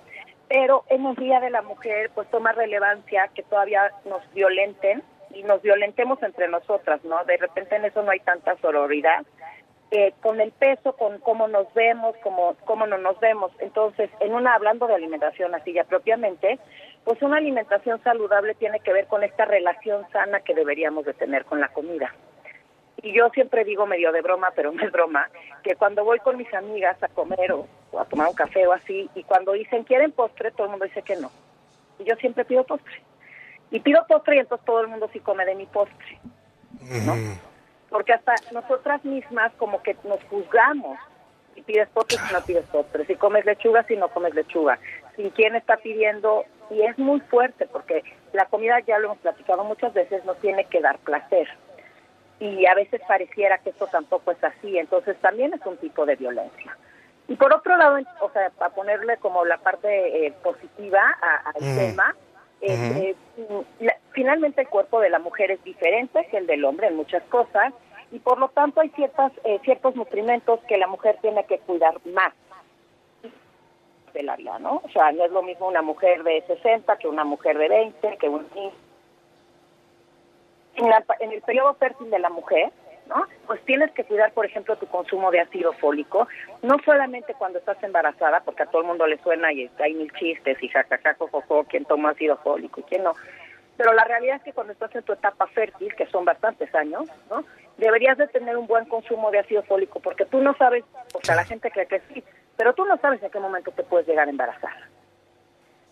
pero 0.50 0.84
en 0.90 1.06
el 1.06 1.16
Día 1.16 1.40
de 1.40 1.52
la 1.52 1.62
Mujer 1.62 2.12
pues 2.14 2.30
toma 2.30 2.52
relevancia 2.52 3.30
que 3.34 3.44
todavía 3.44 3.92
nos 4.04 4.22
violenten 4.34 5.02
y 5.32 5.44
nos 5.44 5.62
violentemos 5.62 6.22
entre 6.24 6.48
nosotras, 6.48 7.04
¿no? 7.04 7.24
De 7.26 7.38
repente 7.38 7.76
en 7.76 7.86
eso 7.86 8.02
no 8.04 8.12
hay 8.12 8.20
tanta 8.20 8.56
sororidad 8.58 9.26
eh, 9.92 10.14
con 10.22 10.40
el 10.40 10.52
peso, 10.52 10.94
con 10.94 11.18
cómo 11.20 11.48
nos 11.48 11.74
vemos, 11.74 12.16
cómo, 12.22 12.56
cómo 12.66 12.86
no 12.86 13.00
nos 13.00 13.20
vemos. 13.20 13.52
Entonces, 13.60 14.10
en 14.20 14.36
una 14.36 14.54
hablando 14.54 14.86
de 14.86 14.94
alimentación 14.94 15.56
así 15.56 15.74
ya 15.74 15.84
propiamente, 15.84 16.60
pues 17.04 17.20
una 17.24 17.38
alimentación 17.38 18.00
saludable 18.04 18.54
tiene 18.54 18.80
que 18.82 18.94
ver 18.94 19.08
con 19.08 19.24
esta 19.24 19.46
relación 19.46 20.06
sana 20.12 20.42
que 20.42 20.54
deberíamos 20.54 21.06
de 21.06 21.14
tener 21.14 21.44
con 21.46 21.60
la 21.60 21.70
comida. 21.70 22.14
Y 23.02 23.14
yo 23.14 23.30
siempre 23.30 23.64
digo 23.64 23.88
medio 23.88 24.12
de 24.12 24.22
broma, 24.22 24.52
pero 24.56 24.72
no 24.72 24.84
es 24.84 24.92
broma, 24.92 25.28
que 25.64 25.76
cuando 25.76 26.04
voy 26.04 26.20
con 26.20 26.38
mis 26.38 26.54
amigas 26.54 27.02
a 27.02 27.08
comer 27.08 27.52
o, 27.54 27.66
a 27.98 28.06
tomar 28.06 28.28
un 28.28 28.36
café 28.36 28.68
o 28.68 28.74
así, 28.74 29.10
y 29.16 29.24
cuando 29.24 29.54
dicen 29.54 29.86
quieren 29.86 30.12
postre, 30.12 30.52
todo 30.52 30.66
el 30.66 30.72
mundo 30.72 30.86
dice 30.86 31.02
que 31.02 31.16
no. 31.16 31.32
Y 31.98 32.04
yo 32.04 32.16
siempre 32.18 32.46
pido 32.46 32.64
postre. 32.64 33.02
Y 33.72 33.80
pido 33.80 34.06
postre 34.08 34.38
y 34.38 34.40
entonces 34.40 34.66
todo 34.66 34.82
el 34.82 34.88
mundo 34.88 35.10
sí 35.14 35.20
come 35.20 35.46
de 35.46 35.56
mi 35.56 35.66
postre. 35.66 36.20
¿no? 37.06 37.14
porque 37.90 38.14
hasta 38.14 38.36
nosotras 38.52 39.04
mismas 39.04 39.52
como 39.58 39.82
que 39.82 39.96
nos 40.04 40.24
juzgamos 40.26 40.98
si 41.56 41.62
pides 41.62 41.90
postres 41.90 42.22
si 42.22 42.34
no 42.34 42.42
pides 42.42 42.66
postres, 42.68 43.08
si 43.08 43.16
comes 43.16 43.46
lechuga 43.46 43.84
si 43.84 43.98
no 43.98 44.08
comes 44.10 44.34
lechuga, 44.34 44.80
sin 45.16 45.30
quién 45.32 45.56
está 45.56 45.78
pidiendo 45.78 46.46
y 46.70 46.82
es 46.84 46.98
muy 46.98 47.20
fuerte 47.22 47.66
porque 47.68 48.04
la 48.34 48.46
comida 48.46 48.80
ya 48.82 49.00
lo 49.00 49.08
hemos 49.08 49.18
platicado 49.18 49.64
muchas 49.64 49.94
veces 49.94 50.24
no 50.26 50.36
tiene 50.36 50.66
que 50.66 50.80
dar 50.80 51.00
placer 51.00 51.48
y 52.40 52.66
a 52.68 52.76
veces 52.76 53.02
pareciera 53.08 53.58
que 53.58 53.72
esto 53.72 53.88
tampoco 53.88 54.32
es 54.32 54.42
así, 54.44 54.78
entonces 54.78 55.18
también 55.18 55.54
es 55.54 55.66
un 55.66 55.76
tipo 55.76 56.06
de 56.06 56.16
violencia. 56.16 56.78
Y 57.28 57.36
por 57.36 57.54
otro 57.54 57.76
lado, 57.76 58.00
o 58.22 58.30
sea, 58.32 58.50
para 58.52 58.74
ponerle 58.74 59.18
como 59.18 59.44
la 59.44 59.58
parte 59.58 60.26
eh, 60.26 60.34
positiva 60.42 61.02
al 61.44 61.62
mm. 61.62 61.78
tema, 61.78 62.16
eh, 62.62 63.16
finalmente 64.12 64.62
el 64.62 64.68
cuerpo 64.68 65.00
de 65.00 65.10
la 65.10 65.20
mujer 65.20 65.52
es 65.52 65.64
diferente 65.64 66.28
que 66.30 66.38
el 66.38 66.48
del 66.48 66.66
hombre 66.66 66.88
en 66.88 66.96
muchas 66.96 67.24
cosas 67.24 67.74
y 68.12 68.20
por 68.20 68.38
lo 68.40 68.50
tanto 68.50 68.82
hay 68.82 68.90
ciertas 68.90 69.32
eh, 69.44 69.60
ciertos 69.64 69.96
nutrimentos 69.96 70.60
que 70.68 70.78
la 70.78 70.88
mujer 70.88 71.18
tiene 71.22 71.46
que 71.46 71.60
cuidar 71.60 71.96
más 72.06 72.34
del 74.14 74.30
área, 74.30 74.58
¿no? 74.60 74.82
O 74.84 74.90
sea, 74.90 75.12
no 75.12 75.24
es 75.24 75.32
lo 75.32 75.44
mismo 75.44 75.68
una 75.68 75.82
mujer 75.82 76.24
de 76.24 76.42
60 76.48 76.98
que 76.98 77.08
una 77.08 77.24
mujer 77.24 77.58
de 77.58 77.70
20, 77.70 78.18
que 78.18 78.28
un 78.28 78.46
en, 80.76 80.92
en 81.20 81.32
el 81.32 81.42
periodo 81.42 81.74
fértil 81.76 82.10
de 82.10 82.20
la 82.20 82.30
mujer, 82.30 82.72
¿no? 83.10 83.26
Pues 83.48 83.60
tienes 83.66 83.92
que 83.92 84.04
cuidar, 84.04 84.32
por 84.32 84.46
ejemplo, 84.46 84.78
tu 84.78 84.86
consumo 84.88 85.32
de 85.32 85.42
ácido 85.42 85.74
fólico, 85.74 86.28
no 86.62 86.78
solamente 86.86 87.34
cuando 87.34 87.60
estás 87.60 87.82
embarazada, 87.84 88.42
porque 88.42 88.64
a 88.64 88.68
todo 88.68 88.84
el 88.84 88.88
mundo 88.88 89.08
le 89.08 89.18
suena 89.18 89.52
y 89.52 89.70
hay 89.80 89.94
mil 89.96 90.12
chistes 90.14 90.62
y 90.62 90.70
jajaja, 90.70 91.16
jojo, 91.16 91.66
quién 91.66 91.86
toma 91.86 92.12
ácido 92.12 92.38
fólico 92.38 92.80
y 92.80 92.84
quién 92.84 93.04
no. 93.04 93.14
Pero 93.76 93.94
la 93.94 94.04
realidad 94.04 94.38
es 94.38 94.44
que 94.44 94.54
cuando 94.54 94.74
estás 94.74 94.96
en 94.96 95.04
tu 95.04 95.14
etapa 95.14 95.48
fértil, 95.48 95.96
que 95.96 96.06
son 96.08 96.26
bastantes 96.26 96.74
años, 96.76 97.10
¿no? 97.30 97.44
Deberías 97.78 98.18
de 98.18 98.28
tener 98.28 98.58
un 98.58 98.68
buen 98.68 98.86
consumo 98.86 99.32
de 99.32 99.40
ácido 99.40 99.64
fólico, 99.64 100.00
porque 100.00 100.26
tú 100.26 100.42
no 100.42 100.54
sabes, 100.58 100.84
o 101.14 101.20
sea, 101.24 101.36
la 101.36 101.46
gente 101.46 101.72
cree 101.72 101.88
que 101.88 102.02
sí, 102.14 102.24
pero 102.58 102.74
tú 102.74 102.86
no 102.86 102.98
sabes 102.98 103.24
en 103.24 103.32
qué 103.32 103.40
momento 103.40 103.72
te 103.72 103.84
puedes 103.84 104.08
llegar 104.08 104.28
a 104.28 104.32
embarazar. 104.32 104.74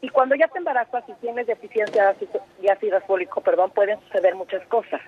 Y 0.01 0.09
cuando 0.09 0.35
ya 0.35 0.47
te 0.47 0.59
embarazas 0.59 1.03
y 1.07 1.13
tienes 1.13 1.47
deficiencia 1.47 2.03
de 2.03 2.09
ácido, 2.09 2.45
de 2.59 2.71
ácido 2.71 3.01
fólico, 3.01 3.41
perdón, 3.41 3.71
pueden 3.71 3.99
suceder 4.01 4.35
muchas 4.35 4.65
cosas. 4.67 5.01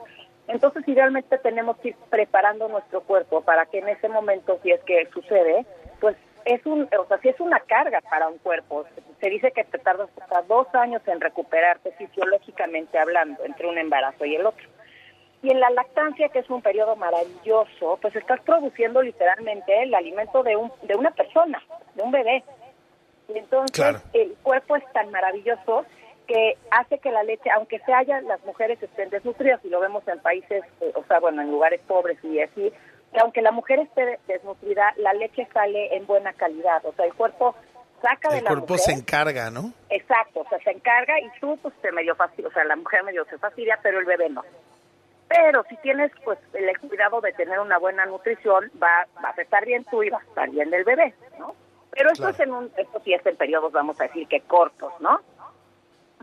Entonces, 0.50 0.88
idealmente 0.88 1.38
tenemos 1.38 1.78
que 1.78 1.90
ir 1.90 1.96
preparando 2.10 2.68
nuestro 2.68 3.02
cuerpo 3.02 3.42
para 3.42 3.66
que 3.68 3.80
en 3.80 3.88
ese 3.88 4.10
momento, 4.10 4.60
si 4.64 4.72
es 4.72 4.82
que 4.84 5.08
sucede, 5.14 5.66
pues 6.00 6.16
es 6.46 6.66
un, 6.66 6.90
o 6.98 7.06
sea, 7.06 7.20
si 7.20 7.30
es 7.30 7.40
una 7.40 7.60
carga 7.60 8.02
para 8.02 8.28
un 8.28 8.40
cuerpo. 8.40 8.86
Se 9.22 9.30
dice 9.30 9.52
que 9.52 9.64
te 9.64 9.78
tardas 9.78 10.10
hasta 10.20 10.42
dos 10.44 10.68
años 10.74 11.02
en 11.08 11.22
recuperarte 11.22 11.92
fisiológicamente 11.92 12.98
hablando 12.98 13.44
entre 13.46 13.68
un 13.68 13.78
embarazo 13.78 14.26
y 14.26 14.36
el 14.36 14.46
otro. 14.46 14.68
Y 15.42 15.52
en 15.52 15.60
la 15.60 15.70
lactancia, 15.70 16.30
que 16.30 16.40
es 16.40 16.50
un 16.50 16.62
periodo 16.62 16.96
maravilloso, 16.96 17.98
pues 18.02 18.16
estás 18.16 18.42
produciendo 18.42 19.02
literalmente 19.02 19.84
el 19.84 19.94
alimento 19.94 20.44
de, 20.44 20.56
un, 20.56 20.72
de 20.82 20.96
una 20.96 21.12
persona, 21.12 21.62
de 21.94 22.04
un 22.04 22.12
bebé. 22.12 22.44
Y 23.34 23.38
entonces 23.38 24.02
el 24.14 24.36
cuerpo 24.42 24.76
es 24.76 24.84
tan 24.92 25.12
maravilloso 25.12 25.86
que 26.30 26.58
hace 26.70 27.00
que 27.00 27.10
la 27.12 27.24
leche, 27.24 27.50
aunque 27.56 27.80
se 27.80 27.92
haya, 27.92 28.22
las 28.22 28.40
mujeres 28.46 28.82
estén 28.84 29.10
desnutridas, 29.10 29.66
y 29.66 29.70
lo 29.70 29.80
vemos 29.80 30.08
en 30.08 30.20
países, 30.20 30.64
eh, 30.80 30.92
o 30.94 31.04
sea, 31.06 31.20
bueno, 31.20 31.42
en 31.42 31.50
lugares 31.50 31.82
pobres 31.88 32.24
y 32.24 32.40
así, 32.40 32.72
que 33.12 33.20
aunque 33.20 33.42
la 33.42 33.52
mujer 33.52 33.80
esté 33.80 34.20
desnutrida, 34.28 34.94
la 34.98 35.14
leche 35.14 35.48
sale 35.52 35.96
en 35.98 36.06
buena 36.06 36.32
calidad, 36.34 36.86
o 36.86 36.94
sea, 36.94 37.06
el 37.06 37.16
cuerpo 37.16 37.56
saca 38.00 38.30
de 38.30 38.42
la 38.44 38.52
mujer. 38.52 38.58
El 38.58 38.58
cuerpo 38.60 38.78
se 38.78 38.92
encarga, 38.92 39.50
¿no? 39.50 39.74
Exacto, 39.90 40.42
o 40.42 40.50
sea, 40.50 40.60
se 40.60 40.70
encarga 40.70 41.20
y 41.20 41.32
tú, 41.42 41.58
pues, 41.64 41.74
te 41.82 41.92
medio 41.92 42.16
fastidia, 42.16 42.48
o 42.48 42.54
sea, 42.54 42.64
la 42.64 42.76
mujer 42.76 43.04
medio 43.04 43.26
se 43.26 43.40
fastidia, 43.40 43.80
pero 43.82 43.98
el 43.98 44.06
bebé 44.06 44.30
no. 44.30 44.44
Pero 45.28 45.64
si 45.68 45.78
tienes, 45.78 46.12
pues, 46.24 46.38
el 46.54 46.78
cuidado 46.78 47.22
de 47.22 47.34
tener 47.34 47.60
una 47.60 47.80
buena 47.80 48.06
nutrición, 48.06 48.70
va, 48.82 49.08
va 49.24 49.34
a 49.36 49.42
estar 49.42 49.66
bien 49.66 49.84
tú 49.86 50.04
y 50.04 50.12
va 50.12 50.20
a 50.20 50.24
estar 50.24 50.48
bien 50.52 50.72
el 50.72 50.84
bebé, 50.84 51.16
¿no? 51.40 51.56
Pero 51.90 52.12
esto, 52.12 52.30
es 52.30 52.40
en 52.40 52.54
un, 52.54 52.72
esto 52.78 53.02
sí 53.04 53.14
es 53.14 53.26
en 53.26 53.36
periodos, 53.36 53.72
vamos 53.72 54.00
a 54.00 54.04
decir 54.04 54.28
que 54.28 54.42
cortos, 54.42 54.94
¿no? 55.00 55.20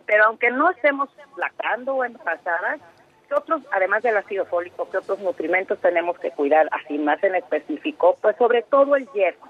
Pero 0.07 0.25
aunque 0.25 0.51
no 0.51 0.71
estemos 0.71 1.09
lactando 1.37 1.97
o 1.97 2.05
embarazadas, 2.05 2.81
¿qué 3.29 3.35
otros, 3.35 3.63
además 3.73 4.03
del 4.03 4.17
ácido 4.17 4.45
fólico, 4.47 4.89
qué 4.91 4.99
otros 4.99 5.19
nutrimentos 5.19 5.81
tenemos 5.81 6.19
que 6.19 6.31
cuidar, 6.31 6.69
así 6.71 6.97
más 6.99 7.23
en 7.25 7.35
específico? 7.35 8.17
Pues 8.23 8.37
sobre 8.37 8.63
todo 8.63 8.97
el 8.97 9.09
hierro, 9.13 9.47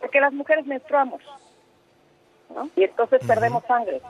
porque 0.00 0.20
las 0.20 0.32
mujeres 0.32 0.66
menstruamos, 0.66 1.22
¿no? 2.54 2.68
Y 2.76 2.84
entonces 2.84 3.20
perdemos 3.26 3.64
sangre. 3.66 4.00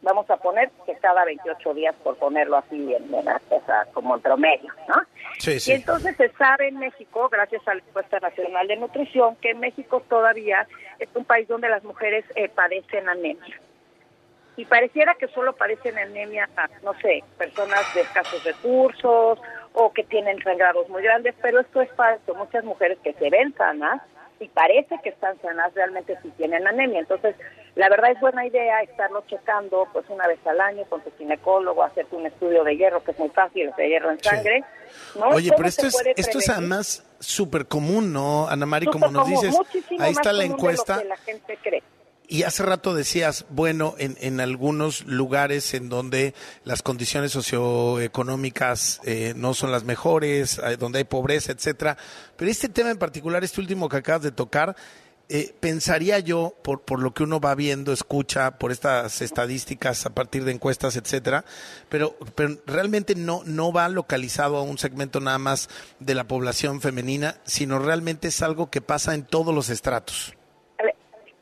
Vamos 0.00 0.30
a 0.30 0.36
poner 0.36 0.70
que 0.86 0.94
cada 0.94 1.24
28 1.24 1.74
días, 1.74 1.94
por 2.04 2.16
ponerlo 2.16 2.56
así, 2.56 2.94
en, 2.94 3.10
la- 3.10 3.40
o 3.50 3.60
sea, 3.66 3.84
como 3.92 4.14
en 4.14 4.22
promedio, 4.22 4.72
¿no? 4.86 4.94
Sí, 5.38 5.58
sí. 5.58 5.72
Y 5.72 5.74
entonces 5.74 6.16
se 6.16 6.28
sabe 6.34 6.68
en 6.68 6.78
México, 6.78 7.28
gracias 7.28 7.66
a 7.66 7.74
la 7.74 7.80
encuesta 7.80 8.20
nacional 8.20 8.68
de 8.68 8.76
nutrición, 8.76 9.34
que 9.36 9.54
México 9.54 10.00
todavía 10.08 10.68
es 11.00 11.08
un 11.14 11.24
país 11.24 11.48
donde 11.48 11.68
las 11.68 11.82
mujeres 11.82 12.24
eh, 12.36 12.48
padecen 12.48 13.08
anemia. 13.08 13.60
Y 14.58 14.64
pareciera 14.64 15.14
que 15.14 15.28
solo 15.28 15.54
padecen 15.54 15.96
anemia, 15.96 16.48
no 16.82 16.92
sé, 16.94 17.22
personas 17.38 17.94
de 17.94 18.00
escasos 18.00 18.42
recursos 18.42 19.38
o 19.72 19.92
que 19.92 20.02
tienen 20.02 20.42
sangrados 20.42 20.88
muy 20.88 21.00
grandes, 21.00 21.36
pero 21.40 21.60
esto 21.60 21.80
es 21.80 21.88
falso. 21.92 22.34
Muchas 22.34 22.64
mujeres 22.64 22.98
que 23.04 23.12
se 23.14 23.30
ven 23.30 23.54
sanas 23.56 24.02
y 24.40 24.48
parece 24.48 24.96
que 25.04 25.10
están 25.10 25.40
sanas 25.42 25.72
realmente 25.74 26.18
sí 26.24 26.32
tienen 26.36 26.66
anemia. 26.66 26.98
Entonces, 26.98 27.36
la 27.76 27.88
verdad 27.88 28.10
es 28.10 28.20
buena 28.20 28.44
idea 28.44 28.82
estarlo 28.82 29.22
checando 29.28 29.86
pues 29.92 30.04
una 30.08 30.26
vez 30.26 30.44
al 30.44 30.60
año 30.60 30.84
con 30.86 31.02
tu 31.02 31.12
ginecólogo, 31.16 31.84
hacerte 31.84 32.16
un 32.16 32.26
estudio 32.26 32.64
de 32.64 32.76
hierro, 32.76 33.04
que 33.04 33.12
es 33.12 33.18
muy 33.20 33.28
fácil, 33.28 33.70
de 33.76 33.88
hierro 33.88 34.10
en 34.10 34.20
sangre. 34.20 34.64
¿no? 35.14 35.28
Oye, 35.28 35.50
¿Cómo 35.50 35.58
pero 35.58 35.68
esto 35.68 35.86
es, 35.86 36.02
esto 36.16 36.38
es 36.40 36.48
además 36.48 37.08
súper 37.20 37.66
común, 37.66 38.12
¿no, 38.12 38.48
Ana 38.48 38.66
Mari? 38.66 38.86
Como 38.86 39.06
nos 39.06 39.28
dices, 39.28 39.56
ahí 40.00 40.10
está 40.10 40.32
la 40.32 40.42
común 40.42 40.42
de 40.42 40.48
lo 40.48 40.54
encuesta. 40.54 40.98
que 40.98 41.04
la 41.04 41.16
gente 41.18 41.58
cree. 41.62 41.82
Y 42.30 42.42
hace 42.42 42.62
rato 42.62 42.94
decías, 42.94 43.46
bueno, 43.48 43.94
en, 43.96 44.18
en 44.20 44.40
algunos 44.40 45.06
lugares 45.06 45.72
en 45.72 45.88
donde 45.88 46.34
las 46.62 46.82
condiciones 46.82 47.32
socioeconómicas 47.32 49.00
eh, 49.04 49.32
no 49.34 49.54
son 49.54 49.72
las 49.72 49.84
mejores, 49.84 50.60
donde 50.78 50.98
hay 50.98 51.04
pobreza, 51.04 51.52
etcétera. 51.52 51.96
Pero 52.36 52.50
este 52.50 52.68
tema 52.68 52.90
en 52.90 52.98
particular, 52.98 53.42
este 53.44 53.62
último 53.62 53.88
que 53.88 53.96
acabas 53.96 54.20
de 54.20 54.30
tocar, 54.30 54.76
eh, 55.30 55.54
pensaría 55.60 56.18
yo, 56.18 56.54
por, 56.62 56.82
por 56.82 57.00
lo 57.00 57.14
que 57.14 57.22
uno 57.22 57.40
va 57.40 57.54
viendo, 57.54 57.94
escucha, 57.94 58.58
por 58.58 58.72
estas 58.72 59.22
estadísticas 59.22 60.04
a 60.04 60.10
partir 60.10 60.44
de 60.44 60.52
encuestas, 60.52 60.96
etcétera, 60.96 61.46
pero, 61.88 62.16
pero 62.34 62.58
realmente 62.66 63.14
no, 63.14 63.42
no 63.46 63.72
va 63.72 63.88
localizado 63.88 64.58
a 64.58 64.62
un 64.62 64.76
segmento 64.76 65.20
nada 65.20 65.38
más 65.38 65.68
de 65.98 66.14
la 66.14 66.28
población 66.28 66.82
femenina, 66.82 67.36
sino 67.44 67.78
realmente 67.78 68.28
es 68.28 68.42
algo 68.42 68.70
que 68.70 68.82
pasa 68.82 69.14
en 69.14 69.24
todos 69.24 69.54
los 69.54 69.68
estratos. 69.70 70.34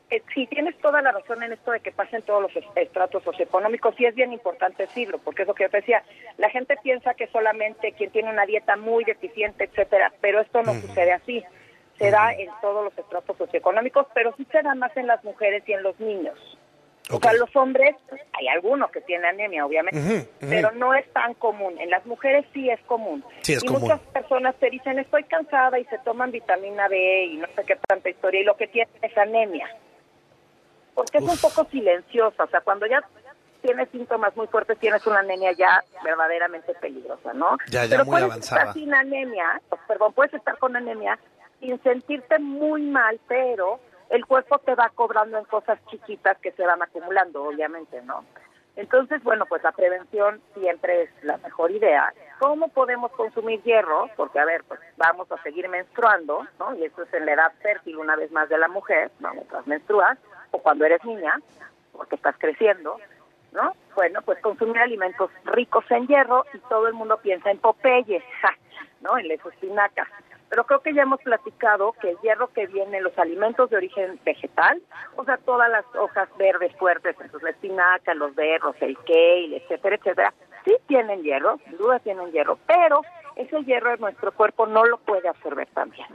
Eh, 0.09 0.21
sí, 0.33 0.47
tienes 0.47 0.77
toda 0.77 1.01
la 1.01 1.11
razón 1.11 1.43
en 1.43 1.51
esto 1.51 1.71
de 1.71 1.81
que 1.81 1.91
pasen 1.91 2.21
todos 2.21 2.41
los 2.41 2.55
est- 2.55 2.77
estratos 2.77 3.23
socioeconómicos 3.23 3.99
y 3.99 4.05
es 4.05 4.15
bien 4.15 4.31
importante 4.31 4.83
decirlo, 4.83 5.17
porque 5.17 5.41
es 5.41 5.47
lo 5.49 5.53
que 5.53 5.63
yo 5.65 5.69
te 5.69 5.77
decía, 5.77 6.01
la 6.37 6.49
gente 6.49 6.77
piensa 6.81 7.13
que 7.13 7.27
solamente 7.27 7.91
quien 7.91 8.11
tiene 8.11 8.29
una 8.29 8.45
dieta 8.45 8.77
muy 8.77 9.03
deficiente, 9.03 9.65
etcétera, 9.65 10.13
pero 10.21 10.39
esto 10.39 10.63
no 10.63 10.73
sucede 10.75 11.11
así. 11.11 11.43
Se 11.97 12.09
da 12.11 12.31
en 12.31 12.49
todos 12.61 12.85
los 12.85 12.97
estratos 12.97 13.35
socioeconómicos, 13.37 14.05
pero 14.13 14.33
sí 14.37 14.47
se 14.51 14.61
da 14.61 14.75
más 14.75 14.95
en 14.95 15.07
las 15.07 15.23
mujeres 15.25 15.63
y 15.67 15.73
en 15.73 15.83
los 15.83 15.99
niños. 15.99 16.37
O 17.09 17.19
sea, 17.19 17.33
los 17.33 17.53
hombres, 17.55 17.95
hay 18.33 18.47
algunos 18.49 18.91
que 18.91 18.99
tienen 19.01 19.25
anemia, 19.25 19.65
obviamente, 19.65 20.27
pero 20.39 20.71
no 20.71 20.93
es 20.93 21.11
tan 21.13 21.33
común. 21.35 21.79
En 21.79 21.89
las 21.89 22.05
mujeres 22.05 22.45
sí 22.53 22.69
es 22.69 22.79
común. 22.81 23.23
Sí, 23.41 23.53
es 23.53 23.63
y 23.63 23.67
común. 23.67 23.81
muchas 23.83 24.01
personas 24.13 24.55
te 24.57 24.69
dicen, 24.69 24.99
estoy 24.99 25.23
cansada 25.23 25.79
y 25.79 25.85
se 25.85 25.97
toman 25.99 26.31
vitamina 26.31 26.87
B 26.89 27.23
y 27.25 27.37
no 27.37 27.47
sé 27.55 27.63
qué 27.65 27.77
tanta 27.87 28.09
historia, 28.09 28.41
y 28.41 28.43
lo 28.43 28.55
que 28.57 28.67
tienen 28.67 28.93
es 29.01 29.17
anemia. 29.17 29.67
Porque 30.97 31.19
es 31.19 31.23
un 31.23 31.37
poco 31.37 31.63
silenciosa, 31.69 32.43
o 32.43 32.47
sea, 32.47 32.61
cuando 32.61 32.87
ya 32.87 33.03
tienes 33.61 33.87
síntomas 33.91 34.35
muy 34.35 34.47
fuertes, 34.47 34.79
tienes 34.79 35.05
una 35.05 35.19
anemia 35.19 35.51
ya 35.51 35.83
verdaderamente 36.03 36.73
peligrosa, 36.73 37.33
¿no? 37.33 37.55
Ya, 37.69 37.85
ya 37.85 37.97
Pero 37.97 38.05
muy 38.05 38.13
puedes 38.13 38.25
avanzada. 38.31 38.61
estar 38.61 38.73
sin 38.73 38.91
anemia, 38.95 39.61
o, 39.69 39.77
perdón, 39.87 40.13
puedes 40.13 40.33
estar 40.33 40.57
con 40.57 40.75
anemia 40.75 41.19
sin 41.59 41.79
sentirte 41.83 42.39
muy 42.39 42.81
mal, 42.81 43.19
pero 43.27 43.79
el 44.09 44.25
cuerpo 44.25 44.57
te 44.57 44.73
va 44.73 44.89
cobrando 44.89 45.37
en 45.37 45.45
cosas 45.45 45.77
chiquitas 45.91 46.35
que 46.39 46.51
se 46.53 46.65
van 46.65 46.81
acumulando, 46.81 47.43
obviamente, 47.43 48.01
¿no? 48.01 48.25
Entonces, 48.75 49.21
bueno, 49.23 49.45
pues 49.47 49.61
la 49.61 49.73
prevención 49.73 50.41
siempre 50.55 51.03
es 51.03 51.09
la 51.21 51.37
mejor 51.37 51.69
idea. 51.69 52.11
¿Cómo 52.39 52.69
podemos 52.69 53.11
consumir 53.11 53.61
hierro? 53.61 54.09
Porque, 54.15 54.39
a 54.39 54.45
ver, 54.45 54.63
pues 54.67 54.79
vamos 54.97 55.31
a 55.31 55.39
seguir 55.43 55.69
menstruando, 55.69 56.47
¿no? 56.57 56.75
Y 56.75 56.85
eso 56.85 57.03
es 57.03 57.13
en 57.13 57.27
la 57.27 57.33
edad 57.33 57.53
fértil 57.61 57.97
una 57.97 58.15
vez 58.15 58.31
más 58.31 58.49
de 58.49 58.57
la 58.57 58.67
mujer, 58.67 59.11
¿no? 59.19 59.33
Mientras 59.33 59.67
menstruas, 59.67 60.17
o 60.51 60.59
cuando 60.59 60.85
eres 60.85 61.03
niña, 61.03 61.33
porque 61.91 62.15
estás 62.15 62.35
creciendo, 62.37 62.97
¿no? 63.51 63.73
Bueno, 63.95 64.21
pues 64.23 64.39
consumir 64.39 64.77
alimentos 64.79 65.31
ricos 65.45 65.85
en 65.89 66.07
hierro 66.07 66.45
y 66.53 66.59
todo 66.69 66.87
el 66.87 66.93
mundo 66.93 67.17
piensa 67.17 67.51
en 67.51 67.57
Popeye, 67.57 68.23
¿no? 69.01 69.17
En 69.17 69.27
las 69.27 69.45
espinacas. 69.45 70.07
Pero 70.49 70.65
creo 70.65 70.79
que 70.81 70.93
ya 70.93 71.01
hemos 71.01 71.21
platicado 71.21 71.93
que 71.93 72.11
el 72.11 72.17
hierro 72.19 72.47
que 72.53 72.67
viene 72.67 72.97
en 72.97 73.03
los 73.03 73.17
alimentos 73.19 73.69
de 73.69 73.77
origen 73.77 74.19
vegetal, 74.23 74.81
o 75.17 75.25
sea, 75.25 75.37
todas 75.37 75.69
las 75.69 75.83
hojas 75.95 76.29
verdes 76.37 76.73
fuertes, 76.77 77.15
entonces 77.19 77.43
la 77.43 77.49
espinaca, 77.49 78.13
los 78.13 78.33
berros, 78.33 78.75
el 78.79 78.97
kale, 78.99 79.57
etcétera, 79.57 79.97
etcétera, 79.97 80.33
sí 80.63 80.73
tienen 80.87 81.21
hierro, 81.21 81.59
sin 81.65 81.77
duda 81.77 81.99
tienen 81.99 82.31
hierro, 82.31 82.57
pero 82.65 83.01
ese 83.35 83.61
hierro 83.65 83.97
nuestro 83.97 84.31
cuerpo 84.31 84.67
no 84.67 84.85
lo 84.85 84.97
puede 84.99 85.27
absorber 85.27 85.67
también. 85.73 86.07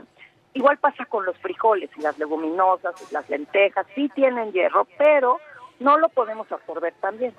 Igual 0.53 0.77
pasa 0.77 1.05
con 1.05 1.25
los 1.25 1.37
frijoles 1.37 1.89
y 1.97 2.01
las 2.01 2.17
leguminosas 2.19 2.95
y 3.01 3.13
las 3.13 3.27
lentejas, 3.29 3.87
sí 3.95 4.09
tienen 4.09 4.51
hierro, 4.51 4.87
pero 4.97 5.39
no 5.79 5.97
lo 5.97 6.09
podemos 6.09 6.51
absorber 6.51 6.93
también. 7.01 7.33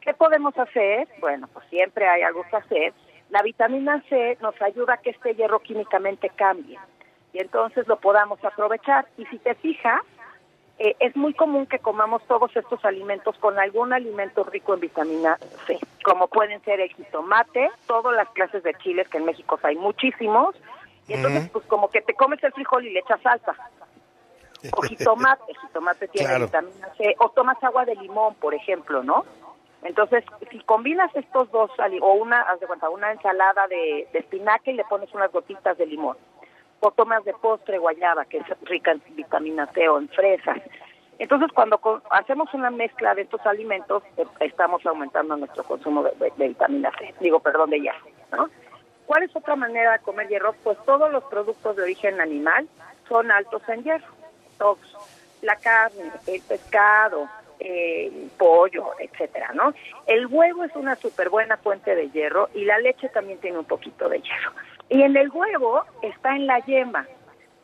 ¿Qué 0.00 0.14
podemos 0.14 0.56
hacer? 0.56 1.08
Bueno, 1.20 1.48
pues 1.52 1.66
siempre 1.68 2.06
hay 2.08 2.22
algo 2.22 2.44
que 2.48 2.56
hacer. 2.56 2.94
La 3.30 3.42
vitamina 3.42 4.02
C 4.08 4.38
nos 4.40 4.60
ayuda 4.62 4.94
a 4.94 4.96
que 4.98 5.10
este 5.10 5.34
hierro 5.34 5.60
químicamente 5.60 6.30
cambie 6.30 6.78
y 7.32 7.40
entonces 7.40 7.86
lo 7.88 7.98
podamos 7.98 8.42
aprovechar. 8.44 9.06
Y 9.18 9.26
si 9.26 9.38
te 9.38 9.54
fijas, 9.56 10.00
eh, 10.78 10.96
es 11.00 11.16
muy 11.16 11.34
común 11.34 11.66
que 11.66 11.80
comamos 11.80 12.22
todos 12.26 12.54
estos 12.56 12.84
alimentos 12.84 13.36
con 13.38 13.58
algún 13.58 13.92
alimento 13.92 14.44
rico 14.44 14.74
en 14.74 14.80
vitamina 14.80 15.36
C, 15.66 15.78
como 16.04 16.28
pueden 16.28 16.62
ser 16.62 16.80
el 16.80 16.92
jitomate, 16.94 17.68
todas 17.86 18.14
las 18.14 18.28
clases 18.30 18.62
de 18.62 18.74
chiles 18.74 19.08
que 19.08 19.18
en 19.18 19.24
México 19.24 19.58
hay 19.62 19.76
muchísimos, 19.76 20.54
y 21.08 21.14
entonces 21.14 21.48
pues 21.52 21.64
como 21.66 21.88
que 21.90 22.02
te 22.02 22.14
comes 22.14 22.42
el 22.44 22.52
frijol 22.52 22.86
y 22.86 22.92
le 22.92 23.00
echas 23.00 23.20
salsa. 23.22 23.54
O 24.76 24.82
jitomate, 24.88 25.54
jitomate 25.62 26.08
tiene 26.08 26.28
Claro. 26.28 26.44
vitamina 26.46 26.88
C, 26.96 27.14
o 27.18 27.30
tomas 27.30 27.62
agua 27.64 27.84
de 27.84 27.94
limón, 27.96 28.34
por 28.36 28.54
ejemplo, 28.54 29.02
¿no? 29.02 29.24
Entonces, 29.82 30.24
si 30.50 30.58
combinas 30.64 31.14
estos 31.14 31.50
dos, 31.52 31.70
o 32.00 32.12
una, 32.14 32.40
haz 32.42 32.58
de 32.58 32.66
cuenta, 32.66 32.90
una 32.90 33.12
ensalada 33.12 33.68
de, 33.68 34.08
de 34.12 34.18
espinaca 34.18 34.70
y 34.70 34.74
le 34.74 34.84
pones 34.84 35.12
unas 35.14 35.30
gotitas 35.30 35.78
de 35.78 35.86
limón, 35.86 36.16
o 36.80 36.90
tomas 36.90 37.24
de 37.24 37.32
postre 37.34 37.78
guayaba, 37.78 38.24
que 38.24 38.38
es 38.38 38.44
rica 38.62 38.90
en 38.90 39.02
vitamina 39.10 39.66
C, 39.72 39.88
o 39.88 39.98
en 39.98 40.08
fresas. 40.08 40.58
Entonces, 41.20 41.50
cuando 41.52 41.78
co- 41.78 42.02
hacemos 42.10 42.52
una 42.54 42.70
mezcla 42.70 43.14
de 43.14 43.22
estos 43.22 43.44
alimentos, 43.46 44.02
eh, 44.16 44.26
estamos 44.40 44.84
aumentando 44.84 45.36
nuestro 45.36 45.62
consumo 45.62 46.02
de, 46.02 46.10
de- 46.16 46.32
de 46.36 46.48
vitamina 46.48 46.90
C, 46.98 47.14
digo, 47.20 47.38
perdón, 47.38 47.70
de 47.70 47.80
hierro, 47.80 48.06
¿no? 48.32 48.50
¿Cuál 49.08 49.22
es 49.22 49.34
otra 49.34 49.56
manera 49.56 49.92
de 49.92 50.00
comer 50.00 50.28
hierro? 50.28 50.52
Pues 50.62 50.76
todos 50.84 51.10
los 51.10 51.24
productos 51.24 51.74
de 51.76 51.82
origen 51.82 52.20
animal 52.20 52.68
son 53.08 53.30
altos 53.30 53.62
en 53.70 53.82
hierro, 53.82 54.06
todos. 54.58 54.78
La 55.40 55.56
carne, 55.56 56.12
el 56.26 56.42
pescado, 56.42 57.26
eh, 57.58 58.12
el 58.14 58.30
pollo, 58.36 58.90
etcétera, 58.98 59.52
¿no? 59.54 59.72
El 60.06 60.26
huevo 60.26 60.62
es 60.64 60.76
una 60.76 60.94
súper 60.96 61.30
buena 61.30 61.56
fuente 61.56 61.94
de 61.94 62.10
hierro 62.10 62.50
y 62.54 62.66
la 62.66 62.78
leche 62.80 63.08
también 63.08 63.38
tiene 63.38 63.56
un 63.58 63.64
poquito 63.64 64.10
de 64.10 64.20
hierro. 64.20 64.52
Y 64.90 65.00
en 65.00 65.16
el 65.16 65.30
huevo 65.30 65.84
está 66.02 66.36
en 66.36 66.46
la 66.46 66.58
yema. 66.66 67.06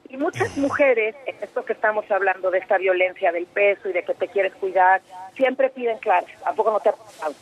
Y 0.08 0.16
muchas 0.16 0.56
mujeres, 0.56 1.14
en 1.26 1.36
esto 1.42 1.62
que 1.66 1.74
estamos 1.74 2.10
hablando 2.10 2.50
de 2.50 2.58
esta 2.60 2.78
violencia 2.78 3.32
del 3.32 3.44
peso 3.44 3.90
y 3.90 3.92
de 3.92 4.02
que 4.02 4.14
te 4.14 4.28
quieres 4.28 4.54
cuidar, 4.54 5.02
siempre 5.36 5.68
piden 5.68 5.98
claras. 5.98 6.30
¿A 6.46 6.54
poco 6.54 6.70
no 6.70 6.80
te 6.80 6.88
ha 6.88 6.92
pasado? 6.92 7.34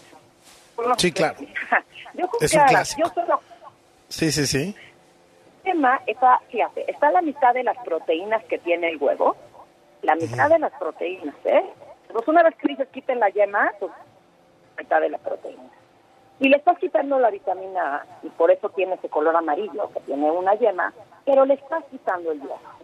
No 0.76 0.98
Sí, 0.98 1.12
claro. 1.12 1.38
Yo 2.14 2.26
con 2.26 2.42
Es 2.44 2.52
un 2.52 2.58
claras, 2.58 2.94
clásico. 2.96 3.08
yo 3.08 3.14
solo 3.14 3.40
Sí, 4.12 4.30
sí, 4.30 4.46
sí. 4.46 4.76
tema 5.64 6.00
está, 6.06 6.38
fíjate, 6.50 6.90
está 6.90 7.10
la 7.10 7.22
mitad 7.22 7.54
de 7.54 7.62
las 7.64 7.78
proteínas 7.82 8.44
que 8.44 8.58
tiene 8.58 8.90
el 8.90 8.98
huevo, 8.98 9.34
la 10.02 10.14
mitad 10.16 10.50
de 10.50 10.58
las 10.58 10.72
proteínas, 10.72 11.34
¿eh? 11.44 11.64
Pues 12.12 12.28
una 12.28 12.42
vez 12.42 12.54
que 12.56 12.68
dices 12.68 12.88
quiten 12.92 13.18
la 13.20 13.30
yema, 13.30 13.72
pues 13.80 13.90
la 14.76 14.82
mitad 14.82 15.00
de 15.00 15.08
la 15.08 15.18
proteína. 15.18 15.70
Y 16.40 16.48
le 16.50 16.58
estás 16.58 16.76
quitando 16.78 17.18
la 17.18 17.30
vitamina 17.30 17.96
A, 17.96 18.06
y 18.22 18.28
por 18.28 18.50
eso 18.50 18.68
tiene 18.70 18.94
ese 18.96 19.08
color 19.08 19.34
amarillo, 19.34 19.90
que 19.94 20.00
tiene 20.00 20.30
una 20.30 20.54
yema, 20.56 20.92
pero 21.24 21.46
le 21.46 21.54
estás 21.54 21.82
quitando 21.90 22.32
el 22.32 22.40
hierro. 22.40 22.82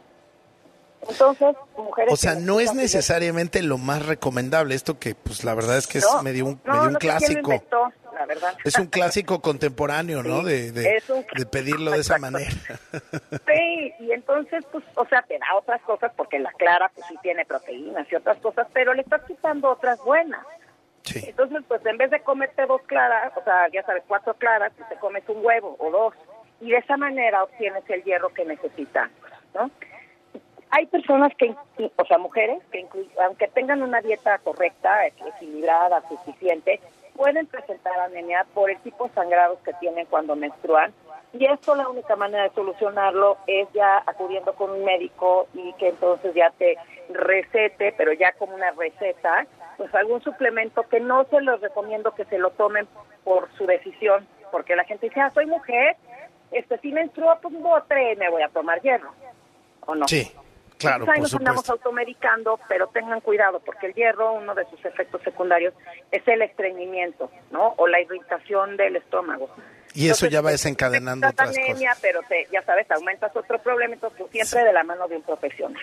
Entonces, 1.09 1.57
mujeres... 1.77 2.13
O 2.15 2.17
sea, 2.17 2.37
no 2.37 2.59
es 2.59 2.75
necesariamente 2.75 3.63
lo 3.63 3.77
más 3.79 4.05
recomendable. 4.07 4.75
Esto 4.75 4.99
que, 4.99 5.15
pues, 5.15 5.45
la 5.45 5.55
verdad 5.55 5.77
es 5.77 5.87
que 5.87 5.99
es 5.99 6.09
No, 6.13 6.23
medio 6.23 6.47
un, 6.47 6.61
no, 6.65 6.73
medio 6.73 6.87
un 6.87 6.93
no 6.95 7.01
sé 7.01 7.07
clásico. 7.07 7.53
inventó. 7.53 7.93
La 8.19 8.27
verdad. 8.27 8.55
Es 8.65 8.79
un 8.79 8.87
clásico 8.87 9.41
contemporáneo, 9.41 10.23
¿no? 10.23 10.43
De, 10.43 10.73
de, 10.73 10.97
es 10.97 11.09
un 11.09 11.25
de 11.35 11.47
pedirlo 11.47 11.93
de 11.93 12.01
esa 12.01 12.19
manera. 12.19 12.51
Sí, 13.47 13.95
y 14.01 14.13
entonces, 14.13 14.65
pues, 14.73 14.85
o 14.97 15.07
sea, 15.07 15.23
te 15.23 15.39
da 15.39 15.47
otras 15.57 15.81
cosas 15.83 16.13
porque 16.17 16.39
la 16.39 16.53
clara, 16.53 16.91
pues 16.95 17.07
sí 17.09 17.15
tiene 17.23 17.45
proteínas 17.45 18.11
y 18.11 18.17
otras 18.17 18.39
cosas, 18.39 18.67
pero 18.73 18.93
le 18.95 19.03
estás 19.03 19.23
quitando 19.23 19.71
otras 19.71 19.99
buenas. 20.05 20.45
Entonces, 21.15 21.63
pues 21.67 21.85
en 21.87 21.97
vez 21.97 22.11
de 22.11 22.21
comerte 22.21 22.67
dos 22.67 22.83
claras, 22.83 23.33
o 23.37 23.43
sea, 23.43 23.69
ya 23.73 23.83
sabes, 23.85 24.03
cuatro 24.07 24.35
claras, 24.35 24.73
pues 24.77 24.89
te 24.89 24.97
comes 24.97 25.27
un 25.29 25.45
huevo 25.45 25.77
o 25.79 25.91
dos. 25.91 26.15
Y 26.61 26.71
de 26.71 26.79
esa 26.79 26.97
manera 26.97 27.45
obtienes 27.45 27.85
el 27.89 28.03
hierro 28.03 28.29
que 28.31 28.45
necesitas, 28.45 29.11
¿no? 29.55 29.71
Hay 30.71 30.85
personas 30.87 31.33
que, 31.39 31.55
o 31.97 32.05
sea, 32.05 32.19
mujeres, 32.19 32.63
que 32.71 32.87
aunque 33.25 33.49
tengan 33.49 33.81
una 33.81 34.03
dieta 34.03 34.37
correcta, 34.39 35.07
equilibrada, 35.07 36.03
suficiente, 36.09 36.79
pueden 37.19 37.49
presentar 37.49 37.99
anemia 37.99 38.47
por 38.55 38.71
el 38.71 38.79
tipo 38.79 39.09
de 39.09 39.13
sangrados 39.13 39.59
que 39.65 39.73
tienen 39.75 40.07
cuando 40.07 40.37
menstruan. 40.37 40.95
Y 41.33 41.45
esto 41.47 41.75
la 41.75 41.89
única 41.89 42.15
manera 42.15 42.45
de 42.45 42.51
solucionarlo 42.51 43.39
es 43.49 43.67
ya 43.75 44.03
acudiendo 44.07 44.55
con 44.55 44.71
un 44.71 44.85
médico 44.85 45.49
y 45.53 45.73
que 45.75 45.89
entonces 45.89 46.33
ya 46.33 46.51
te 46.57 46.79
recete, 47.11 47.93
pero 47.99 48.13
ya 48.13 48.33
como 48.33 48.55
una 48.55 48.71
receta, 48.71 49.47
pues 49.77 49.93
algún 49.97 50.23
suplemento 50.23 50.85
que 50.85 51.01
no 51.01 51.25
se 51.25 51.41
los 51.41 51.61
recomiendo 51.61 52.15
que 52.15 52.25
se 52.27 52.39
lo 52.39 52.51
tomen 52.51 52.87
por 53.25 53.51
su 53.59 53.67
decisión, 53.67 54.27
porque 54.53 54.77
la 54.77 54.85
gente 54.85 55.09
dice, 55.09 55.21
ah, 55.21 55.31
soy 55.31 55.47
mujer, 55.47 55.97
este 56.53 56.79
si 56.79 56.93
menstruo, 56.93 57.37
pues 57.43 57.53
un 57.53 57.65
bote, 57.65 58.15
me 58.17 58.31
voy 58.31 58.43
a 58.43 58.49
tomar 58.49 58.81
hierro, 58.81 59.11
¿o 59.87 59.95
no? 59.97 60.07
Sí, 60.07 60.33
claro, 60.79 61.05
Entonces 61.05 61.15
ahí 61.17 61.21
nos 61.23 61.35
andamos 61.35 61.67
supuesto. 61.67 61.89
automedicando, 61.89 62.59
pero 62.69 62.87
tengan 62.89 63.21
cuidado 63.21 63.61
porque 63.61 63.87
el 63.87 63.95
hierro, 63.95 64.33
uno 64.33 64.55
de 64.55 64.65
sus 64.71 64.83
efectos 64.85 65.21
secundarios 65.23 65.75
es 66.11 66.27
el 66.27 66.43
estreñimiento, 66.43 67.31
¿no? 67.51 67.75
O 67.77 67.87
la 67.87 68.01
irritación 68.01 68.77
del 68.77 68.97
estómago. 68.97 69.51
Y 69.95 70.09
eso 70.09 70.27
ya 70.27 70.41
va 70.41 70.51
Entonces, 70.51 70.63
desencadenando 70.65 71.27
otras 71.29 71.49
das 71.49 71.57
cosas. 71.59 71.71
anemia, 71.71 71.97
pero 72.01 72.21
te, 72.29 72.47
ya 72.53 72.63
sabes, 72.63 72.91
aumentas 72.91 73.35
otro 73.35 73.59
problema, 73.59 73.95
entonces 73.95 74.19
tú 74.19 74.29
siempre 74.31 74.63
de 74.65 74.73
la 74.73 74.85
mano 74.85 75.09
de 75.09 75.17
un 75.17 75.23
profesional. 75.23 75.83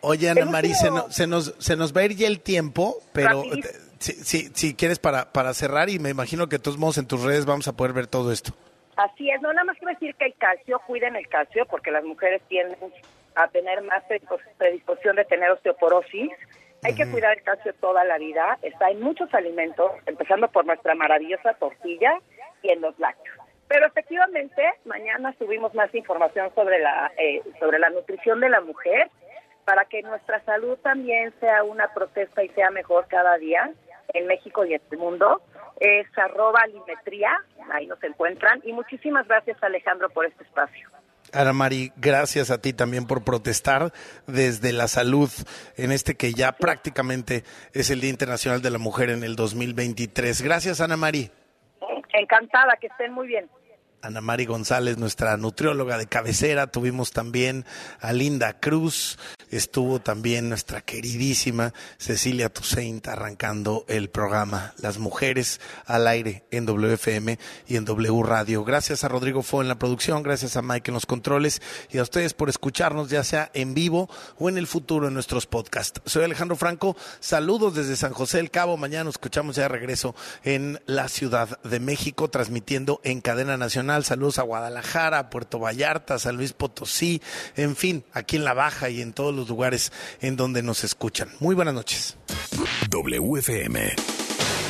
Oye, 0.00 0.28
Ana 0.28 0.46
María, 0.46 0.74
se, 0.74 0.90
no- 0.90 1.08
se 1.12 1.26
nos, 1.28 1.54
se 1.58 1.76
nos 1.76 1.94
va 1.96 2.00
a 2.00 2.04
ir 2.06 2.16
ya 2.16 2.26
el 2.26 2.40
tiempo, 2.40 2.96
pero 3.12 3.44
eh, 3.44 3.62
si, 3.98 4.12
si, 4.14 4.48
si 4.54 4.74
quieres 4.74 4.98
para, 4.98 5.30
para 5.32 5.54
cerrar, 5.54 5.90
y 5.90 6.00
me 6.00 6.10
imagino 6.10 6.48
que 6.48 6.56
de 6.56 6.62
todos 6.62 6.76
modos 6.78 6.98
en 6.98 7.06
tus 7.06 7.22
redes 7.22 7.46
vamos 7.46 7.68
a 7.68 7.72
poder 7.76 7.92
ver 7.92 8.08
todo 8.08 8.32
esto. 8.32 8.52
Así 8.96 9.30
es, 9.30 9.40
no 9.42 9.52
nada 9.52 9.64
más 9.64 9.76
quiero 9.78 9.92
decir 9.92 10.14
que 10.16 10.24
el 10.26 10.34
calcio, 10.34 10.80
cuiden 10.86 11.14
el 11.14 11.28
calcio, 11.28 11.64
porque 11.66 11.90
las 11.92 12.02
mujeres 12.04 12.42
tienden 12.48 12.76
a 13.34 13.48
tener 13.48 13.82
más 13.82 14.02
predispo- 14.08 14.40
predisposición 14.58 15.16
de 15.16 15.24
tener 15.24 15.50
osteoporosis. 15.50 16.30
Hay 16.84 16.94
que 16.94 17.08
cuidar 17.10 17.38
el 17.38 17.44
calcio 17.44 17.72
toda 17.74 18.02
la 18.04 18.18
vida. 18.18 18.58
Está 18.62 18.90
en 18.90 19.00
muchos 19.00 19.32
alimentos, 19.34 19.92
empezando 20.06 20.48
por 20.48 20.66
nuestra 20.66 20.94
maravillosa 20.94 21.54
tortilla 21.54 22.18
y 22.62 22.70
en 22.70 22.80
los 22.80 22.98
lácteos. 22.98 23.36
Pero 23.68 23.86
efectivamente, 23.86 24.62
mañana 24.84 25.34
subimos 25.38 25.72
más 25.74 25.94
información 25.94 26.52
sobre 26.54 26.80
la, 26.80 27.12
eh, 27.16 27.40
sobre 27.60 27.78
la 27.78 27.88
nutrición 27.90 28.40
de 28.40 28.48
la 28.50 28.60
mujer 28.60 29.08
para 29.64 29.84
que 29.84 30.02
nuestra 30.02 30.40
salud 30.44 30.76
también 30.78 31.32
sea 31.38 31.62
una 31.62 31.88
protesta 31.94 32.42
y 32.42 32.48
sea 32.50 32.70
mejor 32.70 33.06
cada 33.06 33.38
día 33.38 33.70
en 34.12 34.26
México 34.26 34.64
y 34.64 34.74
en 34.74 34.82
el 34.90 34.98
mundo. 34.98 35.40
Es 35.80 36.06
arroba 36.18 36.60
alimetría, 36.62 37.32
ahí 37.70 37.86
nos 37.86 38.02
encuentran. 38.02 38.60
Y 38.64 38.72
muchísimas 38.72 39.26
gracias 39.26 39.56
Alejandro 39.62 40.10
por 40.10 40.26
este 40.26 40.42
espacio. 40.44 40.90
Ana 41.32 41.52
Mari, 41.52 41.92
gracias 41.96 42.50
a 42.50 42.60
ti 42.60 42.72
también 42.72 43.06
por 43.06 43.24
protestar 43.24 43.92
desde 44.26 44.72
la 44.72 44.88
salud 44.88 45.30
en 45.76 45.92
este 45.92 46.14
que 46.14 46.32
ya 46.32 46.52
prácticamente 46.52 47.44
es 47.72 47.90
el 47.90 48.00
Día 48.00 48.10
Internacional 48.10 48.62
de 48.62 48.70
la 48.70 48.78
Mujer 48.78 49.10
en 49.10 49.24
el 49.24 49.36
2023. 49.36 50.42
Gracias, 50.42 50.80
Ana 50.80 50.96
Mari. 50.96 51.30
Encantada, 52.12 52.76
que 52.80 52.88
estén 52.88 53.12
muy 53.12 53.26
bien. 53.26 53.48
Ana 54.02 54.20
Mari 54.20 54.46
González, 54.46 54.98
nuestra 54.98 55.36
nutrióloga 55.36 55.96
de 55.96 56.08
cabecera. 56.08 56.66
Tuvimos 56.66 57.12
también 57.12 57.64
a 58.00 58.12
Linda 58.12 58.58
Cruz. 58.58 59.16
Estuvo 59.48 60.00
también 60.00 60.48
nuestra 60.48 60.80
queridísima 60.80 61.72
Cecilia 61.98 62.48
Toussaint 62.48 63.06
arrancando 63.06 63.84
el 63.86 64.10
programa 64.10 64.74
Las 64.78 64.98
Mujeres 64.98 65.60
al 65.86 66.08
aire 66.08 66.42
en 66.50 66.66
WFM 66.66 67.38
y 67.68 67.76
en 67.76 67.84
W 67.84 68.22
Radio. 68.24 68.64
Gracias 68.64 69.04
a 69.04 69.08
Rodrigo 69.08 69.42
Fo 69.42 69.62
en 69.62 69.68
la 69.68 69.78
producción, 69.78 70.24
gracias 70.24 70.56
a 70.56 70.62
Mike 70.62 70.90
en 70.90 70.94
los 70.94 71.06
controles 71.06 71.62
y 71.90 71.98
a 71.98 72.02
ustedes 72.02 72.34
por 72.34 72.48
escucharnos 72.48 73.08
ya 73.08 73.22
sea 73.22 73.50
en 73.54 73.74
vivo 73.74 74.10
o 74.38 74.48
en 74.48 74.58
el 74.58 74.66
futuro 74.66 75.06
en 75.06 75.14
nuestros 75.14 75.46
podcasts. 75.46 76.00
Soy 76.06 76.24
Alejandro 76.24 76.56
Franco. 76.56 76.96
Saludos 77.20 77.74
desde 77.74 77.94
San 77.94 78.14
José 78.14 78.38
del 78.38 78.50
Cabo. 78.50 78.76
Mañana 78.76 79.04
nos 79.04 79.14
escuchamos 79.14 79.54
ya 79.56 79.62
de 79.62 79.68
regreso 79.68 80.16
en 80.42 80.80
la 80.86 81.08
Ciudad 81.08 81.60
de 81.62 81.78
México 81.78 82.30
transmitiendo 82.30 83.00
en 83.04 83.20
cadena 83.20 83.56
nacional. 83.56 83.91
Saludos 84.00 84.38
a 84.38 84.42
Guadalajara, 84.42 85.18
a 85.18 85.30
Puerto 85.30 85.58
Vallarta, 85.58 86.18
San 86.18 86.36
Luis 86.36 86.54
Potosí, 86.54 87.20
en 87.56 87.76
fin, 87.76 88.04
aquí 88.12 88.36
en 88.36 88.44
La 88.44 88.54
Baja 88.54 88.88
y 88.88 89.02
en 89.02 89.12
todos 89.12 89.34
los 89.34 89.48
lugares 89.48 89.92
en 90.20 90.36
donde 90.36 90.62
nos 90.62 90.84
escuchan. 90.84 91.30
Muy 91.40 91.54
buenas 91.54 91.74
noches. 91.74 92.16
WFM 92.88 93.94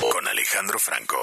con 0.00 0.26
Alejandro 0.26 0.78
Franco. 0.78 1.16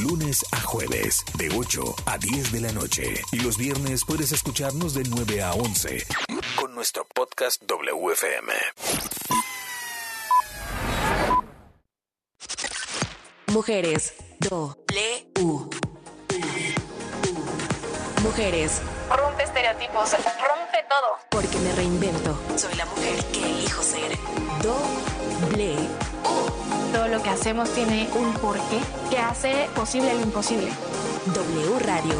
Lunes 0.00 0.44
a 0.52 0.60
jueves, 0.60 1.24
de 1.34 1.50
8 1.56 1.96
a 2.06 2.18
10 2.18 2.52
de 2.52 2.60
la 2.60 2.72
noche. 2.72 3.22
Y 3.32 3.40
los 3.40 3.56
viernes 3.56 4.02
puedes 4.04 4.32
escucharnos 4.32 4.94
de 4.94 5.04
9 5.04 5.42
a 5.42 5.52
11 5.52 6.06
con 6.56 6.74
nuestro 6.74 7.06
podcast 7.14 7.62
WFM. 7.64 8.52
Mujeres. 13.48 14.14
Do. 14.40 14.76
Mujeres. 18.22 18.80
Rompe 19.16 19.44
estereotipos, 19.44 20.10
rompe 20.10 20.84
todo. 20.88 21.18
Porque 21.30 21.56
me 21.58 21.72
reinvento. 21.72 22.36
Soy 22.56 22.74
la 22.74 22.84
mujer 22.86 23.24
que 23.26 23.44
elijo 23.44 23.82
ser. 23.82 24.16
Doble. 24.62 25.76
Todo 26.92 27.06
lo 27.08 27.22
que 27.22 27.30
hacemos 27.30 27.70
tiene 27.74 28.08
un 28.14 28.32
porqué 28.34 28.80
que 29.08 29.18
hace 29.18 29.68
posible 29.74 30.14
lo 30.14 30.22
imposible. 30.22 30.68
W 31.26 31.78
Radio. 31.78 32.14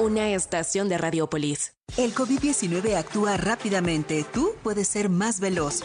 Una 0.00 0.28
estación 0.30 0.88
de 0.88 0.98
Radiopolis. 0.98 1.74
El 1.96 2.12
COVID-19 2.12 2.96
actúa 2.96 3.36
rápidamente. 3.36 4.24
Tú 4.32 4.56
puedes 4.62 4.88
ser 4.88 5.08
más 5.08 5.38
veloz. 5.38 5.84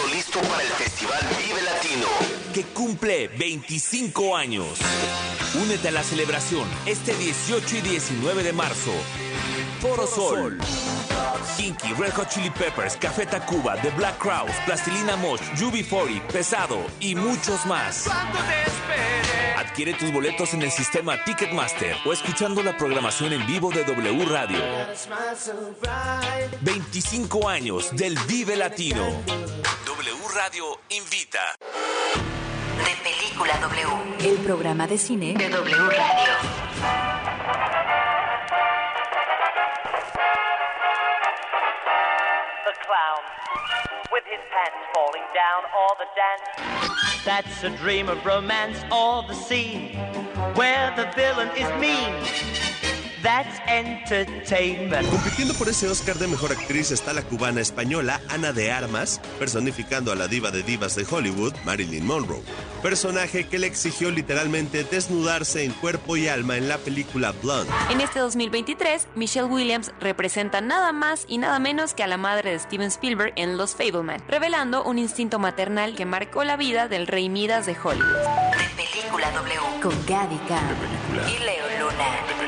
Listo 0.21 0.39
para 0.41 0.61
el 0.61 0.69
Festival 0.69 1.19
Vive 1.35 1.63
Latino. 1.63 2.05
que 2.53 2.63
cumple 2.75 3.27
25 3.27 4.37
años. 4.37 4.67
Únete 5.63 5.87
a 5.87 5.91
la 5.91 6.03
celebración 6.03 6.67
este 6.85 7.15
18 7.15 7.77
y 7.77 7.81
19 7.81 8.43
de 8.43 8.53
marzo. 8.53 8.91
Foro 9.79 10.05
Sol. 10.05 10.59
Kinky, 11.57 11.93
Red 11.93 12.13
Hot 12.13 12.29
Chili 12.29 12.49
Peppers, 12.49 12.95
Café 12.97 13.25
Tacuba, 13.25 13.75
The 13.81 13.89
Black 13.91 14.17
Crowes, 14.17 14.55
Plastilina 14.65 15.15
Mosh, 15.17 15.41
UB40, 15.57 16.27
Pesado 16.27 16.77
y 16.99 17.15
muchos 17.15 17.65
más. 17.65 18.07
Adquiere 19.57 19.93
tus 19.93 20.11
boletos 20.11 20.53
en 20.53 20.63
el 20.63 20.71
sistema 20.71 21.23
Ticketmaster 21.23 21.95
o 22.05 22.11
escuchando 22.11 22.61
la 22.61 22.75
programación 22.75 23.33
en 23.33 23.45
vivo 23.45 23.71
de 23.71 23.83
W 23.83 24.25
Radio. 24.25 24.59
25 26.61 27.47
años 27.47 27.95
del 27.95 28.17
Vive 28.27 28.55
Latino. 28.55 29.05
W 29.85 30.17
Radio 30.35 30.79
invita. 30.89 31.55
De 32.77 33.09
Película 33.09 33.57
W. 33.59 34.29
El 34.29 34.37
programa 34.39 34.87
de 34.87 34.97
cine 34.97 35.33
de 35.35 35.49
W 35.49 35.75
Radio. 35.75 36.60
Clown, 42.91 43.23
with 44.11 44.23
his 44.25 44.41
pants 44.51 44.83
falling 44.93 45.23
down 45.33 45.63
all 45.73 45.95
the 45.97 46.07
dance. 46.19 47.23
That's 47.23 47.63
a 47.63 47.69
dream 47.77 48.09
of 48.09 48.25
romance, 48.25 48.83
all 48.91 49.25
the 49.25 49.33
scene 49.33 49.95
where 50.55 50.93
the 50.97 51.09
villain 51.15 51.49
is 51.55 51.69
mean. 51.79 52.60
That's 53.23 53.61
entertainment. 53.67 55.07
Compitiendo 55.09 55.53
por 55.53 55.69
ese 55.69 55.87
Oscar 55.87 56.15
de 56.15 56.27
Mejor 56.27 56.51
Actriz 56.51 56.91
está 56.91 57.13
la 57.13 57.21
cubana 57.21 57.61
española 57.61 58.19
Ana 58.29 58.51
de 58.51 58.71
Armas, 58.71 59.21
personificando 59.37 60.11
a 60.11 60.15
la 60.15 60.27
diva 60.27 60.49
de 60.49 60.63
divas 60.63 60.95
de 60.95 61.05
Hollywood, 61.09 61.53
Marilyn 61.63 62.05
Monroe. 62.05 62.41
Personaje 62.81 63.47
que 63.47 63.59
le 63.59 63.67
exigió 63.67 64.09
literalmente 64.09 64.83
desnudarse 64.83 65.63
en 65.63 65.71
cuerpo 65.73 66.17
y 66.17 66.27
alma 66.27 66.57
en 66.57 66.67
la 66.67 66.79
película 66.79 67.31
Blonde. 67.43 67.71
En 67.91 68.01
este 68.01 68.19
2023, 68.19 69.07
Michelle 69.15 69.47
Williams 69.47 69.91
representa 69.99 70.61
nada 70.61 70.91
más 70.91 71.25
y 71.27 71.37
nada 71.37 71.59
menos 71.59 71.93
que 71.93 72.03
a 72.03 72.07
la 72.07 72.17
madre 72.17 72.51
de 72.51 72.59
Steven 72.59 72.87
Spielberg 72.87 73.33
en 73.35 73.57
Los 73.57 73.75
Fableman, 73.75 74.23
revelando 74.27 74.83
un 74.83 74.97
instinto 74.97 75.37
maternal 75.37 75.95
que 75.95 76.05
marcó 76.05 76.43
la 76.43 76.57
vida 76.57 76.87
del 76.87 77.05
rey 77.05 77.29
Midas 77.29 77.67
de 77.67 77.75
Hollywood. 77.81 78.07
De 78.57 78.83
película 78.83 79.29
W. 79.31 79.59
Con 79.81 80.05
Gaby 80.07 80.37
Cam. 80.47 80.75
Y 81.27 81.43
Leo 81.43 81.65
Luna. 81.79 82.41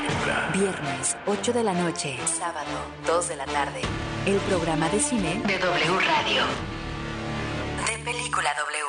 Viernes, 0.63 1.17
8 1.25 1.51
de 1.51 1.61
la 1.61 1.73
noche. 1.73 2.17
Sábado, 2.25 2.71
2 3.05 3.27
de 3.27 3.35
la 3.35 3.45
tarde. 3.45 3.81
El 4.25 4.37
programa 4.37 4.87
de 4.87 5.01
cine 5.01 5.41
de 5.45 5.59
W 5.59 5.99
Radio. 5.99 6.43
De 7.85 7.97
película 8.05 8.49
W. 8.57 8.85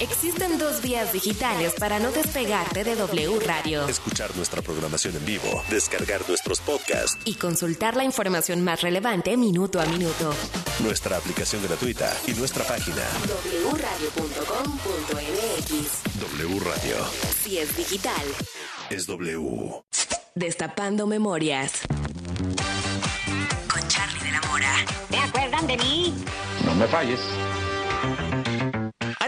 Existen 0.00 0.56
dos 0.56 0.80
vías 0.80 1.12
digitales 1.12 1.74
para 1.78 1.98
no 1.98 2.10
despegarte 2.12 2.82
de 2.82 2.96
W 2.96 3.40
Radio. 3.46 3.86
Escuchar 3.88 4.34
nuestra 4.36 4.62
programación 4.62 5.14
en 5.14 5.26
vivo, 5.26 5.62
descargar 5.68 6.26
nuestros 6.26 6.62
podcasts 6.62 7.18
y 7.26 7.34
consultar 7.34 7.94
la 7.94 8.04
información 8.04 8.64
más 8.64 8.80
relevante 8.80 9.36
minuto 9.36 9.82
a 9.82 9.84
minuto. 9.84 10.32
Nuestra 10.82 11.18
aplicación 11.18 11.62
gratuita 11.62 12.10
y 12.26 12.30
nuestra 12.32 12.64
página 12.64 13.02
wradio.com.mx. 13.70 14.60
W 16.20 16.60
Radio. 16.60 16.96
Si 17.42 17.58
es 17.58 17.76
digital, 17.76 18.24
es 18.88 19.06
W. 19.06 19.82
Destapando 20.34 21.06
memorias. 21.06 21.82
Con 23.70 23.86
Charlie 23.88 24.20
de 24.20 24.30
la 24.30 24.40
Mora. 24.50 24.72
¿Te 25.10 25.18
acuerdan 25.18 25.66
de 25.66 25.76
mí? 25.76 26.14
No 26.64 26.74
me 26.74 26.86
falles. 26.86 27.20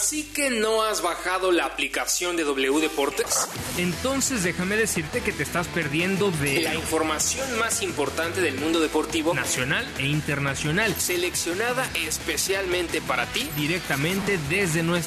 Así 0.00 0.22
que 0.22 0.48
no 0.48 0.82
has 0.82 1.02
bajado 1.02 1.52
la 1.52 1.66
aplicación 1.66 2.34
de 2.34 2.44
W 2.44 2.80
Deportes. 2.80 3.46
Entonces 3.76 4.42
déjame 4.42 4.74
decirte 4.76 5.20
que 5.20 5.30
te 5.30 5.42
estás 5.42 5.68
perdiendo 5.68 6.30
de 6.30 6.62
La 6.62 6.74
información 6.74 7.58
más 7.58 7.82
importante 7.82 8.40
del 8.40 8.54
mundo 8.54 8.80
deportivo. 8.80 9.34
Nacional 9.34 9.86
e 9.98 10.06
internacional, 10.06 10.94
seleccionada 10.94 11.86
especialmente 12.06 13.02
para 13.02 13.26
ti. 13.26 13.46
Directamente 13.56 14.38
desde 14.48 14.82
nuestra 14.82 14.90